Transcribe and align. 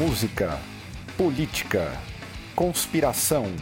música, 0.00 0.58
política, 1.14 1.92
conspiração, 2.56 3.54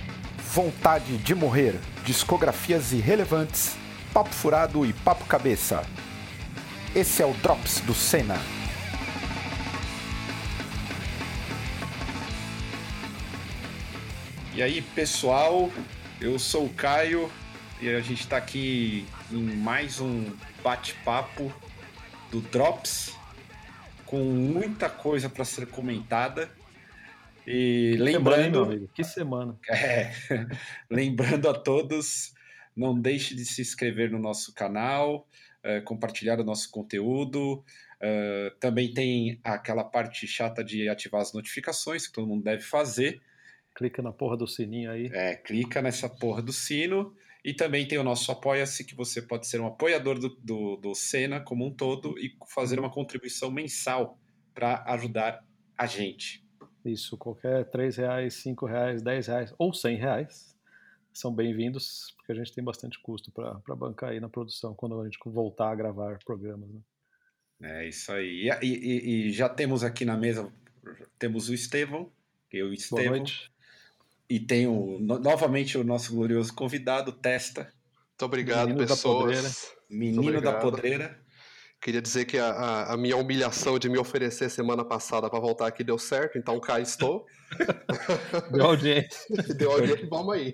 vontade 0.55 1.19
de 1.19 1.35
morrer, 1.35 1.75
discografias 2.05 2.93
irrelevantes, 2.93 3.77
papo 4.15 4.31
furado 4.31 4.87
e 4.87 4.93
papo 4.93 5.25
cabeça. 5.25 5.85
Esse 6.95 7.25
é 7.25 7.27
o 7.27 7.35
Drops 7.35 7.81
do 7.81 7.93
Senna. 7.93 8.37
E 14.55 14.63
aí, 14.63 14.81
pessoal, 14.81 15.69
eu 16.21 16.39
sou 16.39 16.67
o 16.67 16.71
Caio 16.73 17.29
e 17.81 17.89
a 17.89 18.01
gente 18.01 18.21
está 18.21 18.37
aqui 18.37 19.05
em 19.33 19.43
mais 19.57 19.99
um 19.99 20.31
bate-papo 20.63 21.53
do 22.31 22.41
Drops 22.41 23.18
com 24.09 24.19
muita 24.25 24.89
coisa 24.89 25.29
para 25.29 25.45
ser 25.45 25.67
comentada. 25.67 26.51
E 27.47 27.95
lembrando. 27.99 28.65
Semana, 28.65 28.89
que 28.95 29.05
semana. 29.05 29.59
É, 29.71 30.13
lembrando 30.91 31.49
a 31.49 31.55
todos, 31.55 32.33
não 32.75 32.99
deixe 32.99 33.35
de 33.35 33.45
se 33.45 33.61
inscrever 33.61 34.11
no 34.11 34.19
nosso 34.19 34.55
canal, 34.55 35.29
é, 35.63 35.81
compartilhar 35.81 36.41
o 36.41 36.45
nosso 36.45 36.71
conteúdo. 36.71 37.63
É, 38.01 38.53
também 38.59 38.93
tem 38.95 39.41
aquela 39.45 39.85
parte 39.85 40.27
chata 40.27 40.65
de 40.65 40.89
ativar 40.89 41.21
as 41.21 41.33
notificações, 41.35 42.07
que 42.07 42.13
todo 42.13 42.27
mundo 42.27 42.45
deve 42.45 42.63
fazer. 42.63 43.21
Clica 43.75 44.03
na 44.03 44.13
porra 44.13 44.37
do 44.37 44.47
sininho 44.47 44.91
aí. 44.91 45.11
É, 45.13 45.37
clica 45.37 45.83
nessa 45.83 46.09
porra 46.09 46.41
do 46.41 46.53
sino. 46.53 47.15
E 47.45 47.55
também 47.55 47.87
tem 47.87 47.99
o 47.99 48.05
nosso 48.05 48.31
Apoia-se, 48.33 48.85
que 48.85 48.95
você 48.95 49.23
pode 49.23 49.47
ser 49.47 49.61
um 49.61 49.67
apoiador 49.67 50.19
do, 50.19 50.29
do, 50.29 50.77
do 50.77 50.95
Senna 50.95 51.41
como 51.41 51.67
um 51.67 51.73
todo 51.73 52.19
e 52.19 52.37
fazer 52.49 52.79
uma 52.79 52.91
contribuição 52.91 53.51
mensal 53.51 54.19
para 54.53 54.83
ajudar 54.89 55.45
a 55.77 55.87
gente. 55.87 56.45
Isso, 56.85 57.17
qualquer 57.17 57.69
3 57.71 57.97
reais, 57.97 58.35
5 58.35 58.67
reais, 58.67 59.03
10 59.03 59.27
reais 59.27 59.55
ou 59.59 59.73
100 59.73 59.97
reais 59.97 60.59
são 61.13 61.35
bem-vindos, 61.35 62.15
porque 62.17 62.33
a 62.33 62.35
gente 62.35 62.53
tem 62.53 62.63
bastante 62.63 63.01
custo 63.01 63.33
para 63.33 63.75
bancar 63.75 64.11
aí 64.11 64.21
na 64.21 64.29
produção 64.29 64.75
quando 64.75 65.01
a 65.01 65.05
gente 65.05 65.19
voltar 65.27 65.71
a 65.71 65.75
gravar 65.75 66.19
programas. 66.25 66.71
Né? 66.71 66.81
É 67.61 67.89
isso 67.89 68.13
aí. 68.13 68.49
E, 68.63 68.67
e, 68.67 69.29
e, 69.29 69.33
já 69.33 69.49
temos 69.49 69.83
aqui 69.83 70.05
na 70.05 70.17
mesa, 70.17 70.53
temos 71.19 71.49
o 71.49 71.55
Estevão, 71.55 72.13
eu 72.53 72.69
e 72.69 72.71
o 72.71 72.73
Estevão. 72.73 73.05
Boa 73.05 73.17
noite. 73.17 73.51
E 74.29 74.39
tem 74.39 74.67
o, 74.67 74.99
novamente 75.01 75.79
o 75.79 75.85
nosso 75.85 76.15
glorioso 76.15 76.55
convidado, 76.55 77.13
Testa. 77.13 77.63
Muito 77.63 78.25
obrigado, 78.25 78.69
Menino 78.69 78.87
pessoas. 78.87 79.43
Da 79.43 79.97
Menino 79.97 80.23
obrigado. 80.23 80.55
da 80.55 80.61
podreira. 80.61 81.29
Queria 81.81 82.03
dizer 82.03 82.25
que 82.25 82.37
a, 82.37 82.51
a, 82.51 82.95
a, 82.95 82.97
minha 82.97 83.17
humilhação 83.17 83.79
de 83.79 83.89
me 83.89 83.97
oferecer 83.99 84.51
semana 84.51 84.85
passada 84.85 85.31
para 85.31 85.39
voltar 85.39 85.69
aqui 85.69 85.85
deu 85.85 85.97
certo, 85.97 86.37
então 86.37 86.59
cá 86.59 86.81
estou. 86.81 87.25
Deu 88.53 88.67
audiência. 88.67 89.21
Deu 89.55 89.71
audiência, 89.71 90.09
vamos 90.11 90.35
aí. 90.35 90.53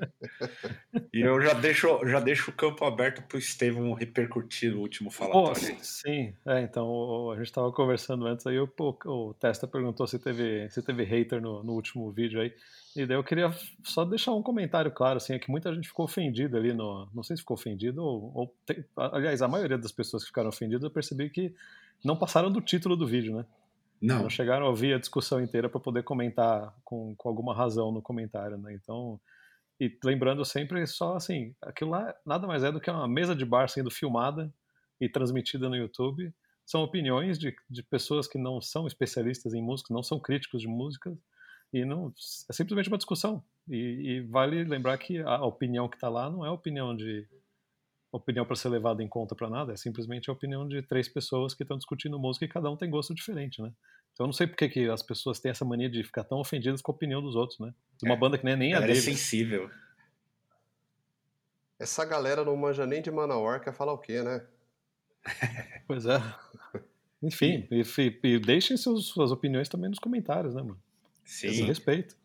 E 1.12 1.22
eu 1.22 1.40
já 1.40 1.54
deixo, 1.54 2.06
já 2.06 2.20
deixo 2.20 2.50
o 2.50 2.54
campo 2.54 2.84
aberto 2.84 3.22
para 3.22 3.36
o 3.36 3.38
Estevam 3.38 3.94
repercutir 3.94 4.76
o 4.76 4.80
último 4.80 5.10
falatório. 5.10 5.78
sim, 5.80 6.34
é, 6.46 6.60
então 6.60 7.30
a 7.30 7.36
gente 7.36 7.46
estava 7.46 7.72
conversando 7.72 8.26
antes 8.26 8.46
aí, 8.46 8.58
o, 8.58 8.70
o, 8.78 9.30
o 9.30 9.34
Testa 9.34 9.66
perguntou 9.66 10.06
se 10.06 10.18
teve, 10.18 10.68
se 10.68 10.82
teve 10.82 11.04
hater 11.04 11.40
no, 11.40 11.64
no 11.64 11.72
último 11.72 12.12
vídeo 12.12 12.38
aí. 12.38 12.52
E 12.96 13.04
daí 13.06 13.16
eu 13.16 13.24
queria 13.24 13.50
só 13.82 14.04
deixar 14.04 14.32
um 14.32 14.42
comentário 14.42 14.90
claro, 14.90 15.16
assim, 15.16 15.34
é 15.34 15.38
que 15.38 15.50
muita 15.50 15.74
gente 15.74 15.88
ficou 15.88 16.04
ofendida 16.04 16.56
ali 16.56 16.72
no. 16.72 17.08
Não 17.12 17.22
sei 17.24 17.36
se 17.36 17.42
ficou 17.42 17.56
ofendido 17.56 18.02
ou. 18.02 18.32
ou 18.34 18.56
aliás, 18.96 19.42
a 19.42 19.48
maioria 19.48 19.76
das 19.76 19.90
pessoas 19.90 20.22
que 20.22 20.28
ficaram 20.28 20.48
ofendidas 20.48 20.84
eu 20.84 20.90
percebi 20.90 21.28
que 21.28 21.52
não 22.04 22.16
passaram 22.16 22.50
do 22.52 22.60
título 22.60 22.96
do 22.96 23.06
vídeo, 23.06 23.36
né? 23.36 23.44
Não. 24.00 24.22
Não 24.22 24.30
chegaram 24.30 24.66
a 24.66 24.68
ouvir 24.68 24.94
a 24.94 24.98
discussão 24.98 25.40
inteira 25.40 25.68
para 25.68 25.80
poder 25.80 26.04
comentar 26.04 26.72
com, 26.84 27.14
com 27.16 27.28
alguma 27.28 27.54
razão 27.54 27.90
no 27.90 28.00
comentário, 28.00 28.56
né? 28.58 28.74
Então. 28.74 29.20
E 29.80 29.98
lembrando 30.04 30.44
sempre 30.44 30.86
só 30.86 31.16
assim, 31.16 31.52
aquilo 31.60 31.90
lá 31.90 32.14
nada 32.24 32.46
mais 32.46 32.62
é 32.62 32.70
do 32.70 32.80
que 32.80 32.88
uma 32.88 33.08
mesa 33.08 33.34
de 33.34 33.44
bar 33.44 33.68
sendo 33.68 33.90
filmada 33.90 34.52
e 35.00 35.08
transmitida 35.08 35.68
no 35.68 35.74
YouTube. 35.74 36.32
São 36.64 36.82
opiniões 36.82 37.40
de, 37.40 37.54
de 37.68 37.82
pessoas 37.82 38.28
que 38.28 38.38
não 38.38 38.60
são 38.60 38.86
especialistas 38.86 39.52
em 39.52 39.60
música, 39.60 39.92
não 39.92 40.02
são 40.02 40.20
críticos 40.20 40.62
de 40.62 40.68
música, 40.68 41.12
e 41.74 41.84
não 41.84 42.14
é 42.48 42.52
simplesmente 42.52 42.88
uma 42.88 42.96
discussão. 42.96 43.42
E, 43.68 43.76
e 43.76 44.20
vale 44.20 44.62
lembrar 44.62 44.96
que 44.96 45.18
a 45.18 45.44
opinião 45.44 45.88
que 45.88 45.96
está 45.96 46.08
lá 46.08 46.30
não 46.30 46.46
é 46.46 46.50
opinião 46.50 46.96
de 46.96 47.26
opinião 48.12 48.46
para 48.46 48.54
ser 48.54 48.68
levada 48.68 49.02
em 49.02 49.08
conta 49.08 49.34
para 49.34 49.50
nada, 49.50 49.72
é 49.72 49.76
simplesmente 49.76 50.30
a 50.30 50.32
opinião 50.32 50.68
de 50.68 50.80
três 50.82 51.08
pessoas 51.08 51.52
que 51.52 51.64
estão 51.64 51.76
discutindo 51.76 52.16
música 52.16 52.44
e 52.44 52.48
cada 52.48 52.70
um 52.70 52.76
tem 52.76 52.88
gosto 52.88 53.12
diferente, 53.12 53.60
né? 53.60 53.72
Então 54.12 54.22
eu 54.22 54.28
não 54.28 54.32
sei 54.32 54.46
por 54.46 54.56
que, 54.56 54.68
que 54.68 54.88
as 54.88 55.02
pessoas 55.02 55.40
têm 55.40 55.50
essa 55.50 55.64
mania 55.64 55.90
de 55.90 56.04
ficar 56.04 56.22
tão 56.22 56.38
ofendidas 56.38 56.80
com 56.80 56.92
a 56.92 56.94
opinião 56.94 57.20
dos 57.20 57.34
outros, 57.34 57.58
né? 57.58 57.74
De 57.98 58.06
uma 58.06 58.14
é, 58.14 58.18
banda 58.18 58.38
que 58.38 58.44
nem, 58.44 58.54
nem 58.54 58.74
a 58.74 58.78
deles. 58.78 58.98
é 58.98 59.00
sensível. 59.00 59.68
Essa 61.76 62.04
galera 62.04 62.44
não 62.44 62.56
manja 62.56 62.86
nem 62.86 63.02
de 63.02 63.10
Manowar, 63.10 63.60
quer 63.60 63.74
falar 63.74 63.92
o 63.92 63.98
quê, 63.98 64.22
né? 64.22 64.46
pois 65.88 66.06
é. 66.06 66.18
Enfim, 67.20 67.66
e, 67.68 67.82
e, 68.22 68.38
deixem 68.38 68.76
seus, 68.76 69.08
suas 69.08 69.32
opiniões 69.32 69.68
também 69.68 69.90
nos 69.90 69.98
comentários, 69.98 70.54
né, 70.54 70.62
mano? 70.62 70.80
Sim. 71.24 71.64
respeito. 71.64 72.16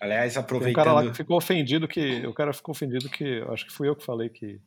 Aliás, 0.00 0.36
aproveitando. 0.36 0.82
o 0.82 0.84
cara 0.84 0.92
lá 0.92 1.10
que 1.10 1.16
ficou 1.16 1.36
ofendido 1.36 1.88
que. 1.88 2.26
O 2.26 2.34
cara 2.34 2.52
ficou 2.52 2.72
ofendido 2.72 3.08
que. 3.08 3.42
Acho 3.48 3.66
que 3.66 3.72
fui 3.72 3.88
eu 3.88 3.96
que 3.96 4.04
falei 4.04 4.28
que 4.28 4.60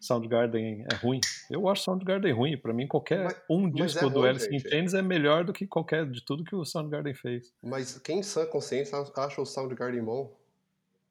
Soundgarden 0.00 0.84
é 0.90 0.94
ruim. 0.96 1.20
Eu 1.50 1.68
acho 1.68 1.82
Soundgarden 1.82 2.32
ruim. 2.32 2.56
Para 2.56 2.72
mim, 2.72 2.86
qualquer 2.86 3.24
mas, 3.24 3.36
um 3.48 3.70
disco 3.70 4.06
é 4.06 4.10
do 4.10 4.24
Alice 4.24 4.54
in 4.54 4.58
Chains 4.58 4.94
é 4.94 5.02
melhor 5.02 5.44
do 5.44 5.52
que 5.52 5.66
qualquer 5.66 6.06
de 6.10 6.24
tudo 6.24 6.42
que 6.42 6.56
o 6.56 6.64
Soundgarden 6.64 7.14
fez. 7.14 7.52
Mas 7.62 7.98
quem 7.98 8.20
em 8.20 8.22
sã 8.22 8.46
consciência 8.46 8.98
acha 9.16 9.40
o 9.40 9.46
Soundgarden 9.46 10.02
bom? 10.02 10.36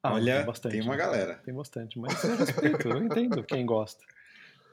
Ah, 0.02 0.14
Olha, 0.14 0.38
tem, 0.38 0.46
bastante, 0.46 0.72
tem 0.72 0.82
uma 0.82 0.96
galera. 0.96 1.34
Tem 1.44 1.54
bastante, 1.54 1.98
mas 1.98 2.24
eu 2.24 2.36
respeito, 2.36 2.88
eu 2.88 3.04
entendo 3.04 3.44
quem 3.44 3.64
gosta. 3.64 4.04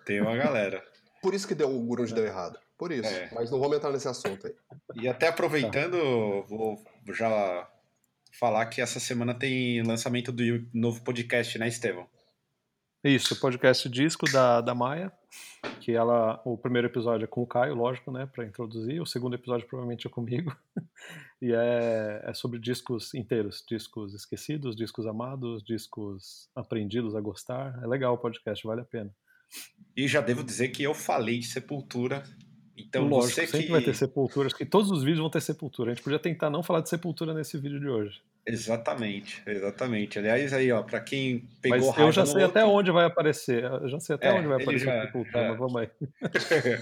Tem 0.04 0.20
uma 0.20 0.36
galera. 0.36 0.84
Por 1.22 1.36
isso 1.36 1.48
que 1.48 1.54
deu, 1.54 1.70
o 1.70 1.86
Grunge 1.86 2.12
é. 2.14 2.16
deu 2.16 2.26
errado. 2.26 2.60
Por 2.80 2.94
isso. 2.94 3.14
É. 3.14 3.30
Mas 3.36 3.52
não 3.52 3.60
vamos 3.60 3.76
entrar 3.76 3.92
nesse 3.92 4.08
assunto 4.08 4.48
aí. 4.48 4.56
E 4.96 5.08
até 5.10 5.28
aproveitando, 5.28 5.98
tá. 5.98 6.48
vou 6.48 6.82
já 7.14 7.70
falar 8.32 8.66
que 8.68 8.80
essa 8.80 9.02
semana 9.02 9.34
tem 9.34 9.84
lançamento 9.84 10.32
do 10.32 10.44
novo 10.74 11.04
podcast, 11.04 11.60
né, 11.60 11.68
Estevão? 11.68 12.08
Isso, 13.04 13.34
o 13.34 13.40
podcast 13.40 13.88
disco 13.90 14.32
da, 14.32 14.62
da 14.62 14.74
Maia, 14.74 15.12
que 15.82 15.92
ela, 15.92 16.42
o 16.46 16.58
primeiro 16.58 16.88
episódio 16.88 17.26
é 17.26 17.28
com 17.28 17.42
o 17.42 17.48
Caio, 17.48 17.76
lógico, 17.76 18.12
né, 18.12 18.26
para 18.26 18.46
introduzir, 18.46 19.02
o 19.02 19.06
segundo 19.06 19.36
episódio 19.36 19.68
provavelmente 19.68 20.08
é 20.08 20.10
comigo, 20.10 20.56
e 21.42 21.52
é, 21.54 22.22
é 22.26 22.34
sobre 22.34 22.60
discos 22.60 23.14
inteiros, 23.14 23.64
discos 23.68 24.14
esquecidos, 24.14 24.76
discos 24.76 25.06
amados, 25.06 25.64
discos 25.64 26.50
aprendidos 26.56 27.16
a 27.16 27.22
gostar, 27.22 27.78
é 27.82 27.88
legal 27.88 28.14
o 28.14 28.18
podcast, 28.18 28.66
vale 28.66 28.82
a 28.82 28.86
pena. 28.86 29.14
E 29.96 30.08
já 30.08 30.20
devo 30.22 30.44
dizer 30.44 30.70
que 30.70 30.84
eu 30.84 30.94
falei 30.94 31.40
de 31.40 31.48
Sepultura 31.48 32.24
então 32.88 33.08
Lógico, 33.08 33.34
você 33.34 33.48
sempre 33.48 33.66
que... 33.66 33.72
vai 33.72 33.82
ter 33.82 33.96
sepultura. 33.96 34.48
Acho 34.48 34.56
que 34.56 34.66
todos 34.66 34.92
os 34.92 35.04
vídeos 35.04 35.20
vão 35.20 35.30
ter 35.30 35.42
sepultura. 35.42 35.92
A 35.92 35.94
gente 35.94 36.04
podia 36.04 36.20
tentar 36.20 36.50
não 36.50 36.64
falar 36.64 36.82
de 36.82 36.90
sepultura 36.90 37.34
nesse 37.34 37.58
vídeo 37.58 37.80
de 37.80 37.88
hoje. 37.88 38.22
Exatamente, 38.46 39.42
exatamente. 39.46 40.18
Aliás, 40.18 40.54
aí, 40.54 40.72
ó, 40.72 40.82
para 40.82 41.00
quem 41.00 41.48
pegou 41.62 41.90
mas 41.90 41.98
eu 41.98 42.12
já 42.12 42.26
sei 42.26 42.44
outro... 42.44 42.60
até 42.60 42.66
onde 42.66 42.92
vai 42.92 43.06
aparecer. 43.06 43.64
Eu 43.64 43.90
já 43.90 44.00
sei 44.00 44.16
até 44.16 44.28
é, 44.28 44.34
onde 44.34 44.48
vai 44.48 44.62
aparecer 44.62 44.86
já, 44.86 45.02
sepultura, 45.06 45.40
é. 45.40 45.50
mas 45.50 45.60
vamos 45.60 45.76
aí. 45.82 45.90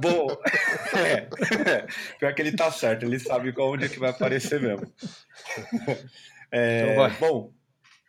Bom, 0.00 0.28
é, 0.96 1.26
pior 2.18 2.34
que 2.34 2.42
ele 2.42 2.52
tá 2.52 2.70
certo, 2.70 3.04
ele 3.04 3.18
sabe 3.18 3.52
onde 3.58 3.86
é 3.86 3.88
que 3.88 3.98
vai 3.98 4.10
aparecer 4.10 4.60
mesmo. 4.60 4.92
É, 6.50 6.92
então 6.92 7.10
bom, 7.20 7.52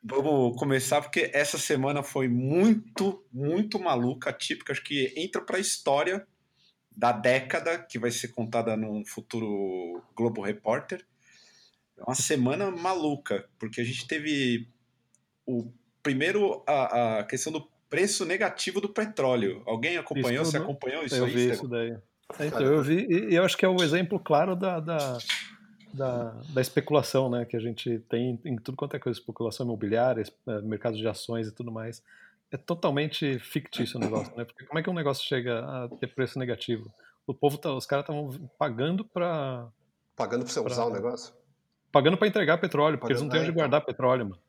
vamos 0.04 0.58
começar 0.58 1.02
porque 1.02 1.30
essa 1.34 1.58
semana 1.58 2.04
foi 2.04 2.28
muito, 2.28 3.26
muito 3.32 3.80
maluca, 3.80 4.32
típica, 4.32 4.72
acho 4.72 4.84
que 4.84 5.14
entra 5.16 5.42
para 5.42 5.58
a 5.58 5.62
história 5.62 6.26
da 7.00 7.14
década, 7.14 7.80
que 7.80 7.98
vai 7.98 8.12
ser 8.12 8.28
contada 8.28 8.76
num 8.76 9.06
futuro 9.06 10.04
Globo 10.14 10.42
Repórter. 10.42 11.06
É 11.98 12.04
uma 12.04 12.14
semana 12.14 12.70
maluca, 12.70 13.48
porque 13.58 13.80
a 13.80 13.86
gente 13.86 14.06
teve 14.06 14.68
o 15.46 15.72
primeiro 16.04 16.62
a, 16.68 17.20
a 17.20 17.24
questão 17.24 17.54
do 17.54 17.66
preço 17.90 18.26
negativo 18.26 18.82
do 18.82 18.90
petróleo. 18.90 19.64
Alguém 19.66 19.96
acompanhou? 19.98 20.44
Isso, 20.44 20.52
Você 20.52 20.58
acompanhou 20.58 21.06
isso 21.06 21.16
eu 21.16 21.24
aí? 21.24 21.32
Eu 21.32 21.38
vi 21.38 21.50
isso 21.50 21.68
daí. 21.70 21.98
Então, 22.42 22.62
eu 22.62 22.84
vi, 22.84 23.08
e 23.10 23.34
eu 23.34 23.46
acho 23.46 23.56
que 23.56 23.64
é 23.66 23.70
um 23.70 23.82
exemplo 23.82 24.20
claro 24.20 24.54
da, 24.54 24.82
da, 24.82 25.18
da, 25.94 26.42
da, 26.50 26.62
especulação, 26.62 27.30
né? 27.30 27.46
Que 27.46 27.56
a 27.56 27.62
gente 27.62 28.00
tem 28.10 28.38
em 28.44 28.58
tudo 28.58 28.76
quanto 28.76 28.98
é 28.98 29.00
coisa, 29.00 29.18
especulação 29.18 29.66
imobiliária, 29.66 30.22
eh, 30.22 30.62
mercado 30.62 30.98
de 30.98 31.08
ações 31.08 31.48
e 31.48 31.52
tudo 31.52 31.72
mais 31.72 32.04
é 32.52 32.58
totalmente 32.58 33.40
fictício 33.40 33.98
o 33.98 34.00
negócio, 34.00 34.36
né? 34.36 34.44
Porque 34.44 34.66
como 34.66 34.80
é 34.80 34.84
que 34.84 34.90
um 34.90 34.94
negócio 34.94 35.26
chega 35.26 35.60
a 35.60 35.90
ter 36.00 36.08
preço 36.08 36.40
negativo? 36.40 36.92
O 37.28 37.34
povo, 37.34 37.58
tá, 37.58 37.74
os 37.74 37.86
caras 37.86 38.04
estavam 38.04 38.50
pagando 38.58 39.06
para 39.06 39.68
pagando 40.16 40.44
para 40.44 40.54
você 40.54 40.62
pra, 40.62 40.72
usar 40.72 40.86
o 40.86 40.90
negócio? 40.90 41.34
Pagando 41.92 42.18
para 42.18 42.28
entregar 42.28 42.58
petróleo, 42.58 42.98
porque 42.98 43.14
pagando, 43.14 43.22
eles 43.22 43.22
não 43.22 43.30
têm 43.30 43.42
onde 43.42 43.52
é, 43.52 43.54
guardar 43.54 43.86
petróleo, 43.86 44.26
mano. 44.26 44.42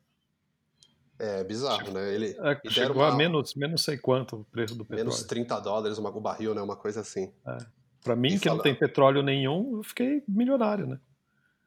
É 1.19 1.43
bizarro, 1.43 1.91
né? 1.91 2.13
Ele 2.13 2.35
é, 2.39 2.69
chegou 2.69 3.03
uma, 3.03 3.09
a 3.09 3.15
menos, 3.15 3.53
menos 3.53 3.83
sei 3.83 3.97
quanto 3.97 4.37
o 4.37 4.45
preço 4.45 4.73
do 4.75 4.83
petróleo. 4.83 5.05
Menos 5.05 5.23
30 5.23 5.59
dólares 5.59 5.97
uma, 5.99 6.09
o 6.09 6.19
barril, 6.19 6.55
né? 6.55 6.61
Uma 6.61 6.75
coisa 6.75 7.01
assim. 7.01 7.31
É. 7.47 7.57
Para 8.03 8.15
mim, 8.15 8.29
e 8.29 8.39
que 8.39 8.45
fala... 8.45 8.55
não 8.55 8.63
tem 8.63 8.73
petróleo 8.73 9.21
nenhum, 9.21 9.77
eu 9.77 9.83
fiquei 9.83 10.23
milionário, 10.27 10.87
né? 10.87 10.99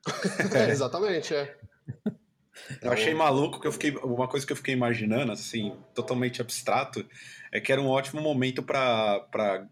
É, 0.52 0.70
exatamente, 0.70 1.34
é. 1.34 1.56
Eu 2.80 2.92
achei 2.92 3.14
maluco 3.14 3.60
que 3.60 3.66
eu 3.66 3.72
fiquei. 3.72 3.90
Uma 3.96 4.28
coisa 4.28 4.46
que 4.46 4.52
eu 4.52 4.56
fiquei 4.56 4.74
imaginando, 4.74 5.32
assim, 5.32 5.76
totalmente 5.94 6.40
abstrato, 6.40 7.04
é 7.52 7.60
que 7.60 7.72
era 7.72 7.80
um 7.80 7.88
ótimo 7.88 8.20
momento 8.22 8.62
para 8.62 9.66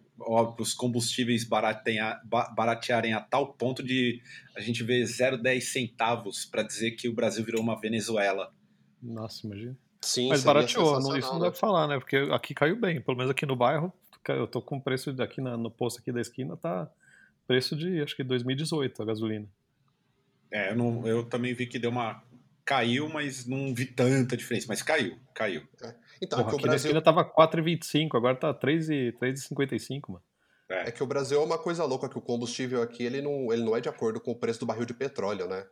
os 0.58 0.74
combustíveis 0.74 1.44
baratear, 1.44 2.20
baratearem 2.54 3.14
a 3.14 3.20
tal 3.20 3.52
ponto 3.54 3.82
de 3.82 4.20
a 4.56 4.60
gente 4.60 4.82
ver 4.82 5.04
0,10 5.04 5.60
centavos 5.72 6.44
para 6.44 6.62
dizer 6.62 6.92
que 6.92 7.08
o 7.08 7.14
Brasil 7.14 7.44
virou 7.44 7.60
uma 7.62 7.80
Venezuela. 7.80 8.52
Nossa, 9.02 9.46
imagina. 9.46 9.76
Sim, 10.00 10.28
Mas 10.28 10.42
barateou, 10.42 10.84
não, 10.84 10.98
isso 10.98 11.08
não 11.08 11.14
sensacional, 11.14 11.38
dá 11.40 11.44
né? 11.46 11.50
pra 11.50 11.60
falar, 11.60 11.88
né? 11.88 11.98
Porque 11.98 12.16
aqui 12.32 12.54
caiu 12.54 12.76
bem, 12.76 13.00
pelo 13.00 13.16
menos 13.16 13.30
aqui 13.30 13.46
no 13.46 13.54
bairro, 13.54 13.92
eu 14.28 14.46
tô 14.46 14.60
com 14.60 14.76
o 14.76 14.80
preço 14.82 15.10
aqui 15.22 15.40
na- 15.40 15.56
no 15.56 15.70
posto 15.70 16.00
aqui 16.00 16.10
da 16.12 16.20
esquina, 16.20 16.56
tá 16.56 16.90
preço 17.46 17.74
de 17.76 18.00
acho 18.02 18.14
que 18.16 18.22
2018 18.24 19.02
a 19.02 19.06
gasolina. 19.06 19.46
É, 20.50 20.70
eu, 20.70 20.76
não, 20.76 21.06
eu 21.06 21.24
também 21.24 21.54
vi 21.54 21.66
que 21.66 21.78
deu 21.78 21.90
uma. 21.90 22.22
Caiu, 22.64 23.08
mas 23.08 23.46
não 23.46 23.74
vi 23.74 23.86
tanta 23.86 24.36
diferença. 24.36 24.66
Mas 24.68 24.82
caiu, 24.82 25.18
caiu. 25.34 25.62
Então, 26.20 26.38
Porra, 26.38 26.50
é 26.50 26.50
que 26.50 26.56
o 26.56 26.62
Brasil 26.62 26.90
esquina 26.90 27.02
tava 27.02 27.24
4,25, 27.24 28.16
agora 28.16 28.36
tá 28.36 28.54
3 28.54 28.88
e- 28.88 29.12
3,55, 29.20 30.12
mano. 30.12 30.24
É 30.68 30.90
que 30.90 31.02
o 31.02 31.06
Brasil 31.06 31.40
é 31.40 31.44
uma 31.44 31.58
coisa 31.58 31.84
louca, 31.84 32.08
que 32.08 32.16
o 32.16 32.22
combustível 32.22 32.80
aqui 32.80 33.02
ele 33.02 33.20
não, 33.20 33.52
ele 33.52 33.62
não 33.62 33.76
é 33.76 33.80
de 33.80 33.88
acordo 33.88 34.20
com 34.20 34.30
o 34.30 34.36
preço 34.36 34.60
do 34.60 34.66
barril 34.66 34.86
de 34.86 34.94
petróleo, 34.94 35.46
né? 35.46 35.66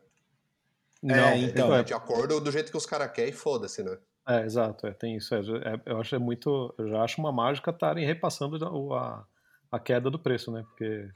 Não, 1.01 1.35
então, 1.37 1.73
É 1.75 1.79
é, 1.79 1.83
de 1.83 1.93
acordo 1.93 2.39
do 2.39 2.51
jeito 2.51 2.69
que 2.71 2.77
os 2.77 2.85
caras 2.85 3.11
querem 3.11 3.31
e 3.31 3.35
foda-se, 3.35 3.81
né? 3.83 3.97
é, 4.27 4.43
exato, 4.45 4.85
é, 4.85 4.93
tem 4.93 5.15
isso. 5.15 5.33
é, 5.33 5.39
é, 5.39 5.81
eu 5.87 5.99
acho 5.99 6.13
é 6.13 6.19
muito, 6.19 6.73
eu 6.77 6.87
já 6.89 7.01
acho 7.01 7.19
uma 7.19 7.31
mágica 7.31 7.71
estarem 7.71 8.05
repassando 8.05 8.63
a, 8.93 8.99
a, 8.99 9.25
a 9.71 9.79
queda 9.79 10.11
do 10.11 10.19
preço, 10.19 10.51
né? 10.51 10.63
Porque 10.69 11.09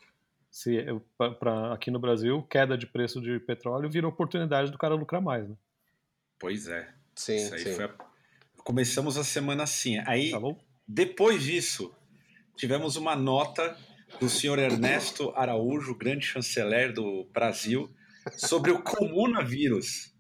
se 0.50 0.83
pra, 1.16 1.31
pra- 1.31 1.74
aqui 1.74 1.92
no 1.92 2.00
Brasil, 2.00 2.42
queda 2.50 2.75
de 2.75 2.88
preço 2.88 3.22
de 3.22 3.39
petróleo 3.39 3.89
vira 3.89 4.07
oportunidade 4.07 4.72
do 4.72 4.77
cara 4.77 4.95
lucrar 4.95 5.22
mais, 5.22 5.48
né? 5.48 5.56
Pois 6.40 6.68
é. 6.68 6.88
Sim, 7.16 7.36
Isso 7.38 7.54
aí 7.54 7.64
sim. 7.64 7.74
foi 7.76 7.86
a- 7.86 7.96
Começamos 8.58 9.18
a 9.18 9.24
semana 9.24 9.64
assim. 9.64 10.00
Aí, 10.08 10.32
Tá 10.32 10.40
depois 10.88 11.44
disso, 11.44 11.94
tivemos 12.56 12.96
uma 12.96 13.16
nota 13.16 13.78
do 14.20 14.28
senhor 14.30 14.58
Ernesto 14.60 15.32
Araújo, 15.36 15.96
grande 15.96 16.26
chanceler 16.26 16.92
do 16.94 17.26
Brasil, 17.32 17.90
sobre 18.38 18.72
o 18.72 18.82
comunavírus. 18.82 20.14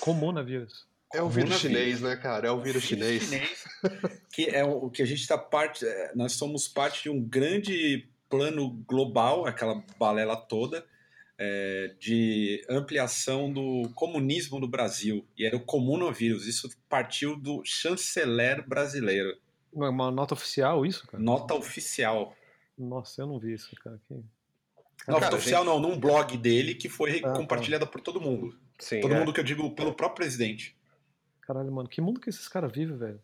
Comunavírus. 0.00 0.86
É 1.12 1.22
o 1.22 1.28
vírus 1.28 1.58
chinês, 1.58 2.00
né, 2.00 2.16
cara? 2.16 2.48
É 2.48 2.50
o 2.50 2.60
vírus 2.60 2.82
chinês. 2.82 3.30
que 4.32 4.46
é 4.46 4.64
o 4.64 4.90
que 4.90 5.02
a 5.02 5.06
gente 5.06 5.20
está 5.20 5.38
parte, 5.38 5.86
é, 5.86 6.12
nós 6.14 6.32
somos 6.32 6.66
parte 6.66 7.04
de 7.04 7.10
um 7.10 7.20
grande 7.22 8.08
plano 8.28 8.70
global, 8.88 9.46
aquela 9.46 9.82
balela 9.98 10.36
toda, 10.36 10.84
é, 11.38 11.94
de 11.98 12.64
ampliação 12.68 13.52
do 13.52 13.88
comunismo 13.94 14.58
no 14.60 14.68
Brasil. 14.68 15.26
E 15.36 15.44
era 15.44 15.56
o 15.56 15.60
comunavírus. 15.60 16.46
Isso 16.46 16.68
partiu 16.88 17.36
do 17.36 17.62
chanceler 17.64 18.66
brasileiro. 18.66 19.36
Não 19.72 19.86
é 19.86 19.90
uma 19.90 20.10
nota 20.10 20.34
oficial 20.34 20.86
isso, 20.86 21.06
cara? 21.06 21.22
Nota 21.22 21.54
oficial. 21.54 22.34
Nossa, 22.78 23.22
eu 23.22 23.26
não 23.26 23.38
vi 23.38 23.54
isso, 23.54 23.74
cara. 23.82 24.00
Que... 24.08 24.14
Nota 25.06 25.20
Cara, 25.20 25.36
oficial 25.36 25.64
não, 25.64 25.78
num 25.78 25.98
blog 25.98 26.36
dele 26.38 26.74
que 26.74 26.88
foi 26.88 27.18
Ah, 27.18 27.22
tá. 27.22 27.32
compartilhada 27.34 27.86
por 27.86 28.00
todo 28.00 28.20
mundo. 28.20 28.56
Sim, 28.78 29.00
Todo 29.00 29.14
é. 29.14 29.18
mundo 29.18 29.32
que 29.32 29.40
eu 29.40 29.44
digo 29.44 29.70
pelo 29.74 29.92
próprio 29.92 30.16
presidente. 30.16 30.76
Caralho, 31.42 31.70
mano, 31.70 31.88
que 31.88 32.00
mundo 32.00 32.20
que 32.20 32.30
esses 32.30 32.48
caras 32.48 32.72
vivem, 32.72 32.96
velho? 32.96 33.20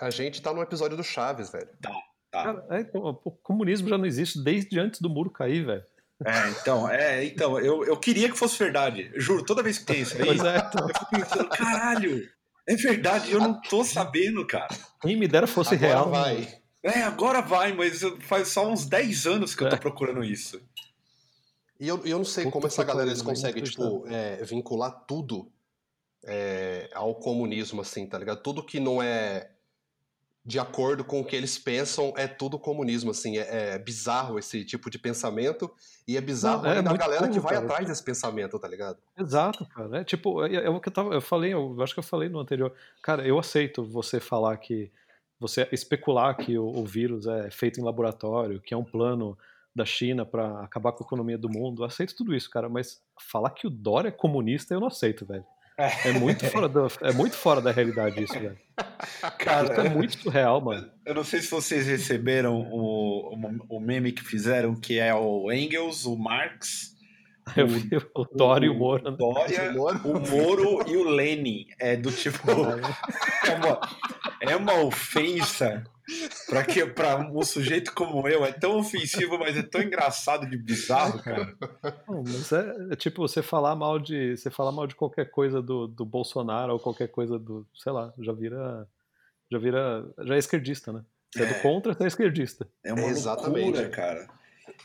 A 0.00 0.10
gente 0.10 0.40
tá 0.40 0.52
no 0.52 0.62
episódio 0.62 0.96
do 0.96 1.02
Chaves, 1.02 1.50
velho. 1.50 1.68
Tá. 1.80 1.92
Cara, 2.30 2.66
é, 2.70 2.80
então, 2.80 3.20
o 3.24 3.30
comunismo 3.30 3.88
já 3.88 3.96
não 3.98 4.06
existe 4.06 4.42
desde 4.42 4.78
antes 4.78 5.00
do 5.00 5.08
muro 5.08 5.30
cair, 5.30 5.64
velho. 5.64 5.84
É, 6.24 6.48
então, 6.50 6.88
é, 6.88 7.24
então, 7.24 7.58
eu, 7.60 7.84
eu 7.84 7.96
queria 7.96 8.30
que 8.30 8.38
fosse 8.38 8.58
verdade. 8.58 9.10
Juro, 9.16 9.44
toda 9.44 9.62
vez 9.62 9.78
que 9.78 9.84
tem 9.84 10.00
isso 10.00 10.16
aí, 10.16 10.28
é, 10.30 10.32
então, 10.32 10.88
eu 10.88 10.94
fico 10.94 11.10
pensando, 11.10 11.48
caralho, 11.50 12.28
é 12.66 12.74
verdade, 12.74 13.30
eu 13.32 13.38
não 13.40 13.60
tô 13.60 13.84
sabendo, 13.84 14.46
cara. 14.46 14.68
quem 15.02 15.14
me 15.16 15.28
dera 15.28 15.46
fosse 15.46 15.74
Agora 15.74 15.88
real. 15.92 16.10
vai. 16.10 16.34
mano. 16.36 16.46
É, 16.82 17.02
agora 17.02 17.42
vai, 17.42 17.72
mas 17.72 18.00
faz 18.22 18.48
só 18.48 18.66
uns 18.68 18.86
10 18.86 19.26
anos 19.26 19.54
que 19.54 19.62
eu 19.64 19.68
tô 19.68 19.76
É. 19.76 19.78
procurando 19.78 20.22
isso. 20.24 20.60
E 21.78 21.86
eu, 21.88 22.00
e 22.06 22.10
eu 22.10 22.16
não 22.18 22.24
sei 22.24 22.44
Puta 22.44 22.52
como 22.54 22.66
essa 22.66 22.82
galera 22.82 22.98
pariu, 23.00 23.12
eles 23.12 23.22
conseguem, 23.22 23.58
inacreditável. 23.62 24.02
tipo, 24.04 24.14
é, 24.14 24.36
vincular 24.44 25.04
tudo 25.06 25.52
é, 26.24 26.88
ao 26.94 27.14
comunismo, 27.16 27.82
assim, 27.82 28.06
tá 28.06 28.18
ligado? 28.18 28.40
Tudo 28.42 28.64
que 28.64 28.80
não 28.80 29.02
é 29.02 29.50
de 30.46 30.60
acordo 30.60 31.04
com 31.04 31.20
o 31.20 31.24
que 31.24 31.34
eles 31.34 31.58
pensam 31.58 32.14
é 32.16 32.28
tudo 32.28 32.56
comunismo, 32.56 33.10
assim. 33.10 33.36
É, 33.36 33.74
é 33.74 33.78
bizarro 33.78 34.38
esse 34.38 34.64
tipo 34.64 34.88
de 34.88 34.96
pensamento 34.96 35.68
e 36.06 36.16
é 36.16 36.20
bizarro 36.20 36.62
Não, 36.62 36.70
é 36.70 36.76
ainda 36.76 36.90
a 36.90 36.92
muito 36.92 37.00
galera 37.00 37.24
que 37.26 37.34
burro, 37.34 37.42
vai 37.42 37.54
cara. 37.54 37.66
atrás 37.66 37.88
desse 37.88 38.04
pensamento, 38.04 38.56
tá 38.56 38.68
ligado? 38.68 38.96
Exato, 39.18 39.66
cara. 39.66 40.02
É 40.02 40.04
tipo, 40.04 40.44
é, 40.44 40.54
é 40.54 40.70
o 40.70 40.80
que 40.80 40.88
eu, 40.88 40.92
tava, 40.92 41.12
eu 41.12 41.20
falei, 41.20 41.52
eu 41.52 41.82
acho 41.82 41.92
que 41.92 41.98
eu 41.98 42.04
falei 42.04 42.28
no 42.28 42.38
anterior. 42.38 42.72
Cara, 43.02 43.26
eu 43.26 43.38
aceito 43.38 43.84
você 43.84 44.20
falar 44.20 44.56
que. 44.58 44.90
Você 45.38 45.68
especular 45.70 46.34
que 46.36 46.56
o, 46.56 46.64
o 46.64 46.86
vírus 46.86 47.26
é 47.26 47.50
feito 47.50 47.78
em 47.80 47.84
laboratório, 47.84 48.60
que 48.60 48.72
é 48.72 48.76
um 48.76 48.84
plano 48.84 49.36
da 49.74 49.84
China 49.84 50.24
pra 50.24 50.62
acabar 50.62 50.92
com 50.92 51.02
a 51.02 51.06
economia 51.06 51.36
do 51.36 51.50
mundo. 51.50 51.84
Aceito 51.84 52.14
tudo 52.16 52.34
isso, 52.34 52.48
cara. 52.48 52.68
Mas 52.68 53.02
falar 53.20 53.50
que 53.50 53.66
o 53.66 53.70
Dória 53.70 54.08
é 54.08 54.12
comunista, 54.12 54.72
eu 54.72 54.80
não 54.80 54.86
aceito, 54.86 55.26
velho. 55.26 55.44
É 55.78 56.12
muito 56.12 56.46
fora 56.50 56.68
da, 56.68 56.86
é 57.02 57.12
muito 57.12 57.36
fora 57.36 57.60
da 57.60 57.70
realidade 57.70 58.22
isso, 58.22 58.32
velho. 58.32 58.56
Isso 58.78 59.26
é 59.26 59.30
Cara, 59.32 59.90
muito 59.90 60.18
surreal, 60.18 60.60
mano. 60.60 60.90
eu 61.04 61.14
não 61.14 61.24
sei 61.24 61.40
se 61.40 61.50
vocês 61.50 61.86
receberam 61.86 62.56
o, 62.60 63.34
o, 63.34 63.76
o 63.76 63.80
meme 63.80 64.12
que 64.12 64.22
fizeram, 64.22 64.74
que 64.74 64.98
é 64.98 65.14
o 65.14 65.52
Engels, 65.52 66.06
o 66.06 66.16
Marx, 66.16 66.96
Eu 67.54 67.68
vi 67.68 67.88
o 68.14 68.24
Dória 68.24 68.66
e 68.66 68.68
o 68.70 68.74
Moura. 68.74 69.10
né? 69.10 69.16
Dória, 69.16 69.72
Moro? 69.72 70.00
o 70.04 70.18
Moro 70.18 70.84
e 70.90 70.96
o 70.96 71.04
Lenin. 71.04 71.66
É 71.78 71.96
do 71.96 72.10
tipo. 72.10 72.40
É 73.46 73.54
uma, 73.54 73.80
é 74.40 74.56
uma 74.56 74.80
ofensa 74.80 75.84
para 76.48 76.64
que 76.64 76.84
para 76.86 77.18
um 77.18 77.42
sujeito 77.42 77.92
como 77.94 78.26
eu. 78.28 78.44
É 78.44 78.52
tão 78.52 78.78
ofensivo, 78.78 79.38
mas 79.38 79.56
é 79.56 79.62
tão 79.62 79.82
engraçado 79.82 80.48
de 80.48 80.56
bizarro, 80.56 81.22
cara. 81.22 81.54
Não, 82.08 82.22
mas 82.22 82.52
é, 82.52 82.74
é 82.92 82.96
tipo 82.96 83.20
você 83.26 83.42
falar 83.42 83.74
mal 83.74 83.98
de 83.98 84.36
você 84.36 84.50
falar 84.50 84.72
mal 84.72 84.86
de 84.86 84.94
qualquer 84.94 85.30
coisa 85.30 85.60
do, 85.60 85.86
do 85.86 86.04
Bolsonaro 86.04 86.72
ou 86.72 86.78
qualquer 86.80 87.08
coisa 87.08 87.38
do, 87.38 87.66
sei 87.74 87.92
lá, 87.92 88.12
já 88.18 88.32
vira 88.32 88.86
já 89.50 89.58
vira 89.58 90.04
já 90.24 90.34
é 90.34 90.38
esquerdista, 90.38 90.92
né? 90.92 91.04
Você 91.34 91.42
é, 91.42 91.46
do 91.46 91.54
É. 91.54 91.58
contra, 91.60 91.92
você 91.92 92.04
é 92.04 92.06
esquerdista. 92.06 92.68
É 92.84 92.92
uma 92.92 93.06
Exatamente. 93.06 93.64
loucura, 93.64 93.88
cara. 93.88 94.28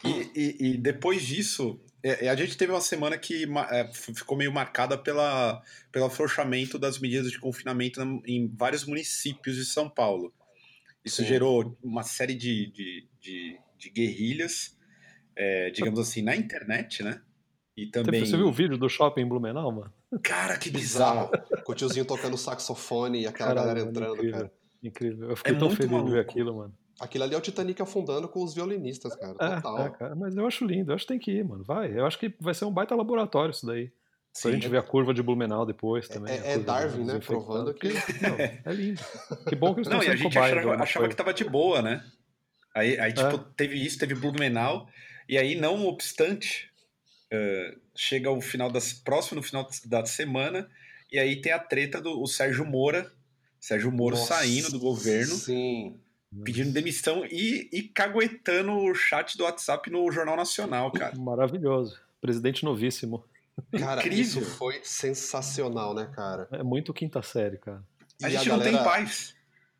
E, 0.03 0.31
e- 0.35 0.57
e 0.73 0.77
depois 0.77 1.21
disso, 1.23 1.79
é, 2.03 2.25
é, 2.25 2.29
a 2.29 2.35
gente 2.35 2.57
teve 2.57 2.71
uma 2.71 2.81
semana 2.81 3.17
que 3.17 3.47
é, 3.71 3.89
ficou 3.93 4.37
meio 4.37 4.51
marcada 4.51 4.97
pela, 4.97 5.61
pelo 5.91 6.05
afrouxamento 6.05 6.77
das 6.79 6.99
medidas 6.99 7.31
de 7.31 7.39
confinamento 7.39 8.03
na- 8.03 8.19
em 8.25 8.47
vários 8.55 8.85
municípios 8.85 9.55
de 9.55 9.65
São 9.65 9.89
Paulo. 9.89 10.33
Isso 11.03 11.21
Sim. 11.21 11.27
gerou 11.27 11.77
uma 11.83 12.03
série 12.03 12.35
de, 12.35 12.71
de, 12.71 13.07
de, 13.19 13.59
de 13.77 13.89
guerrilhas, 13.89 14.77
é, 15.35 15.69
digamos 15.71 15.99
assim, 15.99 16.21
na 16.21 16.35
internet, 16.35 17.03
né? 17.03 17.21
E 17.75 17.87
também. 17.87 18.25
Você 18.25 18.37
viu 18.37 18.47
o 18.47 18.51
vídeo 18.51 18.77
do 18.77 18.87
shopping 18.89 19.21
em 19.21 19.27
Blumenau, 19.27 19.71
mano? 19.71 19.93
Cara, 20.21 20.57
que 20.57 20.69
bizarro! 20.69 21.29
Com 21.63 21.71
o 21.71 21.75
tiozinho 21.75 22.05
tocando 22.05 22.37
saxofone 22.37 23.21
e 23.21 23.27
aquela 23.27 23.49
Caralho, 23.55 23.67
galera 23.67 23.89
entrando, 23.89 24.13
incrível. 24.15 24.31
cara. 24.37 24.51
Incrível. 24.83 25.29
Eu 25.29 25.35
fiquei 25.37 25.55
É 25.55 25.57
tão 25.57 25.69
feliz 25.69 25.89
de 25.89 25.95
ver 25.95 26.01
maluco. 26.03 26.19
aquilo, 26.19 26.55
mano. 26.55 26.73
Aquilo 26.99 27.23
ali 27.23 27.33
é 27.33 27.37
o 27.37 27.41
Titanic 27.41 27.81
afundando 27.81 28.27
com 28.27 28.43
os 28.43 28.53
violinistas, 28.53 29.15
cara. 29.15 29.33
Total. 29.33 29.77
É, 29.79 29.85
é, 29.85 29.89
cara, 29.89 30.15
mas 30.15 30.35
eu 30.35 30.45
acho 30.45 30.65
lindo, 30.65 30.91
eu 30.91 30.95
acho 30.95 31.05
que 31.05 31.13
tem 31.13 31.19
que 31.19 31.31
ir, 31.31 31.43
mano. 31.45 31.63
Vai. 31.63 31.97
Eu 31.97 32.05
acho 32.05 32.19
que 32.19 32.31
vai 32.39 32.53
ser 32.53 32.65
um 32.65 32.71
baita 32.71 32.93
laboratório 32.95 33.51
isso 33.51 33.65
daí. 33.65 33.91
Pra 34.33 34.41
Sim. 34.43 34.51
gente 34.53 34.67
ver 34.69 34.77
a 34.77 34.81
curva 34.83 35.13
de 35.13 35.21
Blumenau 35.21 35.65
depois 35.65 36.07
também. 36.07 36.33
é- 36.33 36.39
a 36.39 36.45
é 36.45 36.53
curva 36.55 36.63
Darwin, 36.63 37.03
né, 37.05 37.19
provando 37.19 37.73
que- 37.73 37.89
Não, 38.21 38.37
é 38.39 38.73
lindo. 38.73 39.01
Que 39.47 39.55
bom 39.55 39.73
que 39.73 39.81
eles 39.81 39.89
Não, 39.89 39.97
estão 39.99 40.03
e 40.03 40.07
a 40.09 40.15
gente 40.15 40.37
achava, 40.37 40.75
achava 40.83 41.09
que 41.09 41.15
tava 41.15 41.33
de 41.33 41.43
boa, 41.43 41.81
né? 41.81 42.03
Aí, 42.73 42.97
aí 42.97 43.11
tipo, 43.11 43.35
É. 43.35 43.43
teve 43.57 43.75
isso, 43.75 43.99
teve 43.99 44.15
Blumenau, 44.15 44.87
e 45.27 45.37
aí, 45.37 45.55
não 45.59 45.85
obstante, 45.85 46.71
eh, 47.29 47.75
chega 47.93 48.31
o 48.31 48.39
final 48.39 48.71
das. 48.71 48.93
próximo 48.93 49.41
no 49.41 49.43
final 49.45 49.67
da 49.85 50.05
semana, 50.05 50.69
e 51.11 51.19
aí 51.19 51.41
tem 51.41 51.51
a 51.51 51.59
treta 51.59 51.99
do 51.99 52.21
o 52.21 52.25
Sérgio 52.25 52.65
Moura, 52.65 53.11
Sérgio 53.59 53.91
Moro 53.91 54.15
Nossa, 54.15 54.35
saindo 54.35 54.71
do 54.71 54.79
governo, 54.79 55.35
Sim. 55.35 55.99
pedindo 56.45 56.71
demissão 56.71 57.25
e, 57.25 57.69
e 57.73 57.83
caguetando 57.83 58.71
o 58.71 58.95
chat 58.95 59.37
do 59.37 59.43
WhatsApp 59.43 59.89
no 59.91 60.09
Jornal 60.09 60.37
Nacional, 60.37 60.89
cara. 60.91 61.15
Maravilhoso. 61.17 61.99
Presidente 62.21 62.63
novíssimo. 62.63 63.25
Cara, 63.79 64.01
Incrível. 64.01 64.21
isso 64.21 64.41
foi 64.41 64.79
sensacional, 64.83 65.93
né, 65.93 66.09
cara? 66.13 66.47
É 66.51 66.63
muito 66.63 66.93
quinta 66.93 67.21
série, 67.21 67.57
cara. 67.57 67.83
A 68.23 68.29
E 68.29 68.31
gente 68.33 68.49
a 68.49 68.53
não 68.57 68.63
tem 68.63 68.73
galera- 68.73 68.89
paz. 68.91 69.35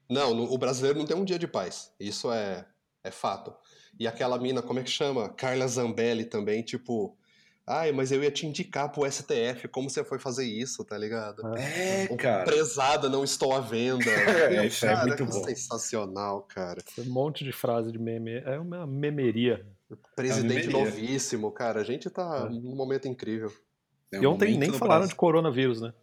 Não, 0.10 0.34
no- 0.34 0.52
o 0.54 0.58
brasileiro 0.58 1.00
não 1.00 1.06
tem 1.06 1.16
um 1.16 1.24
dia 1.26 1.40
de 1.40 1.48
paz. 1.48 1.92
Isso 2.00 2.32
é, 2.32 2.66
é 3.04 3.12
fato. 3.12 3.54
E 4.00 4.08
aquela 4.08 4.38
mina, 4.38 4.62
como 4.62 4.80
é 4.80 4.84
que 4.84 4.90
chama? 4.90 5.30
Carla 5.30 5.68
Zambelli 5.68 6.26
também, 6.26 6.62
tipo. 6.64 7.18
Ai, 7.68 7.92
mas 7.92 8.12
eu 8.12 8.22
ia 8.24 8.32
te 8.32 8.46
indicar 8.46 8.92
pro 8.92 9.06
STF, 9.10 9.68
como 9.68 9.90
você 9.90 10.04
foi 10.04 10.18
fazer 10.20 10.44
isso, 10.46 10.84
tá 10.84 10.98
ligado? 10.98 11.42
É, 11.58 12.08
Ou, 12.10 12.18
cara. 12.18 12.44
Prezada, 12.44 13.08
não 13.08 13.24
estou 13.24 13.54
à 13.54 13.60
venda. 13.62 14.04
É, 14.52 14.66
isso 14.66 14.86
é 14.86 14.90
cara, 14.94 15.06
muito 15.08 15.26
que 15.26 15.32
bom. 15.32 15.44
sensacional, 15.46 16.42
cara. 16.44 16.82
Um 16.98 17.06
monte 17.06 17.44
de 17.46 17.52
frase 17.52 17.92
de 17.92 18.00
meme. 18.00 18.32
É 18.46 18.60
uma 18.60 18.86
memeria. 18.88 19.66
Presidente 20.16 20.68
Tá 20.70 20.78
novíssimo, 20.78 21.52
cara. 21.52 21.82
A 21.82 21.84
gente 21.84 22.10
tá 22.10 22.48
É. 22.48 22.50
num 22.54 22.76
momento 22.76 23.08
incrível. 23.08 23.52
É 24.12 24.20
um 24.20 24.24
E 24.24 24.28
ontem 24.28 24.58
nem 24.58 24.72
falaram 24.74 25.02
de 25.02 25.08
Brasil. 25.08 25.16
coronavírus, 25.18 25.82
né? 25.82 25.94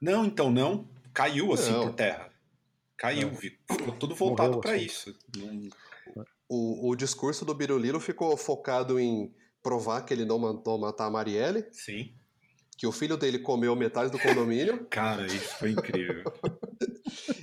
Não, 0.00 0.24
então 0.24 0.50
não. 0.50 0.88
Caiu 1.12 1.52
assim 1.52 1.72
Não. 1.72 1.88
por 1.88 1.94
terra. 1.94 2.30
Caiu, 2.96 3.34
ficou 3.34 3.92
tudo 3.98 4.14
voltado 4.14 4.60
pra 4.60 4.72
assim. 4.74 4.84
isso. 4.84 5.18
O, 6.48 6.90
o 6.90 6.96
discurso 6.96 7.44
do 7.44 7.54
Biruliro 7.54 7.98
ficou 8.00 8.36
focado 8.36 8.98
em 8.98 9.34
provar 9.62 10.02
que 10.02 10.12
ele 10.12 10.24
não 10.24 10.38
mandou 10.38 10.78
matar 10.78 11.06
a 11.06 11.10
Marielle, 11.10 11.66
Sim. 11.70 12.14
Que 12.80 12.86
o 12.86 12.92
filho 12.92 13.14
dele 13.18 13.38
comeu 13.38 13.76
metade 13.76 14.10
do 14.10 14.18
condomínio. 14.18 14.86
Cara, 14.88 15.26
isso 15.26 15.54
foi 15.58 15.72
incrível. 15.72 16.24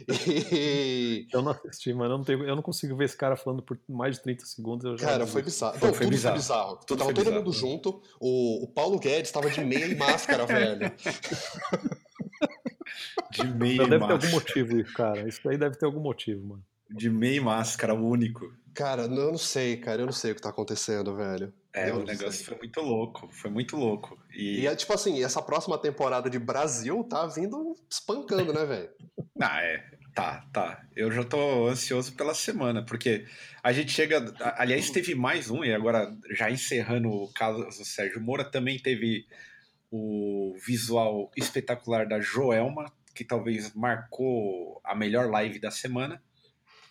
e. 0.28 1.28
Eu 1.32 1.44
não 1.44 1.52
assisti, 1.52 1.94
mas 1.94 2.10
eu 2.10 2.18
não, 2.18 2.24
tenho, 2.24 2.44
eu 2.44 2.56
não 2.56 2.64
consigo 2.64 2.96
ver 2.96 3.06
esse 3.06 3.16
cara 3.16 3.36
falando 3.36 3.62
por 3.62 3.78
mais 3.88 4.16
de 4.16 4.24
30 4.24 4.46
segundos. 4.48 4.84
Eu 4.84 4.98
já 4.98 5.06
Cara, 5.06 5.28
foi 5.28 5.44
bizarro. 5.44 5.78
Foi- 5.78 5.88
Não, 5.90 5.94
foi 5.94 6.06
tudo 6.08 6.12
bizarro. 6.16 6.34
foi 6.36 6.42
bizarro. 6.42 6.80
Tudo 6.88 6.98
tava 6.98 7.04
foi 7.10 7.14
todo 7.14 7.24
bizarro. 7.26 7.44
mundo 7.46 7.54
junto. 7.54 8.02
O, 8.20 8.64
o 8.64 8.68
Paulo 8.68 8.98
Guedes 8.98 9.30
tava 9.32 9.48
de 9.52 9.64
meia 9.64 9.86
e 9.86 9.96
máscara, 9.96 10.44
velho. 10.48 10.92
De 13.32 13.48
meia 13.48 13.78
Deve 13.86 13.90
ter 13.90 13.94
algum 13.96 14.08
máscara. 14.08 14.32
motivo 14.34 14.80
isso, 14.80 14.94
cara. 14.94 15.30
Isso 15.30 15.48
aí 15.50 15.56
deve 15.58 15.78
ter 15.78 15.86
algum 15.86 16.00
motivo, 16.00 16.48
mano. 16.48 16.64
De 16.90 17.12
meia 17.12 17.42
máscara, 17.44 17.94
único. 17.94 18.52
Cara, 18.74 19.04
eu 19.04 19.10
não 19.32 19.38
sei, 19.38 19.78
cara. 19.78 20.02
Eu 20.02 20.06
não 20.08 20.14
sei 20.14 20.32
o 20.32 20.36
que 20.36 20.42
tá 20.42 20.50
acontecendo, 20.50 21.16
velho. 21.16 21.54
É, 21.78 21.90
Eu 21.90 21.98
o 21.98 22.04
negócio 22.04 22.44
foi 22.46 22.58
muito 22.58 22.82
louco. 22.82 23.30
Foi 23.32 23.52
muito 23.52 23.76
louco. 23.76 24.18
E, 24.34 24.62
E 24.62 24.68
é 24.68 24.76
tipo 24.76 24.94
assim, 24.94 25.24
essa 25.24 25.42
próxima 25.42 25.78
temporada 25.78 26.30
de 26.30 26.40
Brasil 26.40 27.04
tá 27.04 27.26
vindo 27.28 27.76
espancando, 27.90 28.54
né, 28.54 28.66
velho? 28.66 28.90
Ah, 29.40 29.62
é. 29.62 29.84
Tá, 30.16 30.44
tá. 30.52 30.84
Eu 30.96 31.12
já 31.12 31.24
tô 31.24 31.68
ansioso 31.68 32.16
pela 32.16 32.34
semana, 32.34 32.84
porque 32.84 33.24
a 33.62 33.72
gente 33.72 33.92
chega. 33.92 34.34
Aliás, 34.58 34.90
teve 34.90 35.14
mais 35.14 35.52
um, 35.52 35.64
e 35.64 35.72
agora 35.72 36.12
já 36.32 36.50
encerrando 36.50 37.08
o 37.08 37.32
caso 37.32 37.64
do 37.64 37.86
Sérgio 37.86 38.20
Moura, 38.20 38.44
também 38.44 38.80
teve 38.80 39.28
o 39.92 40.56
visual 40.66 41.32
espetacular 41.38 42.08
da 42.08 42.20
Joelma, 42.20 42.92
que 43.14 43.24
talvez 43.24 43.76
marcou 43.76 44.82
a 44.84 44.96
melhor 44.96 45.30
live 45.30 45.60
da 45.60 45.70
semana. 45.70 46.20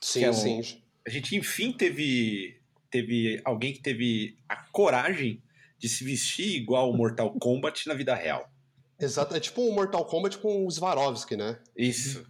Sim, 0.00 0.24
é 0.24 0.32
sim. 0.32 0.82
A 1.04 1.10
gente, 1.10 1.34
enfim, 1.36 1.72
teve, 1.72 2.55
teve 3.00 3.40
alguém 3.44 3.72
que 3.72 3.80
teve 3.82 4.38
a 4.48 4.56
coragem 4.70 5.42
de 5.78 5.88
se 5.88 6.04
vestir 6.04 6.56
igual 6.56 6.90
o 6.90 6.96
Mortal 6.96 7.32
Kombat 7.38 7.86
na 7.88 7.94
vida 7.94 8.14
real. 8.14 8.50
Exato. 8.98 9.34
É 9.36 9.40
tipo 9.40 9.60
um 9.62 9.72
Mortal 9.72 10.04
Kombat 10.06 10.38
com 10.38 10.66
o 10.66 10.70
Swarovski, 10.70 11.36
né? 11.36 11.58
Isso. 11.76 12.26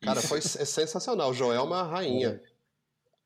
Cara, 0.00 0.18
isso. 0.18 0.28
foi 0.28 0.38
é 0.38 0.64
sensacional. 0.64 1.34
Joelma 1.34 1.82
rainha. 1.82 2.40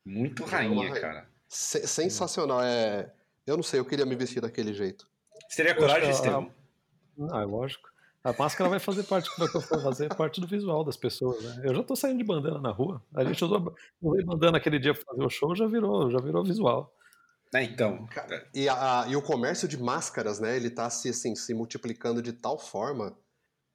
Muito 0.05 0.43
É 0.43 0.47
uma 0.47 0.53
rainha, 0.53 0.89
rainha. 0.89 1.01
cara. 1.01 1.31
Se- 1.49 1.87
sensacional. 1.87 2.61
É. 2.63 3.13
Eu 3.47 3.57
não 3.57 3.63
sei, 3.63 3.79
eu 3.81 3.85
queria 3.85 4.05
me 4.07 4.15
vestir 4.17 4.41
daquele 4.41 4.73
jeito. 4.73 5.09
Você 5.49 5.57
teria 5.57 5.75
coragem, 5.75 6.03
que 6.03 6.09
a- 6.09 6.11
Estevão? 6.13 6.53
Ah, 7.33 7.43
é 7.43 7.45
lógico. 7.45 7.89
A 8.23 8.35
máscara 8.39 8.69
vai 8.69 8.79
fazer 8.79 9.03
parte 9.05 9.31
do 9.39 9.49
que 9.49 9.57
eu 9.57 9.61
for 9.63 9.83
fazer 9.83 10.09
parte 10.15 10.41
do 10.41 10.47
visual 10.47 10.85
das 10.85 10.97
pessoas, 10.97 11.43
né? 11.43 11.63
Eu 11.65 11.75
já 11.75 11.83
tô 11.83 11.97
saindo 11.97 12.19
de 12.19 12.25
bandana 12.25 12.61
na 12.61 12.71
rua. 12.71 13.03
A 13.15 13.25
gente 13.25 13.43
usou, 13.43 13.75
usei 14.03 14.25
bandana 14.25 14.59
aquele 14.59 14.79
dia 14.79 14.93
pra 14.93 15.03
fazer 15.05 15.25
o 15.25 15.31
show, 15.31 15.55
já 15.57 15.67
virou, 15.67 16.11
já 16.11 16.19
virou 16.19 16.45
visual. 16.45 16.95
É, 17.55 17.63
então. 17.65 18.07
E, 18.55 18.69
a- 18.69 19.07
e 19.09 19.17
o 19.17 19.23
comércio 19.23 19.67
de 19.67 19.77
máscaras, 19.83 20.39
né? 20.39 20.55
Ele 20.57 20.69
tá 20.71 20.89
se, 20.91 21.09
assim, 21.09 21.35
se 21.35 21.55
multiplicando 21.55 22.21
de 22.23 22.33
tal 22.35 22.59
forma. 22.59 23.17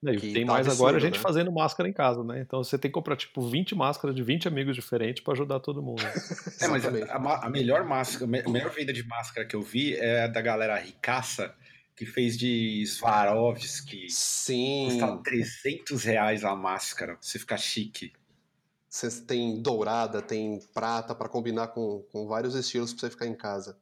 E 0.04 0.18
Que 0.18 0.34
tem 0.34 0.46
tá 0.46 0.54
mais 0.54 0.68
absurdo, 0.68 0.88
agora 0.90 1.00
gente 1.00 1.16
né? 1.16 1.20
fazendo 1.20 1.52
máscara 1.52 1.90
em 1.90 1.94
casa, 1.94 2.24
né? 2.24 2.40
Então 2.40 2.64
você 2.64 2.78
tem 2.78 2.92
que 2.92 2.94
comprar 2.94 3.16
tipo 3.16 3.42
20 3.42 3.74
máscaras 3.74 4.16
de 4.16 4.22
20 4.22 4.48
amigos 4.48 4.76
diferentes 4.76 5.24
pra 5.24 5.34
ajudar 5.34 5.60
todo 5.60 5.82
mundo. 5.82 6.04
É, 6.62 6.68
mas 6.68 6.86
a, 6.86 6.90
a- 7.16 7.48
a 7.48 7.50
melhor 7.50 7.84
máscara, 7.84 8.26
a 8.26 8.48
a 8.48 8.52
melhor 8.52 8.70
venda 8.70 8.94
de 8.94 9.06
máscara 9.08 9.48
que 9.48 9.56
eu 9.56 9.64
vi 9.64 9.96
é 9.96 10.24
a 10.26 10.28
da 10.28 10.42
galera 10.42 10.78
ricaça 10.78 11.54
que 11.96 12.06
fez 12.06 12.38
de 12.38 12.86
Swarovski. 12.88 14.10
Sim. 14.10 14.86
Custa 14.90 15.18
300 15.24 16.04
reais 16.04 16.44
a 16.44 16.56
máscara, 16.56 17.14
pra 17.14 17.22
você 17.22 17.40
ficar 17.40 17.58
chique. 17.58 18.12
Você 18.90 19.10
tem 19.22 19.62
dourada, 19.62 20.22
tem 20.22 20.60
prata 20.74 21.14
pra 21.14 21.28
combinar 21.30 21.70
com, 21.70 22.04
com 22.12 22.28
vários 22.28 22.56
estilos 22.56 22.94
pra 22.94 23.02
você 23.02 23.10
ficar 23.10 23.28
em 23.28 23.36
casa. 23.36 23.78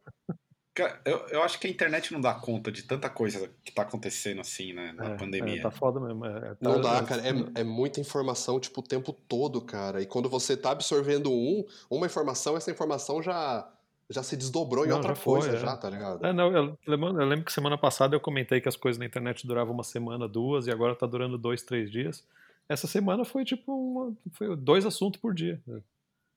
Cara, 0.75 0.99
eu, 1.05 1.17
eu 1.27 1.43
acho 1.43 1.59
que 1.59 1.67
a 1.67 1.69
internet 1.69 2.11
não 2.11 2.19
dá 2.19 2.33
conta 2.33 2.71
de 2.71 2.81
tanta 2.81 3.07
coisa 3.07 3.47
que 3.63 3.71
tá 3.71 3.83
acontecendo 3.83 4.41
assim, 4.41 4.73
né, 4.73 4.91
na 4.93 5.11
É, 5.11 5.17
pandemia. 5.17 5.59
é, 5.59 5.61
tá 5.61 5.69
foda 5.69 5.99
mesmo. 5.99 6.25
é, 6.25 6.39
tá- 6.55 6.57
Não 6.59 6.81
dá, 6.81 7.03
cara. 7.03 7.21
É, 7.21 7.61
é 7.61 7.63
muita 7.63 7.99
informação, 7.99 8.59
tipo, 8.59 8.79
o 8.81 8.83
tempo 8.83 9.13
todo, 9.13 9.61
cara. 9.61 10.01
E 10.01 10.07
quando 10.07 10.27
você 10.27 10.57
tá 10.57 10.71
absorvendo 10.71 11.31
um, 11.31 11.63
uma 11.91 12.07
informação, 12.07 12.57
essa 12.57 12.71
informação 12.71 13.21
já, 13.21 13.71
já 14.13 14.23
se 14.23 14.37
desdobrou 14.37 14.85
em 14.85 14.89
Não, 14.89 14.95
outra 14.97 15.15
já 15.15 15.15
foi, 15.21 15.39
coisa, 15.41 15.57
é. 15.57 15.59
já, 15.59 15.75
tá 15.75 15.89
ligado? 15.89 16.25
É, 16.25 16.31
não, 16.31 16.51
eu, 16.55 16.77
lembro, 16.87 17.21
eu 17.21 17.25
lembro 17.27 17.45
que 17.45 17.51
semana 17.51 17.77
passada 17.77 18.15
eu 18.15 18.19
comentei 18.19 18.61
que 18.61 18.69
as 18.69 18.75
coisas 18.75 18.97
na 18.99 19.05
internet 19.05 19.45
duravam 19.47 19.73
uma 19.73 19.83
semana, 19.83 20.27
duas, 20.27 20.67
e 20.67 20.71
agora 20.71 20.95
tá 20.95 21.05
durando 21.05 21.37
dois, 21.37 21.61
três 21.63 21.91
dias. 21.91 22.23
Essa 22.69 22.87
semana 22.87 23.25
foi 23.25 23.43
tipo 23.43 23.71
uma, 23.73 24.13
foi 24.33 24.55
dois 24.55 24.85
assuntos 24.85 25.19
por 25.19 25.33
dia. 25.33 25.59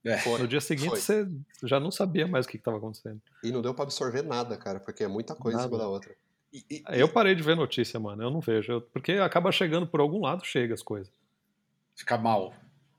É. 0.04 0.18
Foi, 0.18 0.38
No 0.40 0.46
dia 0.48 0.60
seguinte 0.60 0.90
foi. 0.90 1.00
você 1.00 1.28
já 1.64 1.78
não 1.80 1.90
sabia 1.90 2.26
mais 2.26 2.46
o 2.46 2.48
que 2.48 2.56
estava 2.56 2.76
acontecendo. 2.76 3.20
E 3.42 3.50
não 3.50 3.60
deu 3.60 3.74
pra 3.74 3.84
absorver 3.84 4.22
nada, 4.22 4.56
cara, 4.56 4.78
porque 4.80 5.02
é 5.04 5.08
muita 5.08 5.34
coisa 5.34 5.58
em 5.58 5.62
cima 5.62 5.72
Nada. 5.72 5.84
da 5.84 5.90
outra. 5.90 6.12
E- 6.52 6.64
e- 6.70 6.82
Eu 6.88 7.08
parei 7.08 7.34
de 7.34 7.42
ver 7.42 7.56
notícia, 7.56 7.98
mano. 7.98 8.22
Eu 8.22 8.30
não 8.30 8.40
vejo. 8.40 8.72
eu- 8.72 8.80
porque 8.80 9.12
acaba 9.12 9.50
chegando 9.50 9.86
por 9.86 9.98
algum 10.00 10.20
lado, 10.22 10.44
chega 10.44 10.74
as 10.74 10.82
coisas. 10.82 11.12
Fica 11.96 12.16
mal. 12.16 12.54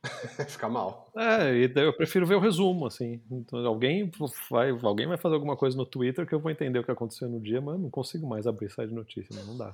Fica 0.47 0.67
mal. 0.69 1.11
É, 1.15 1.53
e 1.55 1.67
daí 1.67 1.85
eu 1.85 1.93
prefiro 1.95 2.25
ver 2.25 2.35
o 2.35 2.39
resumo, 2.39 2.85
assim. 2.85 3.21
Então, 3.31 3.65
alguém 3.65 4.09
vai, 4.49 4.69
alguém 4.71 5.07
vai 5.07 5.17
fazer 5.17 5.35
alguma 5.35 5.55
coisa 5.57 5.75
no 5.77 5.85
Twitter 5.85 6.25
que 6.27 6.33
eu 6.33 6.39
vou 6.39 6.51
entender 6.51 6.79
o 6.79 6.83
que 6.83 6.91
aconteceu 6.91 7.27
no 7.29 7.39
dia, 7.39 7.59
mas 7.61 7.75
eu 7.75 7.79
não 7.81 7.89
consigo 7.89 8.27
mais 8.27 8.45
abrir 8.47 8.69
site 8.69 8.89
de 8.89 8.95
notícia, 8.95 9.35
né? 9.35 9.43
não 9.45 9.57
dá. 9.57 9.73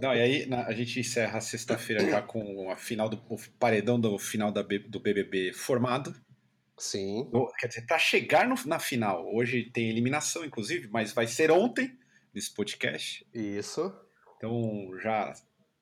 Não, 0.00 0.14
e 0.14 0.20
aí 0.20 0.46
na- 0.46 0.66
a 0.66 0.72
gente 0.72 0.98
encerra 1.00 1.38
a 1.38 1.40
sexta-feira 1.40 2.08
já 2.08 2.22
com 2.22 2.70
a 2.70 2.76
final 2.76 3.08
do 3.08 3.16
o 3.28 3.36
paredão 3.58 3.98
do 4.00 4.18
final 4.18 4.50
da 4.52 4.62
do 4.62 5.00
BBB 5.00 5.52
formado. 5.52 6.14
Sim. 6.78 7.28
No- 7.32 7.52
Quer 7.58 7.68
dizer, 7.68 7.86
para 7.86 7.98
chegar 7.98 8.48
no- 8.48 8.56
na 8.66 8.78
final, 8.78 9.24
hoje 9.34 9.70
tem 9.72 9.88
eliminação, 9.90 10.44
inclusive, 10.44 10.88
mas 10.90 11.12
vai 11.12 11.26
ser 11.26 11.50
ontem 11.50 11.96
nesse 12.34 12.52
podcast. 12.52 13.26
Isso. 13.34 13.92
Então 14.36 14.90
já 15.02 15.32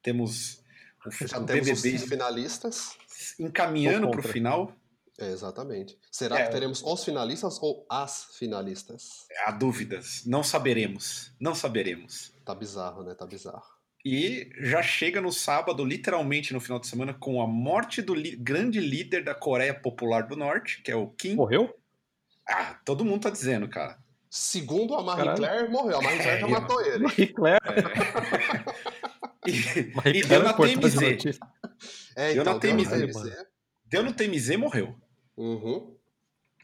temos 0.02 0.60
o, 1.06 1.26
Já 1.26 1.38
o 1.38 1.46
temos 1.46 1.66
BBB 1.82 1.96
os 1.96 2.04
finalistas. 2.04 2.96
Encaminhando 3.38 4.10
para 4.10 4.20
o 4.20 4.22
final. 4.22 4.72
É, 5.18 5.30
exatamente. 5.30 5.98
Será 6.10 6.38
É. 6.38 6.46
que 6.46 6.52
teremos 6.52 6.82
os 6.82 7.04
finalistas 7.04 7.58
ou 7.60 7.84
as 7.90 8.24
finalistas? 8.38 9.26
Há 9.44 9.50
dúvidas, 9.50 10.22
não 10.24 10.42
saberemos, 10.42 11.32
não 11.38 11.54
saberemos. 11.54 12.32
Tá 12.44 12.54
bizarro, 12.54 13.02
né? 13.02 13.14
Tá 13.14 13.26
bizarro. 13.26 13.62
E 14.02 14.48
já 14.60 14.82
chega 14.82 15.20
no 15.20 15.30
sábado, 15.30 15.84
literalmente 15.84 16.54
no 16.54 16.60
final 16.60 16.78
de 16.80 16.86
semana, 16.86 17.12
com 17.12 17.42
a 17.42 17.46
morte 17.46 18.00
do 18.00 18.14
grande 18.38 18.80
líder 18.80 19.22
da 19.22 19.34
Coreia 19.34 19.74
Popular 19.74 20.22
do 20.26 20.36
Norte, 20.36 20.80
que 20.82 20.90
é 20.90 20.96
o 20.96 21.08
Kim. 21.08 21.34
Morreu? 21.34 21.74
Ah, 22.48 22.78
todo 22.82 23.04
mundo 23.04 23.20
tá 23.24 23.30
dizendo, 23.30 23.68
cara. 23.68 23.98
Segundo 24.30 24.94
a 24.94 25.02
Marie 25.02 25.24
Caralho. 25.24 25.42
Claire, 25.42 25.68
morreu. 25.70 25.98
A 25.98 26.02
Marie 26.02 26.18
Claire 26.22 26.40
já 26.40 26.46
É, 26.46 26.50
matou 26.50 26.80
ele. 26.80 27.06
Hitler. 27.08 27.58
E, 27.58 27.70
Mas 27.72 28.59
e 29.46 30.22
deu 30.26 30.42
na 30.42 30.52
TMZ. 30.52 31.38
É, 32.16 32.32
então, 32.32 32.44
na 32.44 32.58
deu 32.58 32.74
na 32.74 32.84
TMZ, 32.84 32.90
TMZ. 32.90 33.46
Deu 33.86 34.02
no 34.02 34.12
TMZ, 34.12 34.56
morreu. 34.56 34.94
Uhum. 35.36 35.96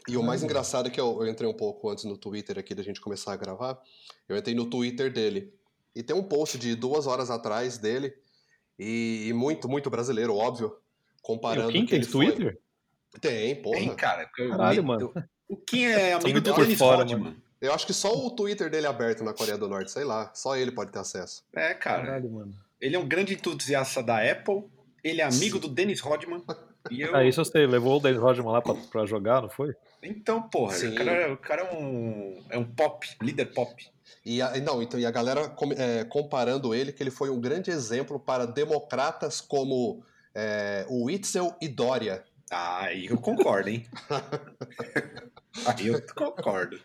E 0.09 0.16
o 0.16 0.23
mais 0.23 0.42
engraçado 0.42 0.87
é 0.87 0.90
que 0.90 1.00
eu, 1.00 1.21
eu 1.23 1.26
entrei 1.28 1.49
um 1.49 1.54
pouco 1.54 1.90
antes 1.90 2.04
no 2.04 2.16
Twitter 2.16 2.59
aqui 2.59 2.75
da 2.75 2.83
gente 2.83 3.00
começar 3.00 3.33
a 3.33 3.37
gravar. 3.37 3.80
Eu 4.28 4.37
entrei 4.37 4.54
no 4.54 4.66
Twitter 4.71 5.12
dele. 5.12 5.52
E 5.95 6.02
tem 6.02 6.14
um 6.14 6.23
post 6.23 6.59
de 6.59 6.75
duas 6.76 7.06
horas 7.06 7.30
atrás 7.30 7.78
dele. 7.78 8.14
E, 8.78 9.26
e 9.28 9.33
muito, 9.33 9.68
muito 9.68 9.88
brasileiro, 9.90 10.37
óbvio. 10.37 10.76
Comparando. 11.23 11.71
o 11.71 11.73
Kim 11.73 11.85
que 11.85 11.90
tem 11.90 11.99
ele 12.00 12.06
foi- 12.06 12.26
Twitter? 12.26 12.59
Tem, 13.21 13.62
porra. 13.62 13.78
Tem, 13.78 13.97
cara. 13.97 14.26
Caralho, 14.26 14.78
eu- 14.78 14.85
mano. 14.85 15.12
O 15.49 15.56
Kim 15.56 15.85
é 15.85 16.12
amigo 16.12 16.40
do 16.40 16.54
Dennis 16.54 16.78
fora, 16.78 16.99
Rodman. 16.99 17.37
Eu 17.61 17.73
acho 17.73 17.87
que 17.87 17.92
só 17.95 18.12
o 18.14 18.30
Twitter 18.30 18.68
dele 18.71 18.87
é 18.87 18.90
aberto 18.90 19.25
na 19.25 19.33
Coreia 19.33 19.56
do 19.56 19.68
Norte, 19.68 19.90
sei 19.90 20.04
lá. 20.04 20.30
Só 20.35 20.56
ele 20.56 20.71
pode 20.71 20.92
ter 20.92 20.99
acesso. 20.99 21.42
É, 21.54 21.73
cara. 21.73 22.02
Caralho, 22.04 22.30
mano. 22.30 22.54
Ele 22.80 22.97
é 22.97 22.99
um 22.99 23.06
grande 23.06 23.35
entusiasta 23.35 24.02
da 24.02 24.18
Apple. 24.18 24.64
Ele 25.02 25.21
é 25.21 25.25
amigo 25.25 25.59
do 25.59 25.68
Dennis 25.68 26.00
Rodman. 26.00 26.42
E 26.88 27.00
eu... 27.00 27.16
Ah, 27.16 27.25
isso 27.25 27.40
eu 27.40 27.45
sei, 27.45 27.66
levou 27.66 27.97
o 27.97 28.00
Dennis 28.00 28.21
Rodman 28.21 28.52
lá 28.52 28.62
pra, 28.62 28.75
pra 28.75 29.06
jogar, 29.06 29.42
não 29.42 29.49
foi? 29.49 29.75
Então, 30.00 30.40
porra, 30.40 30.75
Sim. 30.75 30.92
o 30.92 30.95
cara, 30.95 31.33
o 31.33 31.37
cara 31.37 31.62
é, 31.62 31.75
um, 31.75 32.45
é 32.49 32.56
um 32.56 32.64
pop, 32.64 33.04
líder 33.21 33.47
pop. 33.47 33.75
E 34.25 34.40
a, 34.40 34.56
não, 34.61 34.80
então, 34.80 34.99
e 34.99 35.04
a 35.04 35.11
galera 35.11 35.49
com- 35.49 35.73
é, 35.73 36.04
comparando 36.04 36.73
ele, 36.73 36.92
que 36.92 37.02
ele 37.02 37.11
foi 37.11 37.28
um 37.28 37.40
grande 37.40 37.73
exemplo 37.73 38.21
para 38.21 38.47
democratas 38.47 39.40
como 39.40 40.00
é, 40.33 40.87
o 40.88 41.06
Witzel 41.06 41.56
e 41.61 41.66
Dória. 41.66 42.25
Ah, 42.50 42.85
aí 42.85 43.06
eu 43.06 43.18
concordo, 43.18 43.68
hein? 43.68 43.85
aí 45.66 45.88
eu 45.88 46.00
concordo. 46.14 46.78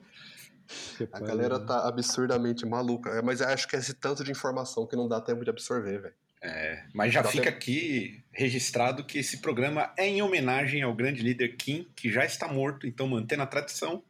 Que 0.98 1.08
A 1.12 1.20
galera 1.20 1.60
né? 1.60 1.66
tá 1.66 1.88
absurdamente 1.88 2.66
maluca. 2.66 3.10
É, 3.12 3.22
Mas 3.22 3.42
eu 3.42 3.48
acho 3.48 3.68
que 3.68 3.76
é 3.76 3.80
esse 3.80 3.94
tanto 3.94 4.24
de 4.24 4.32
informação 4.32 4.86
que 4.86 4.96
não 4.96 5.08
dá 5.08 5.20
tempo 5.22 5.44
de 5.44 5.50
absorver, 5.50 6.00
velho. 6.02 6.14
É, 6.44 6.86
mas 6.92 7.14
já 7.14 7.22
Dá 7.22 7.30
fica 7.30 7.44
tempo. 7.46 7.58
aqui 7.58 8.24
registrado 8.32 9.04
que 9.04 9.20
esse 9.20 9.42
programa 9.42 9.94
é 9.96 10.08
em 10.08 10.24
homenagem 10.24 10.82
ao 10.82 10.92
grande 10.92 11.22
líder 11.22 11.56
Kim, 11.56 11.88
que 11.96 12.12
já 12.12 12.26
está 12.26 12.48
morto, 12.48 12.88
então 12.88 13.08
mantendo 13.08 13.44
a 13.44 13.46
tradição. 13.46 14.04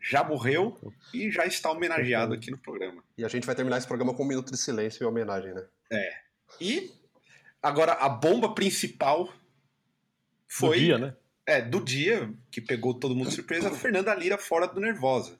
já 0.00 0.24
morreu 0.24 0.78
e 1.12 1.30
já 1.30 1.44
está 1.44 1.70
homenageado 1.70 2.32
aqui 2.32 2.50
no 2.50 2.56
programa. 2.56 3.04
E 3.18 3.26
a 3.26 3.28
gente 3.28 3.44
vai 3.46 3.54
terminar 3.54 3.76
esse 3.76 3.86
programa 3.86 4.14
com 4.14 4.22
um 4.22 4.26
minuto 4.26 4.50
de 4.50 4.56
silêncio 4.56 5.04
em 5.04 5.06
homenagem, 5.06 5.52
né? 5.52 5.64
É. 5.92 6.12
E 6.58 6.90
agora 7.62 7.92
a 7.92 8.08
bomba 8.08 8.54
principal 8.54 9.30
foi. 10.46 10.78
Do 10.78 10.84
dia, 10.84 10.98
né? 10.98 11.14
É, 11.44 11.60
do 11.60 11.80
dia, 11.84 12.32
que 12.50 12.60
pegou 12.60 12.94
todo 12.94 13.14
mundo 13.14 13.28
de 13.28 13.34
surpresa, 13.34 13.68
a 13.68 13.74
Fernanda 13.74 14.14
Lira 14.14 14.38
fora 14.38 14.66
do 14.66 14.80
Nervosa. 14.80 15.38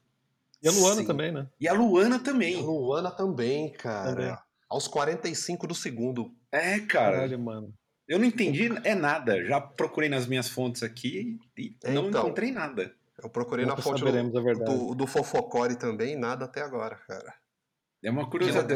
E 0.62 0.69
a 0.69 0.73
Luana 0.73 1.00
Sim. 1.00 1.07
também, 1.07 1.33
né? 1.33 1.47
E 1.61 1.69
a 1.69 1.73
Luana 1.73 2.17
E 2.17 2.19
a 2.19 2.23
também. 2.23 2.57
Luana 2.62 3.11
também, 3.11 3.73
cara. 3.73 4.11
Também. 4.11 4.37
Aos 4.69 4.87
45 4.88 5.67
do 5.67 5.75
segundo. 5.75 6.31
É, 6.53 6.81
cara. 6.81 7.17
Caralho, 7.17 7.38
mano. 7.38 7.75
Eu 8.07 8.19
não 8.19 8.25
entendi 8.25 8.71
é 8.85 8.95
nada. 8.95 9.45
Já 9.45 9.61
procurei 9.61 10.09
nas 10.09 10.27
minhas 10.27 10.49
fontes 10.49 10.83
aqui 10.83 11.38
e 11.57 11.77
não 11.93 12.09
Então. 12.09 12.23
encontrei 12.23 12.50
nada. 12.50 12.93
Eu 13.23 13.29
procurei 13.29 13.65
Nunca 13.65 13.77
na 13.77 13.83
fonte 13.83 14.03
do, 14.05 14.65
do, 14.65 14.95
do 14.95 15.07
Fofocore 15.07 15.77
também, 15.77 16.17
nada 16.17 16.45
até 16.45 16.62
agora, 16.62 16.97
cara. 16.97 17.35
É 18.03 18.11
uma 18.11 18.31
curiosidade. 18.31 18.75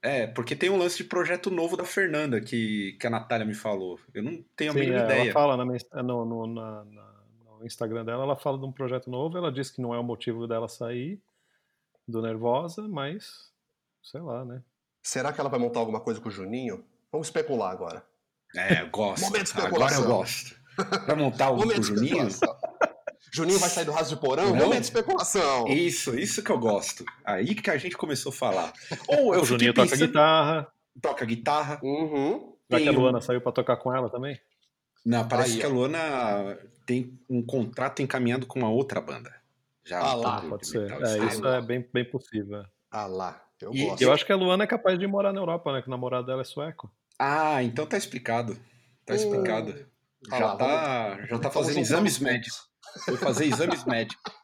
É, 0.00 0.26
porque 0.26 0.56
tem 0.56 0.70
um 0.70 0.78
lance 0.78 0.96
de 0.96 1.04
projeto 1.04 1.50
novo 1.50 1.76
da 1.76 1.84
Fernanda 1.84 2.40
que, 2.40 2.96
que 2.98 3.06
a 3.06 3.10
Natália 3.10 3.46
me 3.46 3.54
falou. 3.54 4.00
Eu 4.14 4.22
não 4.22 4.42
tenho 4.56 4.70
a 4.70 4.74
Sim, 4.74 4.80
mínima 4.80 5.00
é, 5.00 5.04
ideia. 5.04 5.20
ela 5.24 5.32
fala 5.32 5.56
na 5.58 5.64
no, 6.02 6.24
no, 6.24 6.46
na- 6.46 6.84
na- 6.86 7.11
no 7.62 7.66
Instagram 7.66 8.04
dela, 8.04 8.24
ela 8.24 8.36
fala 8.36 8.58
de 8.58 8.64
um 8.64 8.72
projeto 8.72 9.08
novo, 9.08 9.38
ela 9.38 9.50
diz 9.50 9.70
que 9.70 9.80
não 9.80 9.94
é 9.94 9.98
o 9.98 10.04
motivo 10.04 10.46
dela 10.46 10.68
sair 10.68 11.22
do 12.06 12.20
Nervosa, 12.20 12.88
mas 12.88 13.50
sei 14.02 14.20
lá, 14.20 14.44
né? 14.44 14.62
Será 15.00 15.32
que 15.32 15.40
ela 15.40 15.48
vai 15.48 15.60
montar 15.60 15.80
alguma 15.80 16.00
coisa 16.00 16.20
com 16.20 16.28
o 16.28 16.32
Juninho? 16.32 16.84
Vamos 17.10 17.28
especular 17.28 17.70
agora. 17.70 18.04
É, 18.54 18.82
eu 18.82 18.90
gosto. 18.90 19.22
Momento 19.22 19.54
de 19.54 19.60
Agora 19.60 19.94
eu 19.94 20.04
gosto. 20.04 20.56
Vai 21.06 21.16
montar 21.16 21.50
o, 21.50 21.56
Momento 21.56 21.80
o 21.80 21.82
Juninho? 21.82 22.28
Juninho 23.32 23.58
vai 23.58 23.70
sair 23.70 23.84
do 23.84 23.92
raso 23.92 24.14
de 24.14 24.20
porão? 24.20 24.50
Não. 24.50 24.56
Momento 24.56 24.80
de 24.80 24.86
especulação. 24.86 25.66
Isso, 25.68 26.18
isso 26.18 26.42
que 26.42 26.50
eu 26.50 26.58
gosto. 26.58 27.04
Aí 27.24 27.54
que 27.54 27.70
a 27.70 27.78
gente 27.78 27.96
começou 27.96 28.30
a 28.30 28.34
falar. 28.34 28.72
Ou 29.08 29.34
eu 29.34 29.42
o 29.42 29.44
Juninho 29.44 29.70
fiquei 29.70 29.72
toca 29.72 29.90
pensando, 29.90 30.08
guitarra, 30.08 30.72
toca 31.00 31.24
guitarra. 31.24 31.80
Uhum. 31.82 32.56
já 32.68 32.80
que 32.80 32.88
a 32.88 32.92
Luana 32.92 33.20
saiu 33.20 33.40
pra 33.40 33.52
tocar 33.52 33.76
com 33.76 33.94
ela 33.94 34.10
também. 34.10 34.38
Não, 35.04 35.26
parece 35.26 35.54
Aí, 35.54 35.60
que 35.60 35.66
a. 35.66 35.68
Luana 35.68 36.58
tem 36.86 37.18
um 37.28 37.42
contrato 37.44 38.02
encaminhado 38.02 38.46
com 38.46 38.58
uma 38.60 38.70
outra 38.70 39.00
banda. 39.00 39.34
Já 39.84 39.98
Ah 40.00 40.14
lá, 40.14 40.40
Pode 40.42 40.62
de 40.62 40.68
ser. 40.68 40.90
É, 40.92 41.24
isso 41.26 41.46
é 41.46 41.60
bem, 41.60 41.88
bem 41.92 42.04
possível. 42.04 42.64
Ah 42.90 43.06
lá, 43.06 43.44
eu 43.60 43.74
E- 43.74 43.86
gosto. 43.86 44.02
Eu 44.02 44.12
acho 44.12 44.24
que 44.24 44.32
a 44.32 44.36
Luana 44.36 44.64
é 44.64 44.66
capaz 44.66 44.98
de 44.98 45.06
morar 45.06 45.32
na 45.32 45.40
Europa, 45.40 45.72
né? 45.72 45.82
Que 45.82 45.88
o 45.88 45.90
namorado 45.90 46.26
dela 46.26 46.42
é 46.42 46.44
sueco. 46.44 46.92
Ah, 47.18 47.62
então 47.62 47.86
tá 47.86 47.96
explicado. 47.96 48.56
Tá 49.04 49.14
explicado. 49.14 49.86
Ah 50.30 50.38
já, 50.38 50.46
lá, 50.46 50.56
tá, 50.56 51.16
já 51.26 51.38
tá 51.38 51.48
Vamos 51.48 51.54
fazendo 51.54 51.78
exames 51.80 52.14
os 52.14 52.18
médicos. 52.20 52.68
Foi 53.04 53.16
fazer 53.16 53.46
exames 53.46 53.84
médicos. 53.84 54.32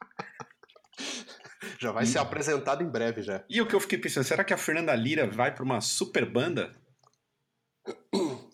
Já 1.81 1.93
vai 1.93 2.07
ser 2.07 2.19
apresentado 2.19 2.83
em 2.83 2.89
breve 2.89 3.23
já. 3.23 3.45
E 3.49 3.61
o 3.61 3.67
que 3.67 3.75
eu 3.75 3.79
fiquei 3.81 3.99
pensando, 3.99 4.25
será 4.25 4.43
que 4.43 4.53
a 4.53 4.59
Fernanda 4.59 4.95
Lira 4.97 5.29
vai 5.29 5.55
pra 5.55 5.63
uma 5.63 5.81
super 5.81 6.25
banda? 6.29 6.75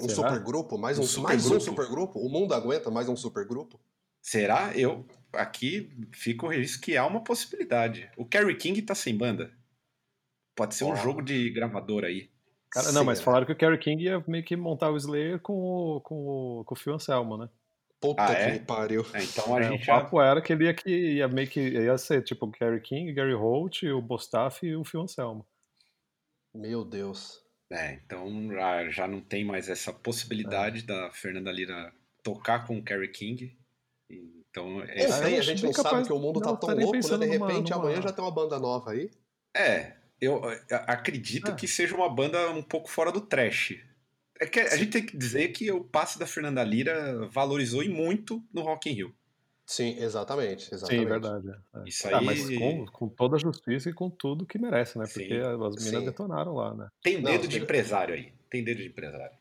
Um 0.04 0.08
Será? 0.08 0.28
supergrupo? 0.28 0.78
Mais 0.78 0.99
Um 0.99 1.02
um, 1.02 1.23
mais 1.23 1.44
um 1.46 1.49
supergrupo? 1.61 1.61
supergrupo? 1.61 2.18
O 2.20 2.28
mundo 2.28 2.54
aguenta 2.54 2.90
mais 2.90 3.08
um 3.08 3.16
supergrupo? 3.16 3.80
Será? 4.23 4.76
Eu 4.76 5.06
aqui 5.32 5.90
fico 6.12 6.46
o 6.46 6.49
registro 6.49 6.80
que 6.82 6.96
há 6.96 7.06
uma 7.06 7.23
possibilidade. 7.23 8.11
O 8.16 8.25
Kerry 8.25 8.56
King 8.56 8.80
tá 8.82 8.94
sem 8.94 9.16
banda. 9.16 9.52
Pode 10.54 10.75
ser 10.75 10.84
um 10.84 10.94
jogo 10.96 11.20
de 11.23 11.50
gravador 11.50 12.04
aí. 12.04 12.30
Cara, 12.70 12.92
não, 12.92 13.04
mas 13.04 13.20
falaram 13.20 13.46
que 13.46 13.52
o 13.52 13.56
Kerry 13.56 13.78
King 13.78 14.04
ia 14.04 14.23
meio 14.26 14.44
que 14.44 14.56
montar 14.56 14.90
o 14.90 14.96
Slayer 14.96 15.40
com 15.40 15.52
o, 15.52 16.00
com 16.00 16.14
o, 16.61 16.64
com 16.64 16.75
o 16.75 16.76
Phil 16.76 16.94
Anselmo, 16.94 17.37
né? 17.37 17.49
Puta 18.00 18.23
Ah, 18.23 18.34
que 18.34 18.42
é? 18.42 18.52
me 18.52 18.58
pariu. 18.61 19.02
É, 19.14 19.23
então 19.23 19.56
a 19.56 19.62
É, 19.62 19.70
gente 19.70 19.82
o 19.82 19.84
já. 19.84 20.00
papo 20.00 20.20
era 20.20 20.42
que 20.42 20.52
ele 20.52 20.64
ia, 20.64 20.75
que 20.75 20.90
ia 20.90 21.28
meio 21.28 21.49
que 21.49 21.61
ia 21.61 21.96
ser 21.99 22.23
tipo 22.23 22.46
o 22.46 22.50
Kerry 22.52 22.80
King, 22.80 23.12
Gary 23.12 23.34
Holt, 23.34 23.83
o 23.85 24.02
Bostaff 24.02 24.64
e 24.66 24.74
o 24.76 24.85
Phil 24.85 25.00
Anselmo. 25.02 25.46
Meu 26.55 26.85
Deus. 26.85 27.43
É, 27.72 27.94
então 27.94 28.48
já, 28.53 28.88
já 28.90 29.09
não 29.09 29.20
tem 29.20 29.44
mais 29.44 29.68
essa 29.68 29.92
possibilidade 29.92 30.83
da 30.83 31.11
Fernanda 31.11 31.50
Lira 31.50 31.92
tocar 32.22 32.66
com 32.66 32.79
o 32.79 32.83
Kerry 32.83 33.09
King. 33.09 33.57
Então, 34.11 34.83
esse- 34.85 35.07
eu 35.07 35.12
sei, 35.12 35.38
a 35.38 35.42
gente 35.42 35.64
não 35.64 35.72
sabe 35.72 36.07
que 36.07 36.12
o 36.12 36.18
mundo 36.18 36.40
não, 36.40 36.55
tá 36.55 36.57
tão 36.66 36.77
louco, 36.77 36.92
né? 36.94 37.00
De 37.00 37.09
numa- 37.11 37.27
repente 37.48 37.70
numa- 37.72 37.83
amanhã 37.83 38.00
já 38.03 38.12
tem 38.12 38.24
uma 38.24 38.31
banda 38.31 38.59
nova 38.59 38.92
aí. 38.92 39.11
é, 39.57 39.94
eu 40.20 40.40
acredito 40.87 41.50
É. 41.50 41.55
que 41.55 41.66
seja 41.68 41.94
uma 41.94 42.09
banda 42.09 42.50
um 42.50 42.62
pouco 42.62 42.88
fora 42.88 43.11
do 43.12 43.20
trash. 43.20 43.74
É 44.40 44.46
que 44.46 44.61
a 44.61 44.77
gente 44.77 44.90
tem 44.90 45.05
que 45.07 45.16
dizer 45.16 45.48
que 45.48 45.70
o 45.70 45.83
passe 45.85 46.18
da 46.18 46.27
Fernanda 46.27 46.62
Lira 46.64 47.27
valorizou 47.29 47.83
e 47.83 47.88
muito 47.88 48.42
no 48.53 48.62
Rock 48.62 48.90
in 48.90 48.94
Rio. 48.94 49.14
Sim, 49.66 49.96
exatamente. 49.98 50.74
exatamente. 50.74 51.03
Sim, 51.05 51.09
verdade. 51.09 51.48
é. 51.74 51.88
Isso 51.88 52.07
Ah, 52.07 52.18
aí 52.18 52.27
mas 52.27 52.40
com, 52.59 52.87
com 52.87 53.09
toda 53.09 53.37
a 53.37 53.38
justiça 53.38 53.88
e 53.90 53.94
com 53.94 54.11
tudo 54.11 54.46
que 54.46 54.59
merece, 54.59 54.98
né? 54.98 55.07
Porque 55.07 55.35
Sim, 55.35 55.40
as 55.40 55.57
minas 55.77 55.83
sim. 55.83 56.05
detonaram 56.05 56.55
lá, 56.55 56.74
né? 56.74 56.88
tem 57.03 57.20
Não, 57.20 57.33
dedo 57.33 57.48
de 57.48 57.55
tem- 57.55 57.62
empresário 57.62 58.14
aí. 58.14 58.33
Tem 58.50 58.62
dedo 58.64 58.79
de 58.79 58.88
empresário. 58.88 59.37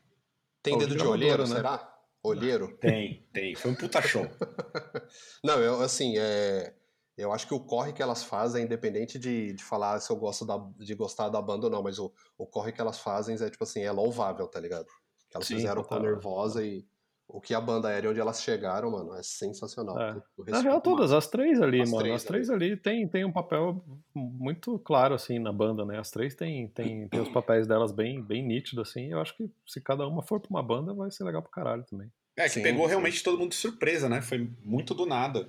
Tem 0.62 0.78
dedo 0.78 0.96
de 0.96 1.06
olheiro, 1.06 1.42
né? 1.42 1.56
será? 1.56 1.90
Olheiro? 2.22 2.76
Tem, 2.80 3.26
tem. 3.34 3.54
Foi 3.54 3.70
um 3.70 3.74
puta 3.74 4.00
show. 4.00 4.24
Não, 5.44 5.60
eu, 5.60 5.82
assim, 5.82 6.14
é, 6.16 6.74
eu 7.18 7.30
acho 7.32 7.46
que 7.46 7.52
o 7.52 7.60
corre 7.60 7.92
que 7.92 8.02
elas 8.02 8.24
fazem, 8.24 8.64
independente 8.64 9.18
de, 9.18 9.52
de 9.52 9.62
falar 9.62 10.00
se 10.00 10.10
eu 10.10 10.16
gosto 10.16 10.46
da, 10.46 10.56
de 10.78 10.94
gostar 10.94 11.28
da 11.28 11.40
banda 11.42 11.66
ou 11.66 11.70
não, 11.70 11.82
mas 11.82 11.98
o, 11.98 12.10
o 12.38 12.46
corre 12.46 12.72
que 12.72 12.80
elas 12.80 12.98
fazem 12.98 13.36
é, 13.36 13.50
tipo 13.50 13.62
assim, 13.64 13.82
é 13.82 13.92
louvável, 13.92 14.48
tá 14.48 14.58
ligado? 14.58 14.86
Que 15.30 15.36
elas 15.36 15.46
Sim, 15.46 15.56
fizeram 15.56 15.82
com 15.82 15.94
a. 15.94 16.00
Nervosa 16.00 16.64
e 16.64 16.86
o 17.28 17.40
que 17.40 17.54
a 17.54 17.60
banda 17.60 17.90
era 17.90 18.06
e 18.06 18.08
onde 18.08 18.20
elas 18.20 18.42
chegaram, 18.42 18.90
mano, 18.90 19.14
é 19.14 19.22
sensacional. 19.22 19.98
É. 19.98 20.16
Na 20.50 20.60
real, 20.60 20.80
todas, 20.80 21.12
as 21.12 21.26
três 21.26 21.60
ali, 21.60 21.80
As 21.80 21.90
mano. 21.90 22.02
três 22.04 22.14
as 22.16 22.24
três 22.24 22.50
ali 22.50 22.76
tem, 22.76 23.08
tem 23.08 23.24
um 23.24 23.32
papel 23.32 23.84
muito 24.14 24.78
claro, 24.78 25.14
assim, 25.14 25.38
na 25.38 25.52
banda, 25.52 25.84
né? 25.84 25.98
As 25.98 26.10
três 26.10 26.34
tem, 26.34 26.68
tem, 26.68 27.08
tem 27.08 27.20
os 27.20 27.28
papéis 27.30 27.66
delas 27.66 27.92
bem, 27.92 28.22
bem 28.22 28.42
nítidos, 28.46 28.88
assim. 28.88 29.10
Eu 29.12 29.20
acho 29.20 29.36
que 29.36 29.50
se 29.66 29.80
cada 29.80 30.06
uma 30.06 30.22
for 30.22 30.38
pra 30.40 30.50
uma 30.50 30.62
banda, 30.62 30.92
vai 30.94 31.10
ser 31.10 31.24
legal 31.24 31.42
pro 31.42 31.50
caralho 31.50 31.84
também. 31.84 32.10
É, 32.36 32.44
que 32.44 32.50
Sim, 32.50 32.62
pegou 32.62 32.82
sim. 32.84 32.88
realmente 32.90 33.22
todo 33.22 33.38
mundo 33.38 33.50
de 33.50 33.56
surpresa, 33.56 34.08
né? 34.08 34.20
Foi 34.20 34.50
muito 34.62 34.94
do 34.94 35.06
nada. 35.06 35.48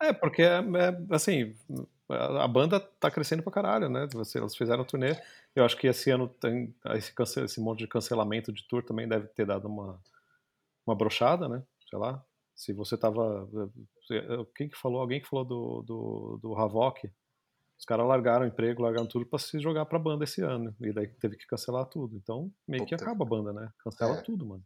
É, 0.00 0.12
porque, 0.12 0.42
é, 0.42 0.58
é, 0.58 1.14
assim, 1.14 1.54
a 2.08 2.46
banda 2.46 2.78
tá 2.78 3.10
crescendo 3.10 3.42
pra 3.42 3.52
caralho, 3.52 3.88
né? 3.88 4.06
Elas 4.34 4.54
fizeram 4.54 4.84
turnê. 4.84 5.16
Eu 5.54 5.64
acho 5.64 5.76
que 5.76 5.86
esse 5.86 6.10
ano 6.10 6.28
tem 6.28 6.74
esse, 6.94 7.12
cance- 7.12 7.40
esse 7.42 7.60
monte 7.60 7.80
de 7.80 7.88
cancelamento 7.88 8.52
de 8.52 8.62
tour 8.68 8.82
também 8.82 9.08
deve 9.08 9.26
ter 9.28 9.46
dado 9.46 9.66
uma, 9.66 9.98
uma 10.86 10.94
brochada, 10.96 11.48
né? 11.48 11.62
Sei 11.88 11.98
lá. 11.98 12.24
Se 12.54 12.72
você 12.72 12.96
tava. 12.96 13.48
Quem 14.54 14.68
que 14.68 14.76
falou? 14.78 15.00
Alguém 15.00 15.20
que 15.20 15.28
falou 15.28 15.44
do, 15.44 15.82
do, 15.82 16.38
do 16.42 16.54
Havok. 16.56 17.10
Os 17.78 17.84
caras 17.84 18.06
largaram 18.06 18.46
o 18.46 18.48
emprego, 18.48 18.82
largaram 18.82 19.06
tudo 19.06 19.26
pra 19.26 19.38
se 19.38 19.60
jogar 19.60 19.84
pra 19.84 19.98
banda 19.98 20.24
esse 20.24 20.40
ano. 20.40 20.74
E 20.80 20.92
daí 20.94 21.08
teve 21.08 21.36
que 21.36 21.46
cancelar 21.46 21.84
tudo. 21.86 22.16
Então, 22.16 22.50
meio 22.66 22.86
que 22.86 22.94
Puta. 22.96 23.04
acaba 23.04 23.24
a 23.24 23.28
banda, 23.28 23.52
né? 23.52 23.70
Cancela 23.80 24.16
É. 24.16 24.22
tudo, 24.22 24.46
mano. 24.46 24.64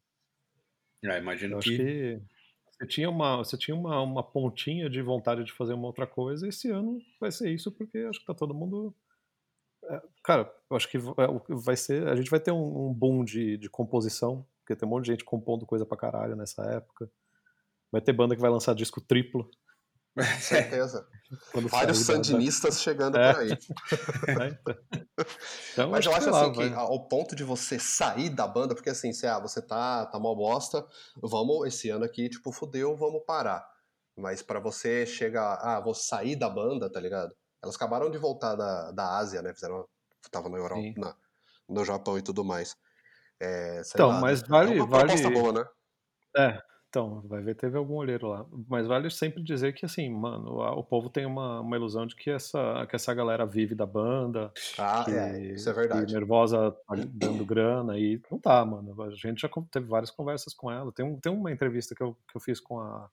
É, 1.04 1.18
imagino 1.18 1.54
Eu 1.54 1.59
acho 1.59 1.70
que... 1.70 1.76
que 1.78 2.22
você 2.70 2.87
tinha, 2.87 3.11
uma, 3.11 3.38
você 3.38 3.59
tinha 3.59 3.74
uma, 3.76 4.00
uma 4.00 4.22
pontinha 4.22 4.88
de 4.88 5.02
vontade 5.02 5.42
de 5.44 5.52
fazer 5.52 5.74
uma 5.74 5.87
outra 5.88 6.06
coisa, 6.06 6.46
e 6.46 6.50
esse 6.50 6.70
ano 6.70 6.98
vai 7.20 7.33
ser 7.33 7.50
isso, 7.52 7.72
porque 7.72 7.98
acho 7.98 8.20
que 8.20 8.26
tá 8.26 8.35
todo 8.35 8.54
mundo. 8.54 8.94
é, 9.85 10.00
cara, 10.22 10.50
eu 10.70 10.76
acho 10.76 10.88
que 10.88 10.98
vai 11.48 11.76
ser. 11.76 12.06
A 12.06 12.14
gente 12.14 12.30
vai 12.30 12.38
ter 12.38 12.52
um, 12.52 12.90
um 12.90 12.94
boom 12.94 13.24
de, 13.24 13.56
de 13.59 13.68
composição, 13.68 14.46
porque 14.70 14.76
tem 14.76 14.87
um 14.87 14.90
monte 14.90 15.06
de 15.06 15.11
gente 15.12 15.24
compondo 15.24 15.66
coisa 15.66 15.85
pra 15.85 15.96
caralho 15.96 16.37
nessa 16.37 16.62
época. 16.70 17.11
Vai 17.90 18.00
ter 18.00 18.12
banda 18.12 18.37
que 18.37 18.40
vai 18.40 18.50
lançar 18.50 18.72
disco 18.72 19.00
triplo. 19.00 19.50
certeza. 20.40 21.09
quando 21.52 21.68
Vários 21.68 21.98
sandinistas 21.98 22.80
chegando 22.80 23.16
É. 23.18 23.33
por 23.33 23.40
aí. 23.42 23.50
É, 24.40 24.48
então. 24.48 24.74
Então, 25.72 25.90
Mas 25.90 26.06
eu 26.06 26.14
acho 26.14 26.30
lá, 26.30 26.42
assim 26.42 26.52
que 26.52 26.74
ao 26.74 27.09
ponto 27.09 27.35
de 27.35 27.42
você 27.42 27.78
sair 27.80 28.30
da 28.30 28.46
banda, 28.46 28.74
porque 28.74 28.90
assim, 28.90 29.12
se 29.12 29.26
ah, 29.26 29.40
você 29.40 29.61
tá, 29.61 30.06
tá 30.06 30.18
mó 30.20 30.35
bosta, 30.37 30.87
vamos, 31.16 31.66
esse 31.66 31.90
ano 31.90 32.04
aqui, 32.04 32.28
tipo, 32.28 32.52
fudeu, 32.52 32.96
vamos 32.96 33.22
parar. 33.26 33.68
Mas 34.16 34.40
pra 34.42 34.61
você 34.61 35.04
chegar, 35.04 35.54
ah, 35.62 35.80
vou 35.80 35.94
sair 35.94 36.37
da 36.37 36.48
banda, 36.48 36.88
tá 36.90 37.00
ligado? 37.00 37.35
Elas 37.62 37.74
acabaram 37.74 38.09
de 38.11 38.18
voltar 38.18 38.54
da, 38.54 38.92
da 38.92 39.16
Ásia, 39.16 39.42
né? 39.42 39.52
Fizeram, 39.52 39.85
tava 40.30 40.48
na 40.48 40.59
Europa, 40.59 40.83
na- 40.96 41.16
no 41.68 41.85
Japão 41.85 42.16
e 42.18 42.22
tudo 42.22 42.44
mais. 42.44 42.76
É, 43.40 43.81
Então, 43.94 44.09
lá, 44.09 44.20
mas 44.20 44.42
é 44.42 44.46
vale- 44.46 44.74
uma 44.74 44.87
vale- 44.87 45.31
boa, 45.31 45.53
né? 45.53 45.64
É, 46.37 46.62
então, 46.88 47.22
vai 47.22 47.40
ver, 47.42 47.55
teve 47.57 47.76
algum 47.79 47.94
olheiro 47.94 48.29
lá. 48.29 48.44
Mas 48.68 48.87
vale 48.87 49.11
sempre 49.11 49.42
dizer 49.42 49.72
que, 49.72 49.87
assim, 49.87 50.11
mano, 50.11 50.59
o 50.61 50.85
povo 50.85 51.09
tem 51.09 51.24
uma, 51.26 51.61
uma 51.61 51.76
ilusão 51.76 52.07
de 52.07 52.14
que 52.14 52.31
essa, 52.31 52.87
que 52.88 52.94
essa 52.96 53.14
galera 53.14 53.46
vive 53.46 53.74
da 53.74 53.87
banda, 53.87 54.53
Ah, 54.79 55.03
que, 55.05 55.11
é, 55.12 55.40
isso 55.55 55.68
é 55.70 55.72
verdade. 55.72 56.12
nervosa 56.12 56.70
tá 56.87 56.94
dando 57.14 57.44
grana, 57.46 57.98
e 57.98 58.20
não 58.31 58.38
tá, 58.38 58.64
mano. 58.64 59.00
A 59.03 59.11
gente 59.11 59.40
já 59.40 59.48
teve 59.70 59.87
várias 59.87 60.11
conversas 60.11 60.53
com 60.55 60.70
ela. 60.70 60.92
Tem, 60.92 61.05
um, 61.05 61.18
tem 61.18 61.33
uma 61.33 61.50
entrevista 61.50 61.94
que 61.94 62.03
eu, 62.03 62.14
que 62.29 62.37
eu 62.37 62.40
fiz 62.40 62.61
com 62.61 62.79
a, 62.81 63.09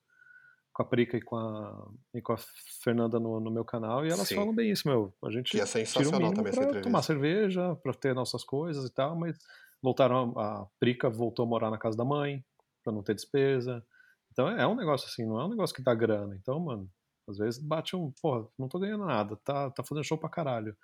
com 0.74 0.84
a 0.84 0.86
Prica 0.86 1.18
e 1.18 1.22
com 1.22 1.36
a, 1.38 1.88
e 2.14 2.22
com 2.22 2.34
a 2.34 2.38
Fernanda 2.84 3.20
no, 3.20 3.40
no 3.40 3.50
meu 3.50 3.66
canal, 3.66 4.06
e 4.06 4.10
elas 4.10 4.28
Sim. 4.28 4.36
falam 4.36 4.54
bem 4.54 4.70
isso, 4.72 4.88
meu. 4.88 5.14
A 5.24 5.32
gente 5.32 5.52
Que 5.52 5.62
é 5.62 5.66
tira 5.66 5.80
o 5.80 5.86
sensacional 5.86 6.30
também 6.34 6.50
essa 6.50 6.62
entrevista. 6.62 6.82
tomar 6.82 7.02
cerveja, 7.04 7.76
pra 7.78 7.94
ter 7.94 8.14
nossas 8.14 8.44
coisas 8.44 8.86
e 8.86 8.94
tal, 8.94 9.16
mas 9.16 9.38
voltaram, 9.82 10.38
a, 10.38 10.68
Prica 10.80 11.10
voltou 11.10 11.46
a 11.46 11.48
morar 11.50 11.72
na 11.72 11.78
casa 11.78 11.98
da 11.98 12.06
mãe, 12.06 12.44
pra 12.84 12.94
não 12.94 13.04
ter 13.04 13.16
despesa. 13.16 13.86
Então 14.32 14.50
é, 14.50 14.64
é 14.64 14.68
um 14.68 14.76
negócio 14.76 15.08
assim, 15.08 15.26
não 15.26 15.40
é 15.40 15.46
um 15.46 15.50
negócio 15.50 15.76
que 15.76 15.82
dá 15.84 15.94
grana. 15.96 16.36
Então, 16.36 16.60
mano, 16.60 16.90
Às 17.28 17.38
vezes 17.38 17.62
bate 17.62 17.96
um, 17.96 18.12
porra, 18.22 18.48
não 18.58 18.70
tô 18.70 18.80
ganhando 18.80 19.06
nada, 19.06 19.36
tá, 19.44 19.70
tá 19.72 19.84
fazendo 19.84 20.04
show 20.06 20.18
pra 20.18 20.30
caralho, 20.30 20.76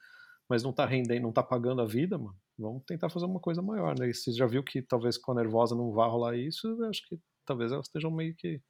mas 0.49 0.63
não 0.63 0.73
tá 0.73 0.85
rendendo, 0.85 1.23
não 1.23 1.31
tá 1.33 1.43
pagando 1.43 1.81
a 1.81 1.85
vida, 1.85 2.17
mano. 2.17 2.37
Vamos 2.57 2.83
tentar 2.85 3.09
fazer 3.09 3.25
uma 3.25 3.39
coisa 3.39 3.61
maior, 3.61 3.97
né? 3.97 4.09
E 4.09 4.13
você 4.13 4.31
já 4.33 4.45
viu 4.45 4.63
que 4.63 4.81
talvez 4.81 5.17
com 5.17 5.31
a 5.31 5.35
Nervosa 5.35 5.75
não 5.75 5.91
vá 5.93 6.07
rolar 6.07 6.35
isso, 6.37 6.67
eu 6.67 6.89
acho 6.89 7.01
que 7.07 7.19
talvez 7.45 7.71
elas 7.71 7.87
estejam 7.87 8.11
meio 8.11 8.35
que 8.35 8.61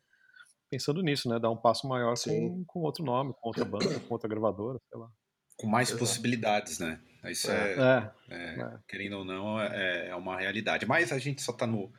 pensando 0.69 1.01
nisso, 1.03 1.29
né? 1.29 1.39
Dar 1.39 1.51
um 1.51 1.57
passo 1.57 1.88
maior 1.88 2.15
com, 2.23 2.63
com 2.67 2.79
outro 2.81 3.03
nome, 3.05 3.33
com 3.39 3.49
outra 3.49 3.65
banda, 3.65 3.99
com 4.01 4.13
outra 4.13 4.29
gravadora, 4.29 4.79
sei 4.89 4.99
lá. 4.99 5.09
Com 5.57 5.67
mais 5.67 5.89
Exato. 5.89 5.99
possibilidades, 5.99 6.79
né? 6.79 6.99
Isso 7.25 7.49
é, 7.49 7.73
é, 7.73 8.11
é, 8.29 8.59
é, 8.59 8.71
querendo 8.87 9.19
ou 9.19 9.25
não, 9.25 9.61
é, 9.61 10.09
é 10.09 10.15
uma 10.15 10.37
realidade. 10.37 10.85
Mas 10.85 11.11
a 11.11 11.17
gente 11.17 11.41
só 11.41 11.53
tá 11.53 11.65
no, 11.65 11.91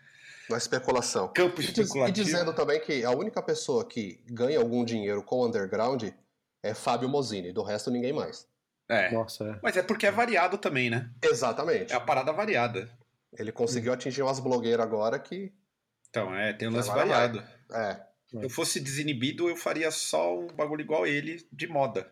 na 0.50 0.58
especulação. 0.58 1.32
Campo 1.32 1.60
especulativo. 1.60 2.08
E 2.08 2.12
dizendo 2.24 2.52
também 2.52 2.80
que 2.80 3.04
a 3.04 3.10
única 3.10 3.42
pessoa 3.42 3.86
que 3.86 4.22
ganha 4.26 4.58
algum 4.58 4.84
dinheiro 4.84 5.22
com 5.22 5.36
o 5.36 5.46
underground 5.46 6.04
é 6.62 6.74
Fábio 6.74 7.08
Mozini, 7.08 7.52
do 7.52 7.62
resto 7.62 7.90
ninguém 7.90 8.12
mais. 8.12 8.46
É. 8.88 9.10
Nossa, 9.10 9.44
é. 9.44 9.58
Mas 9.62 9.76
é 9.76 9.82
porque 9.82 10.06
é 10.06 10.10
variado 10.10 10.58
também, 10.58 10.90
né? 10.90 11.10
Exatamente. 11.22 11.92
É 11.92 11.96
a 11.96 12.00
parada 12.00 12.32
variada. 12.32 12.90
Ele 13.32 13.50
conseguiu 13.50 13.92
hum. 13.92 13.94
atingir 13.94 14.22
umas 14.22 14.40
blogueiras 14.40 14.84
agora 14.84 15.18
que. 15.18 15.52
Então, 16.10 16.34
é, 16.34 16.52
tem 16.52 16.68
um 16.68 16.72
lance 16.72 16.88
variado. 16.88 17.42
É. 17.72 18.00
Se 18.28 18.42
eu 18.42 18.50
fosse 18.50 18.78
desinibido, 18.78 19.48
eu 19.48 19.56
faria 19.56 19.90
só 19.90 20.38
um 20.38 20.48
bagulho 20.48 20.82
igual 20.82 21.06
ele 21.06 21.46
de 21.52 21.66
moda. 21.66 22.10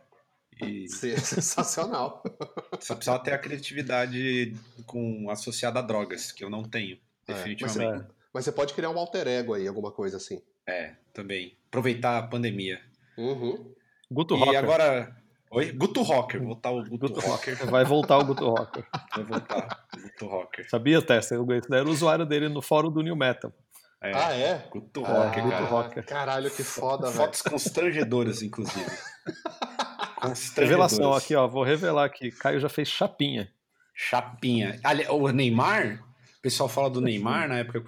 E... 0.61 0.89
Sensacional. 0.89 2.23
Só 2.81 2.95
precisava 2.95 3.23
ter 3.23 3.33
a 3.33 3.39
criatividade 3.39 4.55
com, 4.87 5.31
associada 5.31 5.79
a 5.79 5.83
drogas, 5.83 6.33
que 6.33 6.45
eu 6.45 6.51
não 6.51 6.63
tenho, 6.63 6.99
é, 7.27 7.33
definitivamente. 7.33 8.05
Mas, 8.05 8.07
mas 8.35 8.45
você 8.45 8.53
pode 8.53 8.75
criar 8.75 8.91
um 8.91 8.99
alter 8.99 9.27
ego 9.27 9.55
aí, 9.55 9.67
alguma 9.67 9.91
coisa 9.91 10.17
assim. 10.17 10.43
É, 10.67 10.95
também. 11.13 11.57
Aproveitar 11.69 12.19
a 12.19 12.23
pandemia. 12.23 12.81
Uhum. 13.17 13.73
Guto 14.11 14.35
e 14.35 14.39
Rocker. 14.39 14.59
agora. 14.59 15.17
Oi? 15.51 15.73
Guto 15.73 16.03
Rocker. 16.03 16.43
Voltar 16.43 16.71
o 16.71 16.83
Guto, 16.85 16.99
Guto 16.99 17.21
Rocker. 17.21 17.67
Vai 17.67 17.85
voltar 17.85 18.19
o 18.19 18.25
Guto 18.25 18.49
Rocker. 18.49 18.85
Vai 19.15 19.25
voltar 19.25 19.87
o 19.95 20.01
Guto 20.01 20.27
Rocker. 20.27 20.71
Sabia, 20.71 21.03
Tessa? 21.03 21.35
Eu 21.35 21.47
era 21.51 21.87
o 21.87 21.91
usuário 21.91 22.25
dele 22.25 22.49
no 22.49 22.63
fórum 22.63 22.91
do 22.91 23.03
New 23.03 23.17
Metal. 23.17 23.53
É, 24.01 24.13
ah, 24.15 24.33
é? 24.33 24.69
Guto 24.71 25.03
Rocker, 25.03 25.45
ah, 25.45 25.61
Guto 25.61 25.65
Rocker. 25.71 26.05
Caralho, 26.07 26.51
que 26.51 26.65
foda, 26.65 27.07
velho. 27.07 27.17
Fotos 27.17 27.43
constrangedoras, 27.43 28.43
inclusive. 28.43 28.91
Revelação 30.57 31.13
aqui, 31.13 31.35
ó. 31.35 31.47
Vou 31.47 31.63
revelar 31.63 32.05
aqui. 32.05 32.31
Caio 32.31 32.61
já 32.61 32.69
fez 32.69 32.89
chapinha. 32.89 33.51
Chapinha. 33.95 34.81
O 35.11 35.29
Neymar 35.31 36.03
o 36.39 36.43
pessoal 36.43 36.69
fala 36.69 36.91
do 36.91 37.01
Neymar 37.01 37.49
na 37.49 37.59
época, 37.59 37.81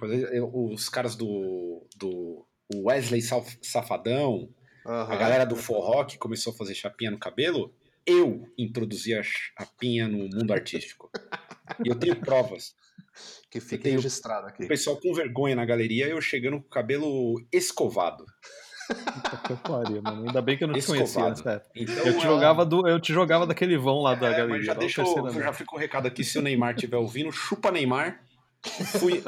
os 0.53 0.87
caras 0.87 1.13
do, 1.13 1.85
do 1.97 2.47
Wesley 2.73 3.21
Safadão, 3.21 4.49
uhum. 4.85 4.93
a 4.93 5.15
galera 5.17 5.45
do 5.45 5.57
forró 5.57 6.05
que 6.05 6.17
começou 6.17 6.53
a 6.53 6.55
fazer 6.55 6.73
chapinha 6.73 7.11
no 7.11 7.19
cabelo, 7.19 7.75
eu 8.05 8.49
introduzi 8.57 9.13
a 9.13 9.21
chapinha 9.21 10.07
no 10.07 10.29
mundo 10.29 10.53
artístico. 10.53 11.11
e 11.83 11.89
eu 11.89 11.95
tenho 11.95 12.15
provas. 12.15 12.73
Que 13.51 13.59
fica 13.59 13.89
registrado 13.89 14.47
aqui. 14.47 14.63
O 14.63 14.67
pessoal 14.69 14.97
com 15.01 15.13
vergonha 15.13 15.55
na 15.57 15.65
galeria, 15.65 16.07
eu 16.07 16.21
chegando 16.21 16.61
com 16.61 16.67
o 16.67 16.69
cabelo 16.69 17.35
escovado. 17.51 18.25
Que 19.47 19.55
pariu, 19.67 20.01
mano. 20.01 20.27
Ainda 20.27 20.41
bem 20.41 20.57
que 20.57 20.63
eu 20.63 20.67
não 20.67 20.79
te 20.79 20.85
conhecia. 20.85 21.33
Então, 21.75 21.95
eu, 22.05 22.17
te 22.17 22.23
jogava 22.23 22.65
do, 22.65 22.87
eu 22.87 22.99
te 22.99 23.13
jogava 23.13 23.45
daquele 23.45 23.77
vão 23.77 24.01
lá 24.01 24.15
da 24.15 24.29
é, 24.29 24.37
galeria. 24.37 24.65
já, 24.65 24.73
deixa 24.73 25.01
eu, 25.01 25.31
já 25.31 25.53
fico 25.53 25.75
o 25.75 25.79
recado 25.79 26.07
aqui, 26.07 26.23
se 26.23 26.37
o 26.37 26.41
Neymar 26.41 26.75
estiver 26.75 26.97
ouvindo, 26.97 27.31
chupa 27.31 27.71
Neymar 27.71 28.21
fui, 28.99 29.23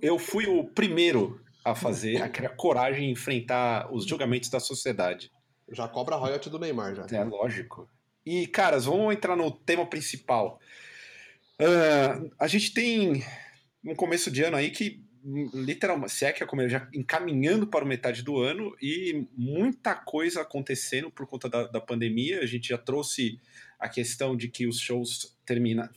eu 0.00 0.18
fui 0.18 0.46
o 0.46 0.64
primeiro 0.64 1.40
a 1.64 1.74
fazer, 1.74 2.22
a 2.22 2.28
criar 2.28 2.50
coragem 2.50 3.08
em 3.08 3.12
enfrentar 3.12 3.92
os 3.92 4.06
julgamentos 4.06 4.48
da 4.50 4.60
sociedade. 4.60 5.30
Já 5.72 5.88
cobra 5.88 6.16
royalty 6.16 6.50
do 6.50 6.58
Neymar, 6.58 6.94
já. 6.94 7.06
É, 7.10 7.24
lógico. 7.24 7.88
E, 8.24 8.46
caras, 8.46 8.84
vamos 8.84 9.14
entrar 9.14 9.36
no 9.36 9.50
tema 9.50 9.86
principal. 9.86 10.58
Uh, 11.60 12.30
a 12.38 12.46
gente 12.46 12.72
tem 12.72 13.24
um 13.84 13.94
começo 13.94 14.30
de 14.30 14.42
ano 14.42 14.56
aí 14.56 14.70
que, 14.70 15.03
literalmente, 15.24 16.12
se 16.12 16.26
é 16.26 16.32
que 16.32 16.44
é 16.44 16.68
já 16.68 16.86
encaminhando 16.92 17.66
para 17.66 17.84
o 17.84 17.88
metade 17.88 18.22
do 18.22 18.38
ano 18.40 18.76
e 18.80 19.26
muita 19.34 19.94
coisa 19.94 20.42
acontecendo 20.42 21.10
por 21.10 21.26
conta 21.26 21.48
da, 21.48 21.66
da 21.66 21.80
pandemia. 21.80 22.40
A 22.40 22.46
gente 22.46 22.68
já 22.68 22.78
trouxe 22.78 23.40
a 23.78 23.88
questão 23.88 24.36
de 24.36 24.48
que 24.48 24.66
os 24.66 24.78
shows 24.78 25.36
termina, 25.46 25.90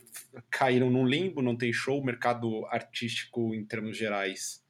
caíram 0.50 0.90
num 0.90 1.06
limbo, 1.06 1.42
não 1.42 1.56
tem 1.56 1.72
show, 1.72 2.00
o 2.00 2.04
mercado 2.04 2.64
artístico, 2.66 3.54
em 3.54 3.64
termos 3.64 3.96
gerais, 3.96 4.64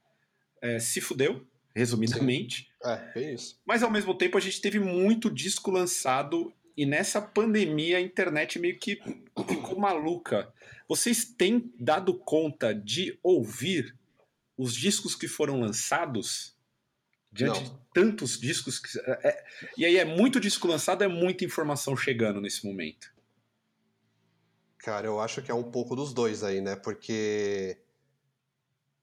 é, 0.61 0.81
se 0.81 1.01
fudeu, 1.01 1.47
resumidamente. 1.75 2.63
Sim. 2.83 2.91
É, 2.91 3.13
é 3.15 3.35
isso. 3.35 3.61
Mas 3.65 3.83
ao 3.83 3.91
mesmo 3.91 4.15
tempo 4.15 4.37
a 4.37 4.41
gente 4.41 4.61
teve 4.61 4.81
muito 4.81 5.31
disco 5.31 5.71
lançado 5.71 6.53
e 6.77 6.87
nessa 6.87 7.21
pandemia 7.21 7.99
a 7.99 8.01
internet 8.01 8.59
meio 8.59 8.79
que 8.79 9.01
ficou 9.49 9.79
maluca. 9.79 10.53
Vocês 10.89 11.25
têm 11.25 11.73
dado 11.79 12.15
conta 12.15 12.73
de 12.73 13.19
ouvir 13.23 13.98
os 14.59 14.75
discos 14.75 15.15
que 15.15 15.29
foram 15.29 15.61
lançados? 15.61 16.59
Diante 17.31 17.61
Não. 17.61 17.65
de 17.65 17.79
tantos 17.95 18.39
discos. 18.39 18.79
Que, 18.79 18.99
é, 18.99 19.29
é, 19.29 19.45
e 19.77 19.85
aí 19.85 19.97
é 19.97 20.05
muito 20.05 20.41
disco 20.41 20.67
lançado, 20.67 21.05
é 21.05 21.09
muita 21.09 21.45
informação 21.45 21.97
chegando 21.97 22.41
nesse 22.41 22.67
momento. 22.67 23.13
Cara, 24.79 25.07
eu 25.07 25.21
acho 25.21 25.43
que 25.43 25.51
é 25.51 25.55
um 25.55 25.71
pouco 25.71 25.95
dos 25.95 26.13
dois 26.13 26.43
aí, 26.43 26.61
né? 26.61 26.75
Porque 26.75 27.79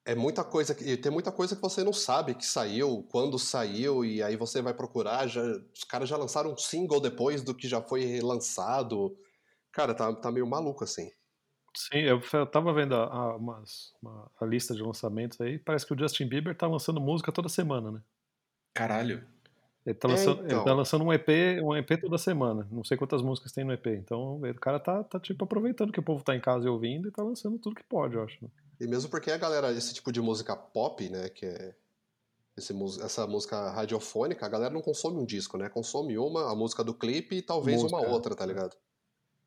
é 0.04 0.16
muita 0.16 0.44
coisa 0.44 0.74
que 0.74 0.98
tem 0.98 1.12
muita 1.12 1.32
coisa 1.32 1.56
que 1.56 1.62
você 1.62 1.84
não 1.84 1.94
sabe 1.94 2.36
que 2.36 2.46
saiu, 2.46 3.06
quando 3.10 3.40
saiu 3.40 4.04
e 4.04 4.22
aí 4.22 4.36
você 4.36 4.62
vai 4.62 4.74
procurar, 4.74 5.28
já, 5.28 5.42
os 5.74 5.84
caras 5.84 6.10
já 6.10 6.18
lançaram 6.18 6.54
um 6.54 6.58
single 6.58 7.00
depois 7.00 7.42
do 7.44 7.56
que 7.56 7.68
já 7.68 7.82
foi 7.82 8.20
lançado. 8.22 9.18
Cara, 9.72 9.94
tá, 9.94 10.14
tá 10.14 10.32
meio 10.32 10.48
maluco 10.48 10.84
assim. 10.84 11.12
Sim, 11.76 12.00
eu, 12.00 12.22
tava 12.48 12.74
vendo 12.74 12.96
a, 12.96 13.04
a, 13.04 13.36
uma, 13.36 13.64
a 14.40 14.46
lista 14.46 14.74
de 14.74 14.82
lançamentos 14.82 15.40
aí, 15.42 15.60
parece 15.60 15.86
que 15.86 15.94
o 15.94 16.00
Justin 16.00 16.28
Bieber 16.28 16.56
tá 16.56 16.68
lançando 16.68 17.02
música 17.02 17.32
toda 17.32 17.50
semana, 17.50 17.92
né? 17.92 18.02
Caralho. 18.74 19.24
Ele 19.86 19.94
tá, 19.94 20.08
lançando, 20.08 20.44
então. 20.44 20.58
ele 20.58 20.66
tá 20.66 20.74
lançando 20.74 21.04
um 21.04 21.14
EP, 21.14 21.30
um 21.64 21.76
EP 21.76 22.02
toda 22.02 22.18
semana. 22.18 22.68
Não 22.72 22.84
sei 22.84 22.98
quantas 22.98 23.22
músicas 23.22 23.52
tem 23.52 23.64
no 23.64 23.72
EP. 23.72 23.86
Então 23.88 24.42
o 24.42 24.56
cara 24.56 24.80
tá, 24.80 25.04
tá 25.04 25.20
tipo 25.20 25.44
aproveitando 25.44 25.92
que 25.92 26.00
o 26.00 26.04
povo 26.04 26.24
tá 26.24 26.36
em 26.36 26.42
casa 26.42 26.66
e 26.66 26.70
ouvindo 26.70 27.08
e 27.08 27.12
tá 27.12 27.22
lançando 27.22 27.60
tudo 27.60 27.76
que 27.76 27.84
pode, 27.84 28.16
eu 28.16 28.24
acho. 28.24 28.40
E 28.80 28.88
mesmo 28.88 29.12
porque 29.12 29.30
a 29.30 29.38
galera, 29.38 29.72
esse 29.72 29.94
tipo 29.94 30.12
de 30.12 30.20
música 30.20 30.56
pop, 30.56 31.08
né, 31.08 31.30
que 31.30 31.46
é 31.46 31.76
esse, 32.58 32.74
essa 33.04 33.28
música 33.28 33.70
radiofônica, 33.70 34.44
a 34.44 34.50
galera 34.50 34.74
não 34.74 34.82
consome 34.82 35.18
um 35.18 35.26
disco, 35.26 35.58
né? 35.58 35.70
Consome 35.70 36.18
uma, 36.18 36.52
a 36.52 36.56
música 36.56 36.84
do 36.84 36.94
clipe 36.94 37.36
e 37.36 37.42
talvez 37.42 37.82
música. 37.82 38.00
uma 38.00 38.10
outra, 38.10 38.34
tá 38.34 38.46
ligado? 38.46 38.76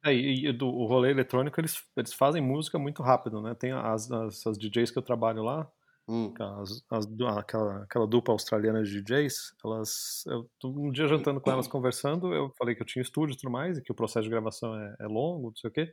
É, 0.04 0.14
e, 0.14 0.46
e 0.46 0.52
do, 0.52 0.68
o 0.68 0.86
rolê 0.86 1.10
eletrônico, 1.10 1.60
eles, 1.60 1.82
eles 1.96 2.12
fazem 2.12 2.40
música 2.42 2.78
muito 2.78 3.02
rápido, 3.02 3.42
né? 3.42 3.54
Tem 3.54 3.72
as, 3.72 4.10
as, 4.10 4.46
as 4.46 4.58
DJs 4.58 4.90
que 4.90 4.98
eu 4.98 5.02
trabalho 5.02 5.42
lá, 5.42 5.70
Hum. 6.08 6.32
As, 6.40 6.82
as, 6.90 7.06
aquela, 7.36 7.82
aquela, 7.82 8.06
dupla 8.06 8.32
australiana 8.32 8.82
de 8.82 9.02
DJs, 9.02 9.54
elas. 9.62 10.24
Eu, 10.26 10.50
um 10.64 10.90
dia 10.90 11.06
jantando 11.06 11.38
com 11.38 11.50
elas 11.50 11.68
conversando, 11.68 12.32
eu 12.32 12.50
falei 12.56 12.74
que 12.74 12.80
eu 12.80 12.86
tinha 12.86 13.02
estúdio 13.02 13.34
e 13.34 13.36
tudo 13.36 13.50
mais, 13.50 13.76
e 13.76 13.82
que 13.82 13.92
o 13.92 13.94
processo 13.94 14.24
de 14.24 14.30
gravação 14.30 14.74
é, 14.74 14.96
é 15.00 15.06
longo, 15.06 15.48
não 15.48 15.56
sei 15.56 15.68
o 15.68 15.72
quê. 15.72 15.92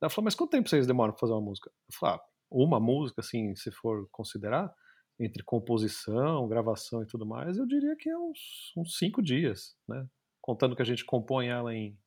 Ela 0.00 0.08
falou, 0.08 0.26
mas 0.26 0.36
quanto 0.36 0.52
tempo 0.52 0.68
vocês 0.68 0.86
demoram 0.86 1.12
pra 1.12 1.18
fazer 1.18 1.32
uma 1.32 1.40
música? 1.40 1.68
Eu 1.68 1.98
falei, 1.98 2.14
ah, 2.14 2.20
uma 2.48 2.78
música, 2.78 3.20
assim, 3.20 3.54
se 3.56 3.72
for 3.72 4.08
considerar, 4.12 4.72
entre 5.18 5.42
composição, 5.42 6.48
gravação 6.48 7.02
e 7.02 7.06
tudo 7.06 7.26
mais, 7.26 7.58
eu 7.58 7.66
diria 7.66 7.96
que 7.96 8.08
é 8.08 8.16
uns, 8.16 8.72
uns 8.76 8.96
cinco 8.96 9.20
dias, 9.20 9.74
né? 9.88 10.06
Contando 10.40 10.76
que 10.76 10.82
a 10.82 10.86
gente 10.86 11.04
compõe 11.04 11.48
ela 11.48 11.74
em. 11.74 11.98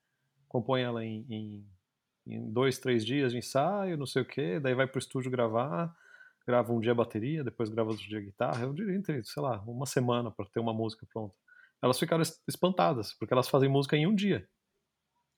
Compõe 0.54 0.84
ela 0.84 1.04
em, 1.04 1.26
em, 1.30 1.68
em 2.28 2.54
dois, 2.54 2.80
três 2.80 3.06
dias 3.06 3.34
de 3.34 3.40
ensaio, 3.40 3.98
não 3.98 4.06
sei 4.06 4.22
o 4.22 4.26
quê, 4.26 4.60
daí 4.60 4.74
vai 4.74 4.88
pro 4.88 5.00
estúdio 5.00 5.30
gravar 5.30 5.94
grava 6.46 6.74
um 6.74 6.80
dia 6.80 6.94
bateria, 6.94 7.44
depois 7.44 7.70
grava 7.70 7.90
outro 7.90 8.08
dia 8.08 8.20
guitarra, 8.20 8.64
eu 8.64 8.74
diria 8.74 8.96
entre, 8.96 9.24
sei 9.24 9.42
lá, 9.42 9.62
uma 9.66 9.86
semana 9.86 10.32
para 10.32 10.46
ter 10.46 10.60
uma 10.60 10.74
música 10.74 11.06
pronta. 11.12 11.36
Elas 11.82 12.00
ficaram 12.00 12.22
espantadas, 12.48 13.14
porque 13.14 13.34
elas 13.34 13.48
fazem 13.48 13.70
música 13.70 13.98
em 13.98 14.08
um 14.08 14.16
dia. 14.16 14.48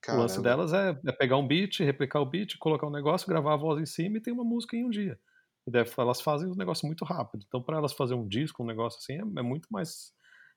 Caramba. 0.02 0.20
O 0.20 0.24
lance 0.24 0.42
delas 0.42 0.74
é, 0.74 1.00
é, 1.08 1.12
pegar 1.12 1.38
um 1.38 1.48
beat, 1.48 1.80
replicar 1.80 2.22
o 2.22 2.26
beat, 2.26 2.58
colocar 2.58 2.88
um 2.88 2.92
negócio, 2.92 3.28
gravar 3.28 3.54
a 3.54 3.58
voz 3.58 3.82
em 3.82 3.86
cima 3.86 4.18
e 4.18 4.22
ter 4.22 4.32
uma 4.32 4.44
música 4.44 4.76
em 4.76 4.86
um 4.86 4.90
dia. 4.90 5.20
E 5.66 5.72
deve, 5.72 5.92
elas 5.98 6.22
fazem 6.22 6.48
um 6.48 6.56
negócio 6.56 6.86
muito 6.86 7.04
rápido. 7.04 7.44
Então, 7.48 7.62
para 7.62 7.78
elas 7.78 7.94
fazer 7.94 8.14
um 8.14 8.28
disco, 8.28 8.62
um 8.62 8.68
negócio 8.68 9.00
assim, 9.00 9.14
é, 9.14 9.40
é 9.40 9.44
muito 9.44 9.68
mais 9.72 10.14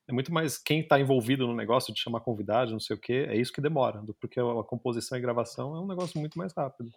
é 0.08 0.12
muito 0.12 0.32
mais 0.32 0.56
quem 0.56 0.80
está 0.80 0.98
envolvido 0.98 1.46
no 1.46 1.54
negócio 1.54 1.92
de 1.92 2.00
chamar 2.00 2.20
convidado, 2.20 2.72
não 2.72 2.80
sei 2.80 2.96
o 2.96 2.98
que, 2.98 3.12
é 3.12 3.36
isso 3.36 3.52
que 3.52 3.60
demora, 3.60 4.02
porque 4.18 4.40
a 4.40 4.64
composição 4.64 5.18
e 5.18 5.20
gravação 5.20 5.76
é 5.76 5.80
um 5.80 5.86
negócio 5.86 6.18
muito 6.18 6.38
mais 6.38 6.52
rápido. 6.56 6.90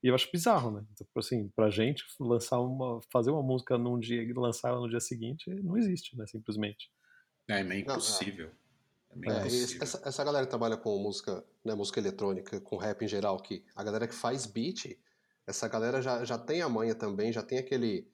E 0.00 0.06
eu 0.06 0.14
acho 0.14 0.30
bizarro, 0.30 0.70
né? 0.70 0.84
Então, 0.92 1.04
assim, 1.16 1.48
pra 1.48 1.68
gente 1.68 2.04
lançar 2.20 2.60
uma, 2.60 3.00
fazer 3.12 3.32
uma 3.32 3.42
música 3.42 3.76
num 3.76 3.98
dia 3.98 4.22
e 4.22 4.32
lançar 4.32 4.68
ela 4.68 4.80
no 4.80 4.88
dia 4.88 5.00
seguinte 5.00 5.52
não 5.64 5.76
existe, 5.76 6.16
né? 6.16 6.24
Simplesmente. 6.28 6.88
É, 7.48 7.60
é 7.60 7.78
impossível. 7.78 8.52
Não, 9.16 9.32
é. 9.32 9.42
É, 9.42 9.46
essa, 9.82 10.00
essa 10.04 10.24
galera 10.24 10.46
que 10.46 10.50
trabalha 10.50 10.76
com 10.76 10.96
música, 10.96 11.44
né, 11.64 11.74
música 11.74 11.98
eletrônica, 11.98 12.60
com 12.60 12.76
rap 12.76 13.02
em 13.02 13.08
geral, 13.08 13.42
que 13.42 13.64
a 13.74 13.82
galera 13.82 14.06
que 14.06 14.14
faz 14.14 14.46
beat, 14.46 14.96
essa 15.44 15.66
galera 15.66 16.00
já, 16.00 16.24
já 16.24 16.38
tem 16.38 16.62
a 16.62 16.68
manha 16.68 16.94
também, 16.94 17.32
já 17.32 17.42
tem 17.42 17.58
aquele 17.58 18.08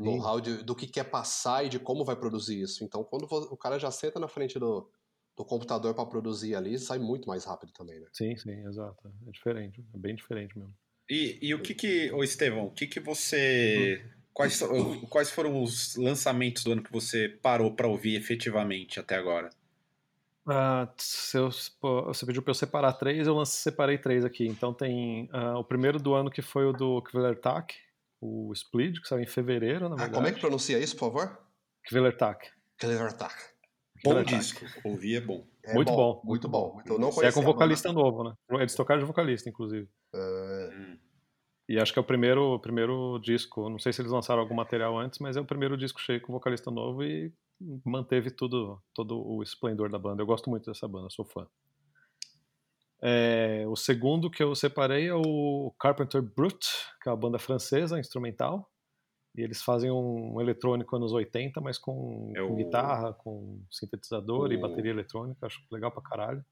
know-how 0.00 0.40
do 0.40 0.74
que 0.74 0.86
quer 0.86 1.04
passar 1.04 1.64
e 1.64 1.68
de 1.68 1.78
como 1.78 2.04
vai 2.04 2.16
produzir 2.16 2.60
isso. 2.60 2.84
Então, 2.84 3.04
quando 3.04 3.24
o 3.24 3.56
cara 3.56 3.78
já 3.78 3.90
senta 3.90 4.18
na 4.18 4.28
frente 4.28 4.58
do, 4.58 4.88
do 5.36 5.44
computador 5.44 5.94
para 5.94 6.06
produzir 6.06 6.54
ali, 6.54 6.78
sai 6.78 6.98
muito 6.98 7.28
mais 7.28 7.44
rápido 7.44 7.72
também, 7.72 8.00
né? 8.00 8.06
Sim, 8.12 8.36
sim, 8.36 8.66
exato. 8.66 9.08
É 9.26 9.30
diferente, 9.30 9.84
é 9.94 9.98
bem 9.98 10.14
diferente 10.14 10.58
mesmo. 10.58 10.74
E, 11.08 11.38
e 11.42 11.54
o 11.54 11.62
que 11.62 11.74
que, 11.74 12.10
ô 12.12 12.24
Estevão, 12.24 12.66
o 12.66 12.70
que 12.70 12.86
que 12.86 13.00
você... 13.00 14.04
Quais, 14.32 14.60
quais 15.08 15.30
foram 15.30 15.62
os 15.62 15.94
lançamentos 15.94 16.64
do 16.64 16.72
ano 16.72 16.82
que 16.82 16.90
você 16.90 17.28
parou 17.28 17.72
para 17.72 17.86
ouvir 17.86 18.16
efetivamente 18.16 18.98
até 18.98 19.14
agora? 19.14 19.48
Uh, 20.44 20.90
se 20.98 21.38
eu, 21.38 21.50
você 21.80 22.26
pediu 22.26 22.42
para 22.42 22.50
eu 22.50 22.54
separar 22.54 22.94
três, 22.94 23.28
eu 23.28 23.46
separei 23.46 23.96
três 23.96 24.24
aqui. 24.24 24.44
Então 24.44 24.74
tem 24.74 25.30
uh, 25.32 25.56
o 25.56 25.62
primeiro 25.62 26.00
do 26.00 26.14
ano 26.14 26.32
que 26.32 26.42
foi 26.42 26.66
o 26.66 26.72
do 26.72 27.00
Kvelertak, 27.02 27.76
o 28.24 28.52
Split, 28.52 29.00
que 29.00 29.06
saiu 29.06 29.22
em 29.22 29.26
fevereiro, 29.26 29.88
na 29.88 29.96
verdade. 29.96 30.10
Ah, 30.10 30.14
como 30.14 30.26
é 30.26 30.32
que 30.32 30.40
pronuncia 30.40 30.78
isso, 30.78 30.96
por 30.96 31.12
favor? 31.12 31.38
Kvelertak. 31.86 32.50
Kvelertak. 32.78 33.34
Bom 34.02 34.22
disco, 34.22 34.64
ouvir 34.84 35.16
é 35.16 35.20
bom. 35.20 35.46
É 35.62 35.74
muito 35.74 35.92
bom, 35.92 36.14
bom, 36.14 36.22
Muito 36.24 36.48
bom. 36.48 36.80
Então, 36.82 36.98
não 36.98 37.08
é 37.22 37.32
com 37.32 37.42
vocalista 37.42 37.92
novo, 37.92 38.24
né? 38.24 38.34
Eles 38.50 38.74
tocaram 38.74 39.00
de 39.00 39.06
vocalista, 39.06 39.48
inclusive. 39.48 39.88
Uh... 40.14 40.98
E 41.68 41.78
acho 41.78 41.92
que 41.92 41.98
é 41.98 42.02
o 42.02 42.04
primeiro, 42.04 42.58
primeiro 42.60 43.18
disco. 43.22 43.70
Não 43.70 43.78
sei 43.78 43.92
se 43.92 44.02
eles 44.02 44.12
lançaram 44.12 44.42
algum 44.42 44.54
material 44.54 44.98
antes, 44.98 45.18
mas 45.18 45.36
é 45.36 45.40
o 45.40 45.46
primeiro 45.46 45.76
disco 45.76 46.00
cheio 46.00 46.20
com 46.20 46.32
vocalista 46.32 46.70
novo 46.70 47.02
e 47.02 47.32
manteve 47.84 48.30
tudo, 48.30 48.78
todo 48.92 49.18
o 49.18 49.42
esplendor 49.42 49.90
da 49.90 49.98
banda. 49.98 50.20
Eu 50.22 50.26
gosto 50.26 50.50
muito 50.50 50.70
dessa 50.70 50.86
banda, 50.86 51.08
sou 51.08 51.24
fã. 51.24 51.46
É, 53.06 53.66
o 53.68 53.76
segundo 53.76 54.30
que 54.30 54.42
eu 54.42 54.54
separei 54.54 55.08
é 55.08 55.14
o 55.14 55.70
Carpenter 55.78 56.22
Brut, 56.22 56.66
que 57.02 57.08
é 57.10 57.12
uma 57.12 57.18
banda 57.18 57.38
francesa, 57.38 58.00
instrumental. 58.00 58.70
E 59.36 59.42
eles 59.42 59.62
fazem 59.62 59.90
um 59.90 60.40
eletrônico 60.40 60.96
anos 60.96 61.12
80, 61.12 61.60
mas 61.60 61.76
com, 61.76 62.32
é 62.34 62.40
com 62.40 62.54
guitarra, 62.54 63.12
com 63.12 63.60
sintetizador 63.70 64.48
o... 64.48 64.52
e 64.54 64.56
bateria 64.56 64.90
eletrônica. 64.90 65.44
Acho 65.44 65.60
legal 65.70 65.90
pra 65.92 66.00
caralho. 66.00 66.42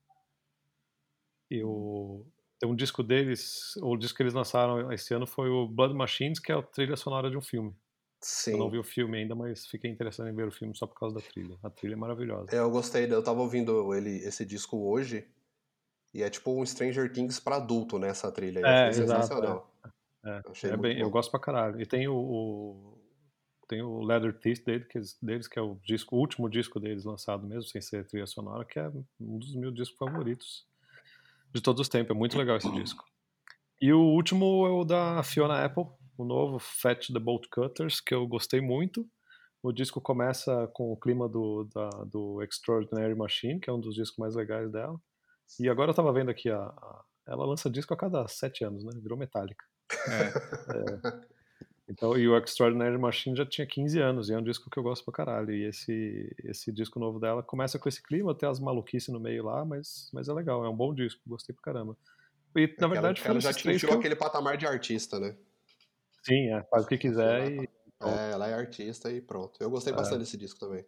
E 1.51 1.63
o... 1.65 2.27
tem 2.61 2.69
um 2.69 2.77
disco 2.77 3.03
deles, 3.03 3.75
o 3.81 3.97
disco 3.97 4.19
que 4.19 4.23
eles 4.23 4.35
lançaram 4.35 4.93
esse 4.93 5.15
ano 5.15 5.27
foi 5.27 5.49
o 5.49 5.67
Blood 5.67 5.95
Machines, 5.95 6.39
que 6.39 6.53
é 6.53 6.55
a 6.55 6.63
trilha 6.63 6.97
sonora 6.97 7.31
de 7.31 7.39
um 7.39 7.43
filme. 7.43 7.75
Sim. 8.21 8.53
Eu 8.53 8.59
não 8.59 8.71
vi 8.71 8.79
o 8.79 8.85
filme 8.85 9.17
ainda, 9.17 9.35
mas 9.35 9.67
fiquei 9.67 9.91
interessado 9.91 10.29
em 10.29 10.35
ver 10.35 10.49
o 10.49 10.53
filme 10.53 10.77
só 10.77 10.87
por 10.87 10.99
causa 10.99 11.15
da 11.15 11.23
trilha. 11.23 11.57
A 11.63 11.71
trilha 11.71 11.95
é 11.95 11.97
maravilhosa. 11.97 12.55
Eu 12.55 12.71
gostei, 12.71 13.11
eu 13.11 13.25
tava 13.25 13.41
ouvindo 13.41 13.95
ele, 13.95 14.19
esse 14.19 14.45
disco 14.45 14.77
hoje, 14.77 15.27
e 16.15 16.23
é 16.23 16.31
tipo 16.31 16.53
um 16.53 16.65
Stranger 16.65 17.13
Things 17.13 17.41
pra 17.41 17.57
adulto, 17.57 17.99
né, 17.99 18.09
essa 18.09 18.31
trilha. 18.31 18.61
É, 18.65 18.89
é 18.89 18.93
sensacional. 18.93 19.71
É, 20.25 20.43
é, 20.65 20.69
é 20.69 20.77
bem, 20.77 21.01
eu 21.01 21.11
gosto 21.11 21.31
pra 21.31 21.41
caralho. 21.41 21.81
E 21.81 21.87
tem 21.87 22.07
o, 22.07 22.15
o 22.15 22.99
tem 23.69 23.81
o 23.81 24.03
Leather 24.03 24.39
Teeth 24.39 24.65
dele, 24.67 24.85
que, 24.85 25.01
deles, 25.23 25.49
que 25.49 25.59
é 25.59 25.63
o 25.63 25.77
disco, 25.83 26.15
o 26.15 26.19
último 26.19 26.49
disco 26.49 26.79
deles 26.79 27.05
lançado 27.05 27.47
mesmo, 27.47 27.65
sem 27.65 27.81
ser 27.81 28.07
trilha 28.07 28.27
sonora, 28.27 28.67
que 28.67 28.79
é 28.79 28.87
um 29.19 29.39
dos 29.39 29.55
meus 29.55 29.75
discos 29.75 29.97
favoritos 29.97 30.67
de 31.55 31.61
todos 31.63 31.81
os 31.81 31.89
tempos. 31.89 32.15
É 32.15 32.19
muito 32.19 32.37
legal 32.37 32.59
esse 32.59 32.71
disco. 32.73 33.03
E 33.81 33.91
o 33.91 34.01
último 34.01 34.67
é 34.67 34.71
o 34.71 34.85
da 34.85 35.23
Fiona 35.23 35.65
Apple, 35.65 35.87
o 36.19 36.25
novo 36.25 36.59
Fetch 36.59 37.09
the 37.13 37.19
Bolt 37.19 37.47
Cutters, 37.51 38.01
que 38.01 38.15
eu 38.15 38.27
gostei 38.27 38.61
muito. 38.61 39.09
O 39.63 39.73
disco 39.73 40.01
começa 40.01 40.69
com 40.75 40.93
o 40.93 40.97
clima 40.97 41.29
do, 41.29 41.65
da, 41.75 41.89
do 42.05 42.43
Extraordinary 42.43 43.15
Machine, 43.15 43.59
que 43.59 43.71
é 43.71 43.73
um 43.73 43.81
dos 43.81 43.95
discos 43.95 44.19
mais 44.19 44.35
legais 44.35 44.71
dela. 44.71 45.01
E 45.61 45.69
agora 45.69 45.91
eu 45.91 45.95
tava 45.95 46.13
vendo 46.13 46.31
aqui, 46.31 46.51
a, 46.51 46.59
a 46.59 47.05
ela 47.27 47.47
lança 47.47 47.71
disco 47.71 47.95
a 47.95 47.97
cada 47.97 48.27
sete 48.27 48.65
anos, 48.65 48.85
né? 48.85 48.93
Virou 49.01 49.17
metálica. 49.17 49.65
É. 50.09 50.23
é. 50.77 51.33
Então, 51.89 52.17
e 52.17 52.27
o 52.27 52.37
Extraordinary 52.39 52.97
Machine 52.97 53.37
já 53.37 53.45
tinha 53.45 53.67
15 53.67 54.01
anos, 54.01 54.31
e 54.31 54.33
é 54.33 54.39
um 54.39 54.43
disco 54.43 54.71
que 54.71 54.79
eu 54.79 54.83
gosto 54.83 55.05
pra 55.05 55.13
caralho. 55.13 55.53
E 55.53 55.65
esse, 55.65 56.35
esse 56.43 56.73
disco 56.73 56.99
novo 56.99 57.19
dela 57.19 57.43
começa 57.43 57.79
com 57.79 57.89
esse 57.89 58.03
clima, 58.03 58.35
tem 58.35 58.49
as 58.49 58.59
maluquices 58.59 59.09
no 59.09 59.21
meio 59.21 59.45
lá, 59.45 59.65
mas, 59.65 60.09
mas 60.13 60.29
é 60.29 60.33
legal, 60.33 60.65
é 60.65 60.69
um 60.69 60.77
bom 60.77 60.95
disco, 60.95 61.21
gostei 61.27 61.55
pra 61.55 61.63
caramba. 61.63 61.97
E, 62.57 62.75
na 62.79 62.87
verdade, 62.87 63.21
ela 63.25 63.41
já 63.41 63.51
atingiu 63.51 63.93
aquele 63.93 64.17
patamar 64.17 64.57
de 64.57 64.67
artista, 64.67 65.19
né? 65.19 65.37
Sim, 66.23 66.53
é, 66.55 66.63
faz 66.65 66.85
o 66.85 66.89
que 66.89 66.97
quiser 66.97 67.51
e. 67.51 67.69
É, 68.01 68.33
ela 68.33 68.49
é 68.49 68.55
artista 68.55 69.11
e 69.13 69.21
pronto. 69.21 69.63
Eu 69.63 69.71
gostei 69.71 69.93
é. 69.93 69.97
bastante 69.97 70.21
desse 70.21 70.37
disco 70.37 70.59
também. 70.59 70.85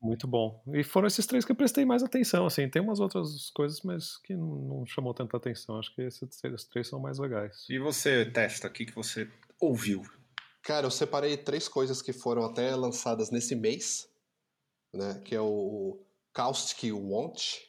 Muito 0.00 0.26
bom. 0.26 0.62
E 0.74 0.84
foram 0.84 1.06
esses 1.06 1.24
três 1.24 1.44
que 1.44 1.52
eu 1.52 1.56
prestei 1.56 1.84
mais 1.84 2.02
atenção, 2.02 2.44
assim. 2.46 2.68
Tem 2.68 2.82
umas 2.82 3.00
outras 3.00 3.50
coisas, 3.50 3.80
mas 3.82 4.18
que 4.18 4.34
não 4.34 4.84
chamou 4.86 5.14
tanta 5.14 5.36
atenção. 5.36 5.78
Acho 5.78 5.94
que 5.94 6.02
esses 6.02 6.64
três 6.70 6.88
são 6.88 7.00
mais 7.00 7.18
legais. 7.18 7.64
E 7.70 7.78
você, 7.78 8.24
Testa, 8.26 8.68
o 8.68 8.70
que, 8.70 8.84
que 8.84 8.94
você 8.94 9.30
ouviu? 9.58 10.02
Cara, 10.62 10.86
eu 10.86 10.90
separei 10.90 11.36
três 11.36 11.68
coisas 11.68 12.02
que 12.02 12.12
foram 12.12 12.44
até 12.44 12.74
lançadas 12.74 13.30
nesse 13.30 13.54
mês, 13.54 14.08
né? 14.92 15.20
Que 15.24 15.34
é 15.34 15.40
o 15.40 15.98
Caustic 16.32 16.92
Want, 16.92 17.60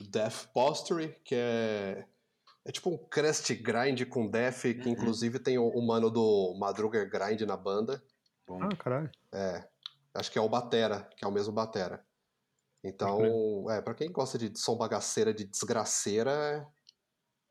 Death 0.00 0.46
Postury, 0.52 1.16
que 1.24 1.34
é 1.34 2.04
é 2.64 2.72
tipo 2.72 2.90
um 2.90 2.98
crust 2.98 3.54
grind 3.54 4.04
com 4.06 4.28
def, 4.28 4.62
que 4.62 4.86
uhum. 4.86 4.92
inclusive 4.92 5.38
tem 5.38 5.58
o, 5.58 5.66
o, 5.66 5.86
mano 5.86 6.10
do 6.10 6.54
Madruger 6.58 7.08
Grind 7.08 7.40
na 7.42 7.56
banda. 7.56 8.02
Bom. 8.46 8.62
Ah, 8.62 8.76
caralho. 8.76 9.10
É. 9.32 9.66
Acho 10.14 10.30
que 10.30 10.38
é 10.38 10.42
o 10.42 10.48
Batera, 10.48 11.08
que 11.16 11.24
é 11.24 11.28
o 11.28 11.32
mesmo 11.32 11.52
Batera. 11.52 12.04
Então, 12.82 13.70
é, 13.70 13.80
pra 13.80 13.94
quem 13.94 14.10
gosta 14.10 14.38
de 14.38 14.58
som 14.58 14.76
bagaceira, 14.76 15.34
de 15.34 15.44
desgraceira, 15.44 16.66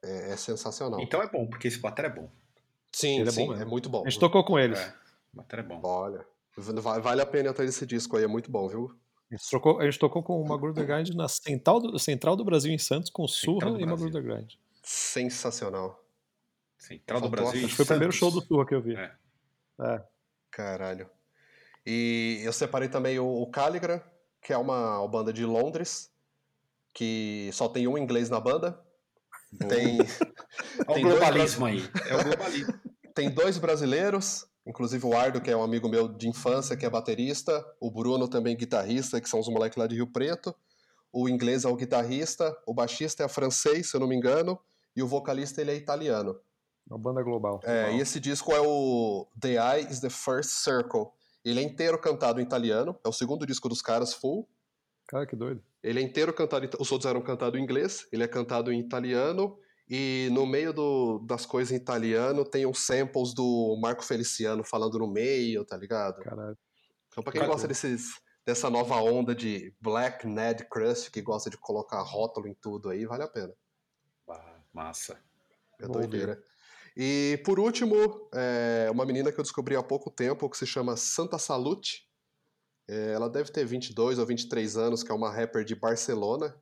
é, 0.04 0.32
é 0.32 0.38
sensacional. 0.38 1.00
Então 1.00 1.22
é 1.22 1.30
bom, 1.30 1.48
porque 1.48 1.68
esse 1.68 1.80
Batera 1.80 2.08
é 2.08 2.12
bom. 2.12 2.30
Sim, 2.92 3.20
Ele 3.20 3.30
é, 3.30 3.32
sim, 3.32 3.48
bom 3.48 3.54
é 3.54 3.66
muito 3.66 3.90
bom. 3.90 4.04
A 4.06 4.10
gente 4.10 4.20
tocou 4.20 4.44
com 4.44 4.58
eles. 4.58 4.80
É, 4.80 4.94
o 5.34 5.38
Batera 5.38 5.62
é 5.62 5.66
bom. 5.66 5.80
Olha, 5.84 6.26
vale 6.58 7.22
a 7.22 7.26
pena 7.26 7.52
atrás 7.52 7.70
desse 7.70 7.86
disco 7.86 8.18
aí, 8.18 8.24
é 8.24 8.28
muito 8.28 8.52
bom, 8.52 8.68
viu? 8.68 8.92
A 9.32 9.36
gente, 9.36 9.50
trocou, 9.50 9.80
a 9.80 9.86
gente 9.86 10.00
tocou 10.00 10.24
com 10.24 10.42
o 10.42 10.48
Magruder 10.48 10.86
Grind 10.86 11.10
na 11.10 11.28
Central 11.28 11.80
do, 11.80 12.00
Central 12.00 12.36
do 12.36 12.44
Brasil 12.44 12.72
em 12.72 12.80
Santos, 12.80 13.12
com 13.12 13.28
Surra 13.28 13.80
e 13.80 13.86
Magruder 13.86 14.24
Grind 14.24 14.56
sensacional. 14.90 16.04
Central 16.78 17.22
do 17.22 17.30
Brasil. 17.30 17.66
Acho 17.66 17.68
que 17.68 17.76
foi 17.76 17.86
o 17.86 17.88
primeiro 17.88 18.14
show 18.14 18.32
do 18.32 18.42
Surra 18.42 18.66
que 18.66 18.74
eu 18.74 18.82
vi. 18.82 18.96
É. 18.96 19.16
é. 19.82 20.04
Caralho. 20.50 21.10
E 21.86 22.42
eu 22.44 22.54
separei 22.54 22.90
também 22.90 23.20
o, 23.20 23.26
o 23.26 23.48
Caligra, 23.48 24.04
que 24.42 24.54
é 24.54 24.58
uma, 24.58 25.00
uma, 25.00 25.08
banda 25.08 25.34
de 25.34 25.46
Londres, 25.46 26.12
que 26.94 27.50
só 27.54 27.68
tem 27.68 27.88
um 27.88 27.98
inglês 27.98 28.30
na 28.30 28.40
banda. 28.40 28.80
Tem. 29.68 29.98
é 30.88 30.92
o 30.92 31.02
globalismo 31.02 31.66
aí. 31.66 31.90
É 32.08 32.16
o 32.16 32.24
globalismo. 32.24 32.74
Tem 33.14 33.30
dois 33.30 33.58
brasileiros, 33.58 34.46
inclusive 34.66 35.06
o 35.06 35.18
Ardo, 35.18 35.42
que 35.42 35.50
é 35.50 35.58
um 35.58 35.64
amigo 35.64 35.90
meu 35.90 36.08
de 36.08 36.28
infância, 36.30 36.78
que 36.78 36.86
é 36.86 36.90
baterista, 36.90 37.66
o 37.80 37.90
Bruno 37.92 38.28
também 38.28 38.56
guitarrista, 38.56 39.20
que 39.20 39.28
são 39.30 39.40
os 39.40 39.48
moleques 39.48 39.78
lá 39.78 39.88
de 39.88 39.96
Rio 39.96 40.08
Preto. 40.08 40.56
O 41.12 41.28
inglês 41.28 41.66
é 41.66 41.68
o 41.68 41.76
guitarrista, 41.76 42.56
o 42.68 42.74
baixista 42.74 43.24
é 43.24 43.28
francês, 43.28 43.90
se 43.90 43.96
eu 43.96 44.00
não 44.00 44.08
me 44.08 44.16
engano, 44.16 44.60
e 44.96 45.02
o 45.02 45.08
vocalista 45.08 45.60
ele 45.60 45.72
é 45.72 45.76
italiano. 45.76 46.40
É 46.90 46.94
uma 46.94 47.00
banda 47.00 47.22
global. 47.24 47.60
É, 47.64 47.94
e 47.94 48.00
esse 48.00 48.20
disco 48.20 48.52
é 48.52 48.60
o 48.60 49.28
The 49.40 49.54
Eye 49.54 49.88
is 49.90 50.00
the 50.00 50.10
First 50.10 50.52
Circle. 50.52 51.08
Ele 51.44 51.60
é 51.60 51.64
inteiro 51.64 52.00
cantado 52.00 52.40
em 52.40 52.44
italiano, 52.44 52.98
é 53.04 53.10
o 53.10 53.14
segundo 53.14 53.46
disco 53.46 53.70
dos 53.70 53.82
caras, 53.82 54.14
full. 54.14 54.48
Cara, 55.08 55.26
que 55.26 55.36
doido. 55.36 55.64
Ele 55.82 56.00
é 56.00 56.04
inteiro 56.04 56.34
cantado, 56.34 56.70
os 56.80 56.92
outros 56.92 57.10
eram 57.10 57.22
cantados 57.22 57.60
em 57.60 57.64
inglês, 57.64 58.08
ele 58.12 58.24
é 58.24 58.28
cantado 58.28 58.72
em 58.72 58.80
italiano, 58.80 59.58
e 59.90 60.30
no 60.32 60.46
meio 60.46 60.72
do, 60.72 61.20
das 61.20 61.46
coisas 61.46 61.72
em 61.72 61.78
italiano 61.78 62.44
tem 62.46 62.66
uns 62.66 62.86
samples 62.86 63.34
do 63.34 63.78
Marco 63.82 64.04
Feliciano 64.04 64.64
falando 64.64 65.00
no 65.00 65.08
meio, 65.08 65.66
tá 65.66 65.76
ligado? 65.76 66.22
Caralho. 66.22 66.58
Então 67.08 67.24
pra 67.24 67.34
quem 67.34 67.46
gosta 67.46 67.68
desses, 67.68 68.20
dessa 68.46 68.70
nova 68.70 68.98
onda 68.98 69.34
de 69.34 69.74
Black 69.82 70.28
Ned 70.28 70.68
Crust, 70.70 71.10
que 71.10 71.22
gosta 71.22 71.50
de 71.50 71.58
colocar 71.58 72.02
rótulo 72.02 72.48
em 72.48 72.54
tudo 72.54 72.90
aí, 72.90 73.06
vale 73.06 73.24
a 73.24 73.28
pena. 73.28 73.54
Massa. 74.72 75.20
É 75.80 75.88
doideira. 75.88 76.40
E 77.02 77.42
por 77.46 77.62
último, 77.62 77.96
é 78.34 78.92
uma 78.92 79.06
menina 79.06 79.32
que 79.32 79.40
eu 79.40 79.44
descobri 79.44 79.74
há 79.74 79.82
pouco 79.82 80.12
tempo 80.12 80.50
que 80.50 80.58
se 80.58 80.66
chama 80.66 80.98
Santa 80.98 81.38
Salute. 81.38 82.06
É, 82.90 83.14
ela 83.14 83.30
deve 83.30 83.54
ter 83.54 83.66
22 83.66 84.20
ou 84.20 84.26
23 84.26 84.76
anos, 84.76 85.02
que 85.02 85.10
é 85.10 85.16
uma 85.16 85.32
rapper 85.32 85.64
de 85.64 85.76
Barcelona. 85.76 86.54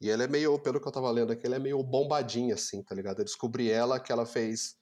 E 0.00 0.10
ela 0.10 0.24
é 0.24 0.26
meio, 0.26 0.58
pelo 0.58 0.80
que 0.80 0.88
eu 0.88 0.90
tava 0.90 1.08
lendo 1.12 1.30
aqui, 1.30 1.46
ela 1.46 1.54
é 1.54 1.58
meio 1.60 1.80
bombadinha, 1.80 2.54
assim, 2.54 2.82
tá 2.82 2.92
ligado? 2.92 3.20
Eu 3.20 3.24
descobri 3.24 3.70
ela 3.70 4.00
que 4.00 4.10
ela 4.10 4.26
fez 4.26 4.74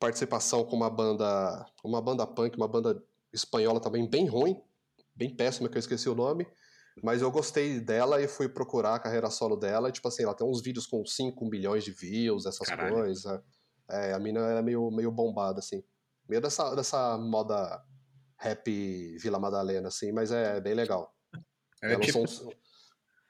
participação 0.00 0.64
com 0.64 0.74
uma 0.74 0.90
banda, 0.90 1.64
uma 1.84 2.02
banda 2.02 2.26
punk, 2.26 2.56
uma 2.56 2.66
banda 2.66 3.00
espanhola 3.32 3.78
também 3.78 4.10
bem 4.10 4.26
ruim, 4.26 4.60
bem 5.14 5.32
péssima, 5.32 5.68
que 5.68 5.76
eu 5.76 5.80
esqueci 5.80 6.08
o 6.08 6.14
nome. 6.16 6.44
Mas 7.04 7.22
eu 7.22 7.30
gostei 7.30 7.78
dela 7.78 8.20
e 8.20 8.26
fui 8.26 8.48
procurar 8.48 8.96
a 8.96 8.98
carreira 8.98 9.30
solo 9.30 9.54
dela. 9.54 9.88
E, 9.88 9.92
tipo 9.92 10.08
assim, 10.08 10.24
ela 10.24 10.34
tem 10.34 10.44
uns 10.44 10.60
vídeos 10.60 10.88
com 10.88 11.06
5 11.06 11.48
milhões 11.48 11.84
de 11.84 11.92
views, 11.92 12.46
essas 12.46 12.66
Caralho. 12.66 12.96
coisas. 12.96 13.40
É, 13.88 14.12
a 14.12 14.18
mina 14.18 14.40
é 14.40 14.62
meio, 14.62 14.90
meio 14.90 15.10
bombada, 15.10 15.60
assim. 15.60 15.82
Meio 16.28 16.42
dessa, 16.42 16.74
dessa 16.74 17.16
moda 17.18 17.84
rap 18.38 19.16
Vila 19.18 19.38
Madalena, 19.38 19.88
assim, 19.88 20.12
mas 20.12 20.30
é 20.30 20.60
bem 20.60 20.74
legal. 20.74 21.14
Ela, 21.82 21.94
é 21.94 22.00
tipo, 22.00 22.26
são... 22.26 22.52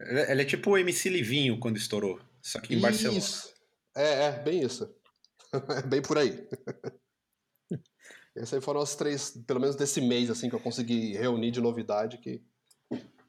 ela 0.01 0.41
é 0.41 0.45
tipo 0.45 0.71
o 0.71 0.79
MC 0.79 1.09
Livinho 1.09 1.61
quando 1.61 1.77
estourou, 1.77 2.21
só 2.43 2.61
que 2.61 2.75
em 2.75 2.77
isso. 2.79 2.83
Barcelona. 2.83 3.25
É, 3.97 4.25
é, 4.25 4.33
bem 4.43 4.63
isso. 4.63 4.95
é 5.53 5.83
bem 5.83 6.03
por 6.03 6.19
aí. 6.19 6.49
Essas 8.35 8.55
aí 8.55 8.61
foram 8.61 8.81
as 8.81 8.95
três, 8.95 9.31
pelo 9.47 9.61
menos 9.61 9.77
desse 9.77 10.01
mês, 10.01 10.31
assim, 10.31 10.49
que 10.49 10.55
eu 10.55 10.61
consegui 10.61 11.15
reunir 11.17 11.51
de 11.51 11.61
novidade 11.61 12.19
que 12.19 12.45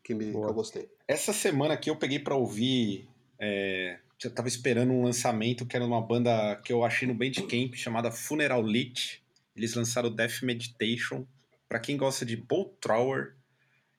que, 0.08 0.14
me, 0.14 0.32
que 0.32 0.38
eu 0.38 0.54
gostei. 0.54 0.90
Essa 1.06 1.34
semana 1.34 1.74
aqui 1.74 1.90
eu 1.90 1.98
peguei 1.98 2.18
para 2.18 2.34
ouvir. 2.34 3.10
É, 3.38 4.00
eu 4.26 4.34
tava 4.34 4.48
esperando 4.48 4.92
um 4.92 5.04
lançamento 5.04 5.66
que 5.66 5.76
era 5.76 5.86
uma 5.86 6.02
banda 6.02 6.56
que 6.64 6.74
eu 6.74 6.84
achei 6.84 7.08
no 7.08 7.14
Bandcamp 7.14 7.76
chamada 7.76 8.12
Funeral 8.12 8.66
Lit. 8.66 9.24
Eles 9.56 9.76
lançaram 9.76 10.14
Death 10.14 10.42
Meditation. 10.42 11.26
Para 11.70 11.80
quem 11.80 11.98
gosta 11.98 12.26
de 12.26 12.36
Bolt 12.36 12.74
Thrower 12.82 13.36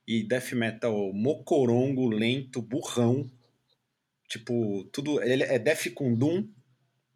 e 0.07 0.23
Death 0.23 0.53
Metal 0.53 1.13
mocorongo, 1.13 2.09
lento, 2.09 2.61
burrão. 2.61 3.31
Tipo, 4.29 4.85
tudo. 4.93 5.23
Ele 5.23 5.45
é 5.45 5.59
Death 5.59 5.93
com 5.95 6.15
Doom. 6.15 6.49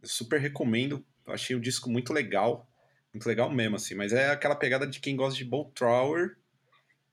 Eu 0.01 0.09
super 0.09 0.41
recomendo. 0.41 1.05
Eu 1.27 1.33
achei 1.33 1.57
o 1.57 1.61
disco 1.61 1.91
muito 1.91 2.13
legal. 2.13 2.69
Muito 3.13 3.27
legal 3.27 3.51
mesmo, 3.51 3.77
assim. 3.77 3.95
Mas 3.95 4.13
é 4.13 4.31
aquela 4.31 4.55
pegada 4.55 4.87
de 4.87 5.01
quem 5.01 5.17
gosta 5.17 5.37
de 5.37 5.45
Bolt 5.45 5.75
Thrower 5.75 6.37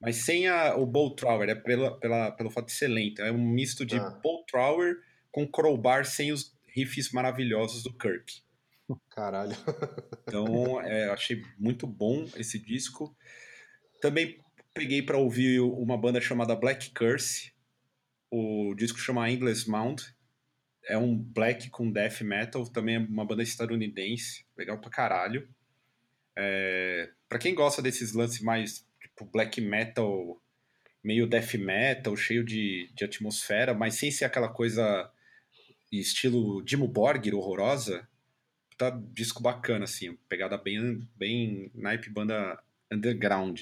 mas 0.02 0.18
sem 0.18 0.48
a, 0.48 0.76
o 0.76 0.86
Bolt 0.86 1.20
Thrower, 1.20 1.50
é 1.50 1.56
pela, 1.56 2.00
pela, 2.00 2.32
pelo 2.32 2.50
fato 2.50 2.68
de 2.68 2.72
ser 2.72 2.88
lento. 2.88 3.22
É 3.22 3.32
um 3.32 3.46
misto 3.46 3.86
de 3.86 3.98
ah. 3.98 4.10
Bolt 4.24 4.48
Thrower 4.50 4.98
com 5.32 5.48
crowbar 5.48 6.06
sem 6.06 6.32
os 6.32 6.56
riffs 6.68 7.12
maravilhosos 7.12 7.84
do 7.84 7.94
Kirk. 7.94 8.42
Caralho. 9.10 9.56
então, 10.28 10.82
é, 10.82 11.10
achei 11.10 11.44
muito 11.58 11.86
bom 11.86 12.28
esse 12.36 12.58
disco. 12.58 13.16
Também 14.02 14.40
peguei 14.74 15.02
para 15.02 15.18
ouvir 15.18 15.60
uma 15.60 15.98
banda 15.98 16.22
chamada 16.22 16.56
Black 16.56 16.92
Curse. 16.92 17.54
O 18.32 18.74
disco 18.76 19.00
chama 19.00 19.30
Endless 19.30 19.70
Mound. 19.70 20.04
É 20.86 20.98
um 20.98 21.16
black 21.16 21.70
com 21.70 21.92
death 21.92 22.22
metal, 22.22 22.66
também 22.66 22.96
é 22.96 23.00
uma 23.00 23.26
banda 23.26 23.44
estadunidense, 23.44 24.46
legal 24.58 24.80
pra 24.80 24.90
caralho. 24.90 25.48
É, 26.36 27.12
para 27.28 27.38
quem 27.38 27.54
gosta 27.54 27.82
desses 27.82 28.14
lances 28.14 28.42
mais 28.42 28.88
tipo 29.00 29.26
black 29.26 29.60
metal, 29.62 30.42
meio 31.04 31.28
death 31.28 31.56
metal, 31.56 32.16
cheio 32.16 32.44
de, 32.44 32.90
de 32.96 33.04
atmosfera, 33.04 33.74
mas 33.74 33.96
sem 33.96 34.10
ser 34.10 34.26
aquela 34.26 34.50
coisa 34.50 35.12
estilo 35.92 36.64
Dimo 36.64 36.88
Borgir, 36.88 37.34
horrorosa, 37.34 38.08
tá 38.78 38.90
disco 39.14 39.42
bacana, 39.42 39.86
assim, 39.86 40.18
pegada 40.28 40.58
bem, 40.58 41.08
bem 41.16 41.72
naipe 41.74 42.10
banda 42.10 42.62
underground. 42.92 43.62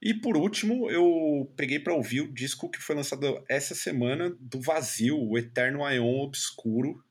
E 0.00 0.14
por 0.14 0.36
último, 0.36 0.90
eu 0.90 1.50
peguei 1.56 1.78
para 1.78 1.94
ouvir 1.94 2.20
o 2.20 2.32
disco 2.32 2.70
que 2.70 2.78
foi 2.78 2.94
lançado 2.94 3.42
essa 3.48 3.74
semana 3.74 4.34
do 4.38 4.60
Vazio, 4.60 5.18
o 5.18 5.38
Eterno 5.38 5.84
Aeon 5.84 6.20
Obscuro, 6.20 7.02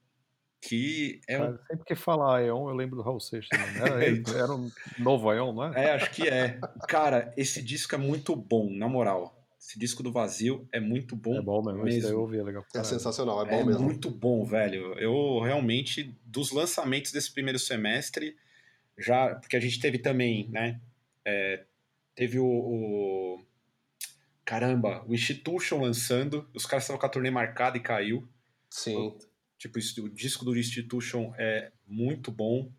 que 0.61 1.19
é 1.27 1.39
um... 1.39 1.57
sempre 1.67 1.85
que 1.85 1.95
fala 1.95 2.37
Aeon, 2.39 2.69
eu 2.69 2.75
lembro 2.75 2.95
do 2.95 3.01
Raul 3.01 3.19
Seixas. 3.19 3.57
Né? 3.59 3.81
Era, 3.81 3.99
era 4.43 4.53
um 4.53 4.69
novo 4.97 5.29
Aeon, 5.29 5.53
não 5.53 5.73
é? 5.73 5.85
É, 5.85 5.91
acho 5.91 6.09
que 6.11 6.27
é. 6.27 6.59
Cara, 6.87 7.33
esse 7.37 7.61
disco 7.61 7.93
é 7.95 7.97
muito 7.97 8.35
bom, 8.35 8.71
na 8.71 8.87
moral. 8.87 9.34
Esse 9.65 9.79
disco 9.79 10.03
do 10.03 10.11
Vazio 10.11 10.69
é 10.71 10.79
muito 10.79 11.15
bom. 11.15 11.39
É 11.39 11.41
bom 11.41 11.63
mesmo, 11.63 11.83
mesmo. 11.83 12.07
eu 12.07 12.21
ouvi, 12.21 12.37
é 12.37 12.43
legal. 12.43 12.63
É 12.75 12.83
sensacional, 12.83 13.41
é 13.41 13.49
bom 13.49 13.61
é 13.61 13.65
mesmo. 13.65 13.81
É 13.81 13.83
muito 13.83 14.11
bom, 14.11 14.45
velho. 14.45 14.93
Eu 14.99 15.39
realmente, 15.39 16.15
dos 16.23 16.51
lançamentos 16.51 17.11
desse 17.11 17.33
primeiro 17.33 17.57
semestre, 17.57 18.37
já. 18.95 19.33
Porque 19.33 19.57
a 19.57 19.59
gente 19.59 19.79
teve 19.79 19.97
também, 19.97 20.47
né? 20.51 20.79
É, 21.25 21.65
teve 22.13 22.37
o, 22.37 22.45
o, 22.45 23.43
Caramba, 24.45 25.03
o 25.07 25.15
Institution 25.15 25.81
lançando. 25.81 26.47
Os 26.53 26.67
caras 26.67 26.83
estavam 26.83 26.99
com 26.99 27.07
a 27.07 27.09
turnê 27.09 27.31
marcada 27.31 27.75
e 27.75 27.81
caiu. 27.81 28.29
Sim. 28.69 29.17
Tipo, 29.57 29.79
o 29.79 30.09
disco 30.09 30.45
do 30.45 30.55
Institution 30.55 31.33
é 31.39 31.71
muito 31.87 32.31
bom. 32.31 32.71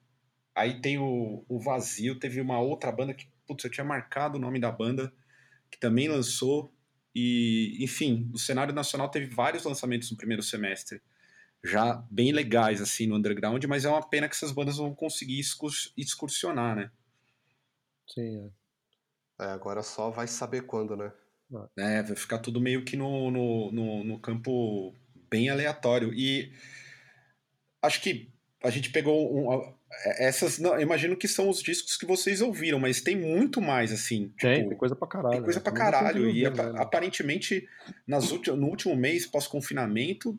Aí 0.55 0.81
tem 0.81 0.99
o, 0.99 1.44
o 1.49 1.59
Vazio, 1.59 2.16
teve 2.20 2.40
uma 2.40 2.61
outra 2.61 2.92
banda 2.92 3.12
que, 3.12 3.27
putz, 3.44 3.64
eu 3.64 3.70
tinha 3.70 3.85
marcado 3.85 4.38
o 4.38 4.40
nome 4.40 4.61
da 4.61 4.70
banda, 4.70 5.12
que 5.68 5.81
também 5.81 6.07
lançou. 6.07 6.72
E, 7.18 7.83
enfim, 7.83 8.31
o 8.35 8.38
cenário 8.38 8.74
nacional 8.74 9.09
teve 9.09 9.35
vários 9.35 9.64
lançamentos 9.64 10.11
no 10.11 10.18
primeiro 10.18 10.42
semestre, 10.42 11.00
já 11.64 11.94
bem 12.11 12.31
legais, 12.31 12.83
assim, 12.83 13.07
no 13.07 13.16
underground, 13.16 13.64
mas 13.64 13.87
é 13.87 13.88
uma 13.88 14.07
pena 14.07 14.29
que 14.29 14.35
essas 14.35 14.52
bandas 14.52 14.76
não 14.76 14.88
vão 14.88 14.94
conseguir 14.94 15.40
excursionar, 15.96 16.76
né? 16.76 16.90
Sim, 18.07 18.52
é. 19.40 19.44
é. 19.44 19.46
agora 19.46 19.83
só 19.83 20.11
vai 20.11 20.26
saber 20.26 20.66
quando, 20.66 20.94
né? 20.94 21.11
É, 21.79 22.02
vai 22.02 22.16
ficar 22.16 22.38
tudo 22.38 22.61
meio 22.61 22.85
que 22.85 22.98
no, 22.98 23.31
no, 23.31 23.72
no, 23.72 24.05
no 24.05 24.20
campo 24.20 24.94
bem 25.31 25.48
aleatório. 25.48 26.12
E 26.12 26.52
acho 27.81 28.02
que 28.02 28.31
a 28.62 28.71
gente 28.71 28.90
pegou 28.90 29.35
um, 29.35 29.75
essas. 30.19 30.59
Não, 30.59 30.79
imagino 30.81 31.16
que 31.16 31.29
são 31.29 31.49
os 31.49 31.62
discos 31.62 31.97
que 31.97 32.07
vocês 32.07 32.40
ouviram, 32.40 32.79
mas 32.79 33.01
tem 33.01 33.16
muito 33.16 33.61
mais, 33.61 33.92
assim. 33.92 34.29
Tipo, 34.29 34.40
tem, 34.40 34.69
tem 34.69 34.79
coisa 34.79 34.97
pra 34.97 35.09
caralho. 35.09 35.35
Tem 35.35 35.42
coisa 35.42 35.61
pra 35.61 35.73
caralho. 35.73 36.29
E 36.31 36.42
né? 36.42 36.51
aparentemente, 36.77 37.69
nas 38.07 38.31
no 38.31 38.66
último 38.66 38.97
mês, 38.97 39.27
pós-confinamento, 39.27 40.38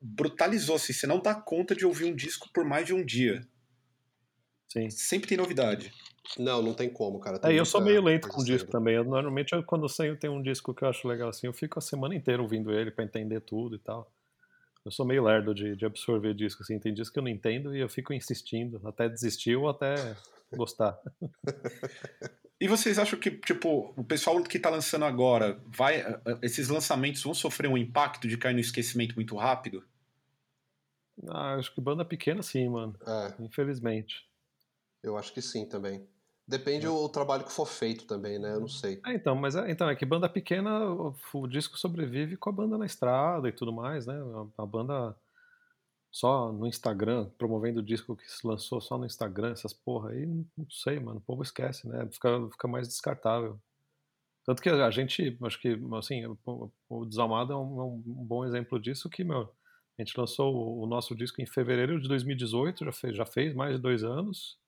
brutalizou. 0.00 0.76
Assim, 0.76 0.92
você 0.92 1.06
não 1.06 1.20
dá 1.20 1.34
conta 1.34 1.74
de 1.74 1.86
ouvir 1.86 2.04
um 2.04 2.14
disco 2.14 2.48
por 2.52 2.64
mais 2.64 2.86
de 2.86 2.94
um 2.94 3.04
dia. 3.04 3.40
Sim. 4.68 4.90
Sempre 4.90 5.28
tem 5.28 5.38
novidade. 5.38 5.92
Não, 6.38 6.60
não 6.60 6.74
tem 6.74 6.90
como, 6.90 7.18
cara. 7.18 7.38
Tem 7.38 7.56
é, 7.56 7.58
eu 7.58 7.64
sou 7.64 7.80
meio 7.80 8.02
lento 8.02 8.28
com 8.28 8.44
disco 8.44 8.70
também. 8.70 8.96
Eu, 8.96 9.04
normalmente, 9.04 9.54
eu, 9.54 9.62
quando 9.62 9.86
eu 9.86 10.16
tenho 10.16 10.34
um 10.34 10.42
disco 10.42 10.74
que 10.74 10.84
eu 10.84 10.88
acho 10.88 11.08
legal 11.08 11.30
assim, 11.30 11.46
eu 11.46 11.54
fico 11.54 11.78
a 11.78 11.82
semana 11.82 12.14
inteira 12.14 12.42
ouvindo 12.42 12.70
ele 12.70 12.90
para 12.90 13.04
entender 13.04 13.40
tudo 13.40 13.76
e 13.76 13.78
tal. 13.78 14.12
Eu 14.88 14.92
sou 14.92 15.04
meio 15.04 15.22
lerdo 15.22 15.54
de, 15.54 15.76
de 15.76 15.84
absorver 15.84 16.32
disco, 16.32 16.62
assim. 16.62 16.78
Tem 16.78 16.94
disco 16.94 17.12
que 17.12 17.18
eu 17.18 17.22
não 17.22 17.28
entendo 17.28 17.76
e 17.76 17.78
eu 17.78 17.90
fico 17.90 18.14
insistindo 18.14 18.80
até 18.88 19.06
desistir 19.06 19.54
ou 19.54 19.68
até 19.68 20.16
gostar. 20.56 20.98
e 22.58 22.66
vocês 22.66 22.98
acham 22.98 23.18
que, 23.18 23.30
tipo, 23.32 23.92
o 23.94 24.02
pessoal 24.02 24.42
que 24.42 24.58
tá 24.58 24.70
lançando 24.70 25.04
agora, 25.04 25.60
vai, 25.66 26.02
esses 26.40 26.70
lançamentos 26.70 27.22
vão 27.22 27.34
sofrer 27.34 27.68
um 27.68 27.76
impacto 27.76 28.26
de 28.26 28.38
cair 28.38 28.54
no 28.54 28.60
esquecimento 28.60 29.14
muito 29.14 29.36
rápido? 29.36 29.84
Ah, 31.26 31.56
acho 31.56 31.74
que 31.74 31.82
banda 31.82 32.02
pequena 32.02 32.42
sim, 32.42 32.66
mano. 32.70 32.98
É. 33.06 33.42
Infelizmente. 33.42 34.26
Eu 35.02 35.18
acho 35.18 35.34
que 35.34 35.42
sim 35.42 35.66
também. 35.66 36.08
Depende 36.48 36.86
é. 36.86 36.88
o 36.88 37.06
trabalho 37.10 37.44
que 37.44 37.52
for 37.52 37.66
feito 37.66 38.06
também, 38.06 38.38
né? 38.38 38.54
Eu 38.54 38.60
não 38.60 38.68
sei. 38.68 38.98
É, 39.04 39.12
então, 39.12 39.34
mas 39.36 39.54
é, 39.54 39.70
então, 39.70 39.86
é 39.90 39.94
que 39.94 40.06
banda 40.06 40.26
pequena, 40.30 40.90
o, 40.90 41.14
o, 41.34 41.46
disco 41.46 41.78
sobrevive 41.78 42.38
com 42.38 42.48
a 42.48 42.52
banda 42.52 42.78
na 42.78 42.86
estrada 42.86 43.46
e 43.46 43.52
tudo 43.52 43.70
mais, 43.70 44.06
né? 44.06 44.14
A, 44.56 44.62
a, 44.62 44.66
banda 44.66 45.14
só 46.10 46.50
no 46.50 46.66
Instagram, 46.66 47.28
promovendo 47.36 47.80
o 47.80 47.82
disco 47.82 48.16
que 48.16 48.26
se 48.30 48.46
lançou 48.46 48.80
só 48.80 48.96
no 48.96 49.04
Instagram, 49.04 49.52
essas 49.52 49.74
porra 49.74 50.10
aí, 50.12 50.24
não 50.24 50.70
sei, 50.70 50.98
mano. 50.98 51.18
O 51.18 51.20
povo 51.22 51.42
esquece, 51.42 51.86
né? 51.86 52.08
Fica, 52.10 52.48
fica 52.50 52.66
mais 52.66 52.88
descartável. 52.88 53.60
Tanto 54.46 54.62
que 54.62 54.70
a 54.70 54.90
gente, 54.90 55.36
acho 55.42 55.60
que, 55.60 55.78
assim, 55.98 56.24
o, 56.46 56.72
o 56.88 57.04
Desalmado 57.04 57.52
é 57.52 57.56
um, 57.56 57.80
é 57.80 57.84
um, 57.84 58.02
bom 58.24 58.46
exemplo 58.46 58.80
disso, 58.80 59.10
que, 59.10 59.22
meu, 59.22 59.42
a 59.98 60.02
gente 60.02 60.18
lançou 60.18 60.54
o, 60.54 60.84
o 60.84 60.86
nosso 60.86 61.14
disco 61.14 61.42
em 61.42 61.46
fevereiro 61.46 62.00
de 62.00 62.08
2018, 62.08 62.86
já 62.86 62.92
fez, 62.92 63.16
já 63.16 63.26
fez 63.26 63.54
mais 63.54 63.76
de 63.76 63.82
dois 63.82 64.02
anos. 64.02 64.58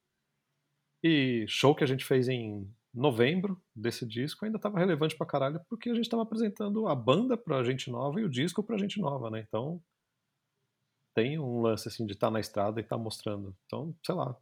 E 1.02 1.44
show 1.48 1.74
que 1.74 1.84
a 1.84 1.86
gente 1.86 2.04
fez 2.04 2.28
em 2.28 2.68
novembro 2.92 3.60
desse 3.74 4.04
disco 4.04 4.44
ainda 4.44 4.56
estava 4.56 4.78
relevante 4.78 5.16
pra 5.16 5.26
caralho, 5.26 5.60
porque 5.68 5.90
a 5.90 5.94
gente 5.94 6.04
estava 6.04 6.22
apresentando 6.22 6.86
a 6.88 6.94
banda 6.94 7.36
pra 7.36 7.62
gente 7.62 7.90
nova 7.90 8.20
e 8.20 8.24
o 8.24 8.28
disco 8.28 8.62
pra 8.62 8.76
gente 8.76 9.00
nova, 9.00 9.30
né? 9.30 9.44
Então 9.46 9.80
tem 11.14 11.38
um 11.38 11.60
lance 11.60 11.88
assim 11.88 12.06
de 12.06 12.12
estar 12.12 12.28
tá 12.28 12.30
na 12.30 12.40
estrada 12.40 12.80
e 12.80 12.82
estar 12.82 12.96
tá 12.96 13.02
mostrando. 13.02 13.54
Então, 13.66 13.94
sei 14.04 14.14
lá. 14.14 14.36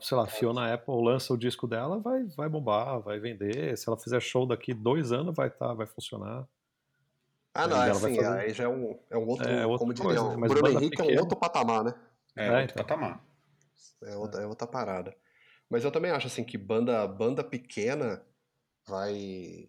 Sei 0.00 0.16
lá, 0.16 0.26
Fiona 0.26 0.74
Apple 0.74 1.04
lança 1.04 1.32
o 1.32 1.38
disco 1.38 1.68
dela, 1.68 2.00
vai, 2.00 2.24
vai 2.24 2.48
bombar, 2.48 3.00
vai 3.00 3.20
vender. 3.20 3.76
Se 3.78 3.88
ela 3.88 3.96
fizer 3.96 4.18
show 4.20 4.44
daqui 4.44 4.74
dois 4.74 5.12
anos, 5.12 5.36
vai 5.36 5.48
tá, 5.50 5.72
vai 5.72 5.86
funcionar. 5.86 6.48
Ah, 7.54 7.66
não, 7.68 7.82
é 7.82 7.90
assim, 7.90 8.16
fazer... 8.16 8.38
aí 8.38 8.52
já 8.52 8.64
é 8.64 8.68
um, 8.68 8.98
é 9.08 9.16
um 9.16 9.28
outro, 9.28 9.48
é, 9.48 9.66
outro 9.66 9.94
como 9.94 10.48
Bruno 10.48 10.68
Henrique 10.68 10.96
pequena... 10.96 11.12
é 11.12 11.16
um 11.16 11.20
outro 11.20 11.38
patamar, 11.38 11.84
né? 11.84 11.94
É, 12.36 12.46
é 12.46 12.60
outro 12.60 12.74
então. 12.74 12.86
patamar. 12.86 13.27
É 14.04 14.16
outra, 14.16 14.42
é 14.42 14.46
outra 14.46 14.66
parada. 14.66 15.16
Mas 15.70 15.84
eu 15.84 15.92
também 15.92 16.10
acho 16.10 16.26
assim 16.26 16.44
que 16.44 16.56
banda, 16.56 17.06
banda 17.06 17.44
pequena 17.44 18.24
vai. 18.86 19.66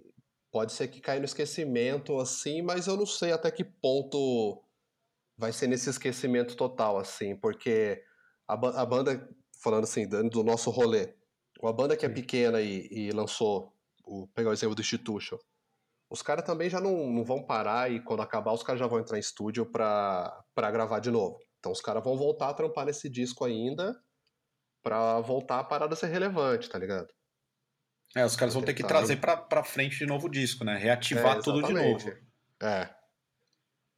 Pode 0.52 0.72
ser 0.74 0.88
que 0.88 1.02
caia 1.02 1.20
no 1.20 1.26
esquecimento, 1.26 2.20
assim, 2.20 2.62
mas 2.62 2.88
eu 2.88 2.98
não 2.98 3.06
sei 3.06 3.32
até 3.32 3.52
que 3.52 3.64
ponto 3.64 4.64
vai 5.38 5.54
ser 5.54 5.68
nesse 5.68 5.90
esquecimento 5.90 6.56
total, 6.56 6.98
assim, 6.98 7.36
porque 7.36 8.04
a, 8.48 8.54
a 8.82 8.86
banda, 8.86 9.30
falando 9.64 9.84
assim, 9.84 10.08
do 10.08 10.44
nosso 10.44 10.72
rolê, 10.72 11.14
uma 11.62 11.72
banda 11.72 11.96
que 11.96 12.06
é 12.06 12.10
pequena 12.10 12.62
e, 12.62 12.88
e 12.92 13.12
lançou, 13.12 13.74
o, 14.04 14.28
pegar 14.28 14.50
o 14.50 14.54
exemplo 14.54 14.76
do 14.76 14.82
Institution, 14.82 15.38
os 16.10 16.22
caras 16.24 16.44
também 16.44 16.70
já 16.70 16.82
não, 16.82 17.08
não 17.08 17.24
vão 17.24 17.46
parar 17.46 17.92
e 17.92 18.02
quando 18.02 18.22
acabar 18.22 18.52
os 18.52 18.64
caras 18.64 18.80
já 18.80 18.88
vão 18.88 19.00
entrar 19.00 19.18
em 19.18 19.22
estúdio 19.22 19.66
pra, 19.66 20.44
pra 20.56 20.72
gravar 20.72 21.00
de 21.00 21.12
novo. 21.12 21.38
Então 21.60 21.72
os 21.72 21.82
caras 21.82 22.04
vão 22.04 22.18
voltar 22.18 22.50
a 22.50 22.54
trampar 22.54 22.86
nesse 22.86 23.10
disco 23.10 23.46
ainda 23.46 23.96
para 24.82 25.20
voltar 25.20 25.60
a 25.60 25.64
parada 25.64 25.96
ser 25.96 26.08
relevante, 26.08 26.70
tá 26.70 26.80
ligado? 26.80 27.08
É, 28.16 28.26
os 28.26 28.36
caras 28.36 28.54
vão 28.54 28.64
ter 28.64 28.74
que 28.74 28.84
trazer 28.84 29.18
pra, 29.18 29.38
pra 29.38 29.64
frente 29.64 30.00
de 30.00 30.06
novo 30.06 30.28
o 30.28 30.32
disco, 30.32 30.64
né? 30.64 30.78
Reativar 30.78 31.38
é, 31.38 31.42
tudo 31.42 31.62
de 31.62 31.74
novo. 31.74 32.12
É. 32.62 32.90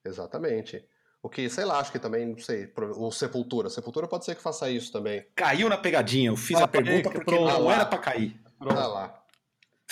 Exatamente. 0.04 0.84
O 1.24 1.30
que, 1.30 1.48
sei 1.50 1.64
lá, 1.64 1.80
acho 1.80 1.92
que 1.92 2.00
também, 2.00 2.26
não 2.26 2.38
sei, 2.38 2.74
o 2.76 3.12
Sepultura. 3.12 3.70
Sepultura 3.70 4.08
pode 4.08 4.26
ser 4.26 4.36
que 4.36 4.42
faça 4.42 4.70
isso 4.70 4.92
também. 4.92 5.26
Caiu 5.36 5.70
na 5.70 5.78
pegadinha, 5.78 6.30
eu 6.30 6.36
fiz 6.36 6.58
ah, 6.58 6.64
a 6.64 6.68
pergunta 6.68 7.12
porque 7.12 7.36
não, 7.36 7.46
não 7.46 7.72
era 7.72 7.86
pra 7.86 8.00
cair. 8.00 8.36
Pronto. 8.58 8.78
Ah 8.78 8.88
lá. 8.88 9.21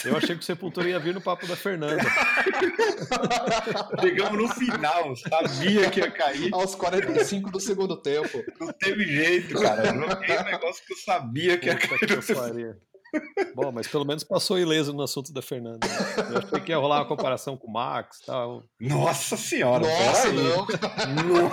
Eu 0.06 0.16
achei 0.18 0.36
que 0.36 0.41
o 0.41 0.45
Sepultura 0.45 0.88
ia 0.89 1.00
vir 1.00 1.14
no 1.14 1.22
papo 1.22 1.45
da 1.47 1.56
Fernanda. 1.56 2.02
Chegamos 4.02 4.38
no 4.38 4.47
final, 4.56 5.16
sabia 5.16 5.89
que 5.89 6.00
ia 6.00 6.12
cair. 6.12 6.50
Aos 6.54 6.76
45 6.76 7.52
do 7.52 7.60
segundo 7.60 7.97
tempo. 8.02 8.43
Não 8.60 8.72
teve 8.74 9.04
jeito, 9.06 9.60
cara. 9.60 9.88
Eu 9.88 9.95
joguei 10.10 10.38
um 10.39 10.43
negócio 10.43 10.84
que 10.86 10.93
eu 10.93 10.97
sabia 10.97 11.58
que 11.58 11.68
ia 11.68 11.76
Puta 11.78 11.88
cair. 12.08 12.22
que 12.24 12.34
pariu. 12.36 12.76
Bom, 13.56 13.72
mas 13.72 13.88
pelo 13.88 14.06
menos 14.06 14.24
passou 14.24 14.60
ileso 14.60 14.93
no 14.93 15.02
assunto 15.02 15.34
da 15.34 15.41
Fernanda. 15.41 15.88
Eu 16.32 16.38
achei 16.38 16.60
que 16.60 16.72
ia 16.72 16.78
rolar 16.78 16.97
uma 17.00 17.08
comparação 17.08 17.58
com 17.58 17.68
o 17.68 17.74
Max 17.74 18.20
e 18.22 18.26
tal. 18.28 18.64
Nossa 18.80 19.36
senhora, 19.36 19.84
Nossa, 19.88 20.32
não. 20.32 20.68
No- 20.68 21.52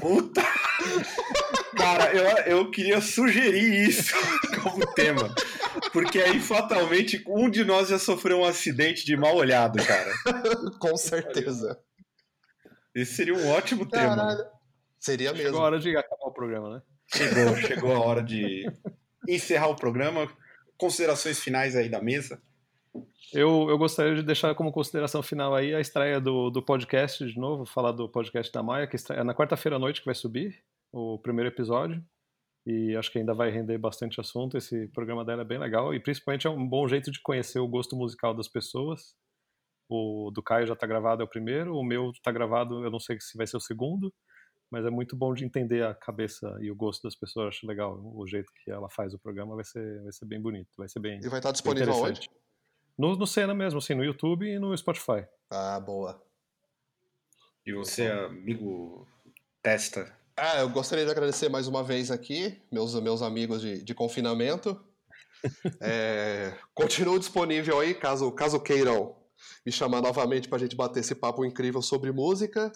Puta. 0.00 0.42
Cara, 1.76 2.12
eu, 2.12 2.58
eu 2.58 2.70
queria 2.70 3.00
sugerir 3.00 3.88
isso 3.88 4.12
como 4.62 4.84
tema. 4.94 5.32
Porque 5.92 6.18
aí, 6.20 6.40
fatalmente, 6.40 7.22
um 7.26 7.48
de 7.50 7.64
nós 7.64 7.88
já 7.88 7.98
sofreu 7.98 8.40
um 8.40 8.44
acidente 8.44 9.04
de 9.04 9.16
mal 9.16 9.36
olhado, 9.36 9.78
cara. 9.84 10.12
Com 10.80 10.96
certeza. 10.96 11.78
Esse 12.94 13.14
seria 13.14 13.34
um 13.34 13.48
ótimo 13.50 13.86
tema. 13.86 14.16
Caralho. 14.16 14.44
Seria 14.98 15.30
Chegou 15.30 15.44
mesmo. 15.44 15.58
a 15.58 15.62
hora 15.62 15.78
de 15.78 15.96
acabar 15.96 16.26
o 16.26 16.32
programa, 16.32 16.76
né? 16.76 16.82
Chegou, 17.14 17.56
chegou 17.56 17.92
a 17.92 18.00
hora 18.00 18.22
de 18.22 18.70
encerrar 19.28 19.68
o 19.68 19.76
programa. 19.76 20.30
Considerações 20.76 21.38
finais 21.40 21.74
aí 21.76 21.88
da 21.88 22.02
mesa. 22.02 22.40
Eu, 23.32 23.68
eu 23.70 23.78
gostaria 23.78 24.14
de 24.14 24.22
deixar 24.22 24.54
como 24.54 24.72
consideração 24.72 25.22
final 25.22 25.54
aí 25.54 25.74
a 25.74 25.80
estreia 25.80 26.20
do, 26.20 26.50
do 26.50 26.62
podcast 26.62 27.24
de 27.24 27.38
novo, 27.38 27.64
falar 27.64 27.92
do 27.92 28.08
podcast 28.08 28.52
da 28.52 28.62
Maia, 28.62 28.86
que 28.86 28.96
estreia 28.96 29.22
na 29.22 29.34
quarta-feira 29.34 29.76
à 29.76 29.78
noite 29.78 30.00
que 30.00 30.06
vai 30.06 30.14
subir 30.14 30.62
o 30.92 31.18
primeiro 31.18 31.48
episódio. 31.48 32.02
E 32.66 32.94
acho 32.96 33.10
que 33.10 33.18
ainda 33.18 33.34
vai 33.34 33.50
render 33.50 33.78
bastante 33.78 34.20
assunto. 34.20 34.56
Esse 34.56 34.86
programa 34.88 35.24
dela 35.24 35.42
é 35.42 35.44
bem 35.44 35.58
legal 35.58 35.94
e 35.94 36.00
principalmente 36.00 36.46
é 36.46 36.50
um 36.50 36.68
bom 36.68 36.86
jeito 36.86 37.10
de 37.10 37.20
conhecer 37.20 37.58
o 37.58 37.68
gosto 37.68 37.96
musical 37.96 38.34
das 38.34 38.48
pessoas. 38.48 39.14
O 39.88 40.30
do 40.32 40.42
Caio 40.42 40.66
já 40.66 40.74
está 40.74 40.86
gravado, 40.86 41.22
é 41.22 41.24
o 41.24 41.28
primeiro. 41.28 41.74
O 41.74 41.82
meu 41.82 42.10
está 42.10 42.30
gravado, 42.30 42.84
eu 42.84 42.90
não 42.90 43.00
sei 43.00 43.18
se 43.18 43.36
vai 43.36 43.46
ser 43.46 43.56
o 43.56 43.60
segundo, 43.60 44.12
mas 44.70 44.84
é 44.84 44.90
muito 44.90 45.16
bom 45.16 45.34
de 45.34 45.44
entender 45.44 45.84
a 45.84 45.94
cabeça 45.94 46.56
e 46.60 46.70
o 46.70 46.76
gosto 46.76 47.02
das 47.02 47.16
pessoas. 47.16 47.48
Acho 47.48 47.66
legal 47.66 47.98
o 48.00 48.26
jeito 48.26 48.52
que 48.62 48.70
ela 48.70 48.88
faz 48.88 49.12
o 49.14 49.18
programa, 49.18 49.56
vai 49.56 49.64
ser, 49.64 50.02
vai 50.02 50.12
ser 50.12 50.26
bem 50.26 50.40
bonito, 50.40 50.68
vai 50.76 50.88
ser 50.88 51.00
bem 51.00 51.18
E 51.18 51.28
vai 51.28 51.40
estar 51.40 51.50
disponível 51.50 51.94
onde? 51.94 52.28
No, 52.96 53.16
no 53.16 53.26
Cena 53.26 53.54
mesmo, 53.54 53.78
assim, 53.78 53.94
no 53.94 54.04
YouTube 54.04 54.46
e 54.46 54.58
no 54.58 54.76
Spotify. 54.76 55.26
Ah, 55.50 55.80
boa. 55.80 56.22
E 57.66 57.72
você, 57.72 58.06
amigo 58.06 59.08
Testa. 59.62 60.19
Ah, 60.42 60.60
eu 60.60 60.70
gostaria 60.70 61.04
de 61.04 61.10
agradecer 61.10 61.50
mais 61.50 61.68
uma 61.68 61.84
vez 61.84 62.10
aqui, 62.10 62.62
meus, 62.72 62.94
meus 62.94 63.20
amigos 63.20 63.60
de, 63.60 63.84
de 63.84 63.94
confinamento. 63.94 64.82
É, 65.80 66.54
continuo 66.74 67.18
disponível 67.18 67.80
aí, 67.80 67.94
caso, 67.94 68.30
caso 68.30 68.60
queiram 68.60 69.16
me 69.64 69.72
chamar 69.72 70.02
novamente 70.02 70.46
para 70.46 70.58
a 70.58 70.60
gente 70.60 70.76
bater 70.76 71.00
esse 71.00 71.14
papo 71.14 71.46
incrível 71.46 71.80
sobre 71.80 72.12
música. 72.12 72.70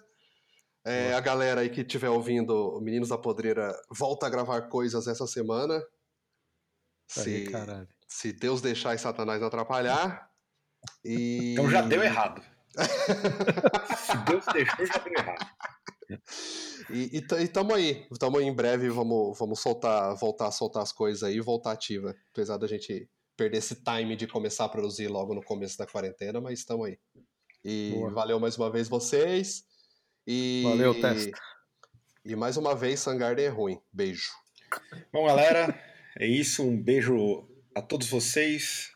É, 0.82 1.12
a 1.12 1.20
galera 1.20 1.60
aí 1.60 1.68
que 1.68 1.82
estiver 1.82 2.08
ouvindo 2.08 2.80
Meninos 2.80 3.10
da 3.10 3.18
Podreira 3.18 3.70
volta 3.90 4.26
a 4.26 4.30
gravar 4.30 4.62
coisas 4.62 5.06
essa 5.06 5.26
semana. 5.26 5.76
Aí, 7.18 7.44
Se, 7.44 7.50
caralho. 7.50 7.88
se 8.08 8.32
Deus 8.32 8.62
deixar 8.62 8.94
e 8.94 8.98
Satanás 8.98 9.42
atrapalhar. 9.42 10.30
E... 11.04 11.52
Então 11.52 11.70
já 11.70 11.82
deu 11.82 12.02
errado. 12.02 12.42
Se 13.98 14.16
Deus 14.24 14.44
deixou, 14.52 14.86
já 14.86 14.98
deu 14.98 15.12
errado. 15.12 15.46
E, 16.90 17.18
e, 17.18 17.42
e 17.42 17.48
tamo 17.48 17.74
aí, 17.74 18.06
tamo 18.18 18.38
aí 18.38 18.44
em 18.44 18.54
breve, 18.54 18.88
vamos, 18.90 19.38
vamos 19.38 19.60
soltar, 19.60 20.14
voltar 20.16 20.48
a 20.48 20.52
soltar 20.52 20.82
as 20.82 20.92
coisas 20.92 21.22
aí 21.22 21.36
e 21.36 21.40
voltar 21.40 21.72
ativa. 21.72 22.14
Apesar 22.32 22.56
da 22.56 22.66
gente 22.66 23.08
perder 23.36 23.58
esse 23.58 23.76
time 23.76 24.16
de 24.16 24.26
começar 24.26 24.64
a 24.64 24.68
produzir 24.68 25.08
logo 25.08 25.34
no 25.34 25.42
começo 25.42 25.76
da 25.78 25.86
quarentena, 25.86 26.40
mas 26.40 26.60
estamos 26.60 26.86
aí. 26.86 26.98
E 27.64 27.92
Boa. 27.94 28.10
valeu 28.10 28.38
mais 28.38 28.56
uma 28.56 28.70
vez 28.70 28.88
vocês. 28.88 29.64
E, 30.26 30.62
Valeu, 30.64 31.00
Testa. 31.00 31.38
E 32.24 32.34
mais 32.34 32.56
uma 32.56 32.74
vez, 32.74 33.00
Sangarden 33.00 33.44
é 33.44 33.48
ruim. 33.48 33.78
Beijo. 33.92 34.30
Bom, 35.12 35.26
galera, 35.26 35.78
é 36.18 36.26
isso. 36.26 36.62
Um 36.62 36.80
beijo 36.80 37.46
a 37.74 37.82
todos 37.82 38.08
vocês. 38.08 38.92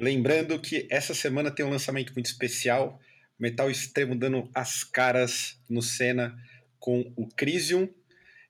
Lembrando 0.00 0.60
que 0.60 0.86
essa 0.90 1.14
semana 1.14 1.50
tem 1.50 1.66
um 1.66 1.70
lançamento 1.70 2.12
muito 2.14 2.26
especial. 2.26 3.00
Metal 3.38 3.70
Extremo 3.70 4.16
dando 4.16 4.48
as 4.54 4.84
caras 4.84 5.60
no 5.68 5.82
Senna 5.82 6.36
com 6.78 7.12
o 7.16 7.26
Crisium. 7.26 7.88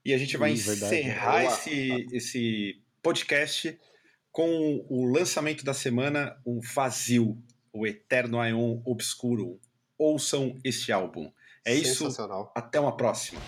E 0.04 0.14
a 0.14 0.18
gente 0.18 0.36
vai 0.36 0.54
verdade. 0.54 0.94
encerrar 0.94 1.44
esse, 1.44 2.06
esse 2.12 2.82
podcast 3.02 3.78
com 4.30 4.86
o 4.88 5.04
lançamento 5.04 5.64
da 5.64 5.74
semana, 5.74 6.36
o 6.44 6.60
Vazio, 6.60 7.36
o 7.72 7.86
Eterno 7.86 8.40
Aeon 8.40 8.80
Obscuro. 8.84 9.60
Ouçam 9.98 10.56
este 10.62 10.92
álbum. 10.92 11.30
É 11.64 11.74
isso. 11.74 12.08
Até 12.54 12.78
uma 12.78 12.96
próxima. 12.96 13.40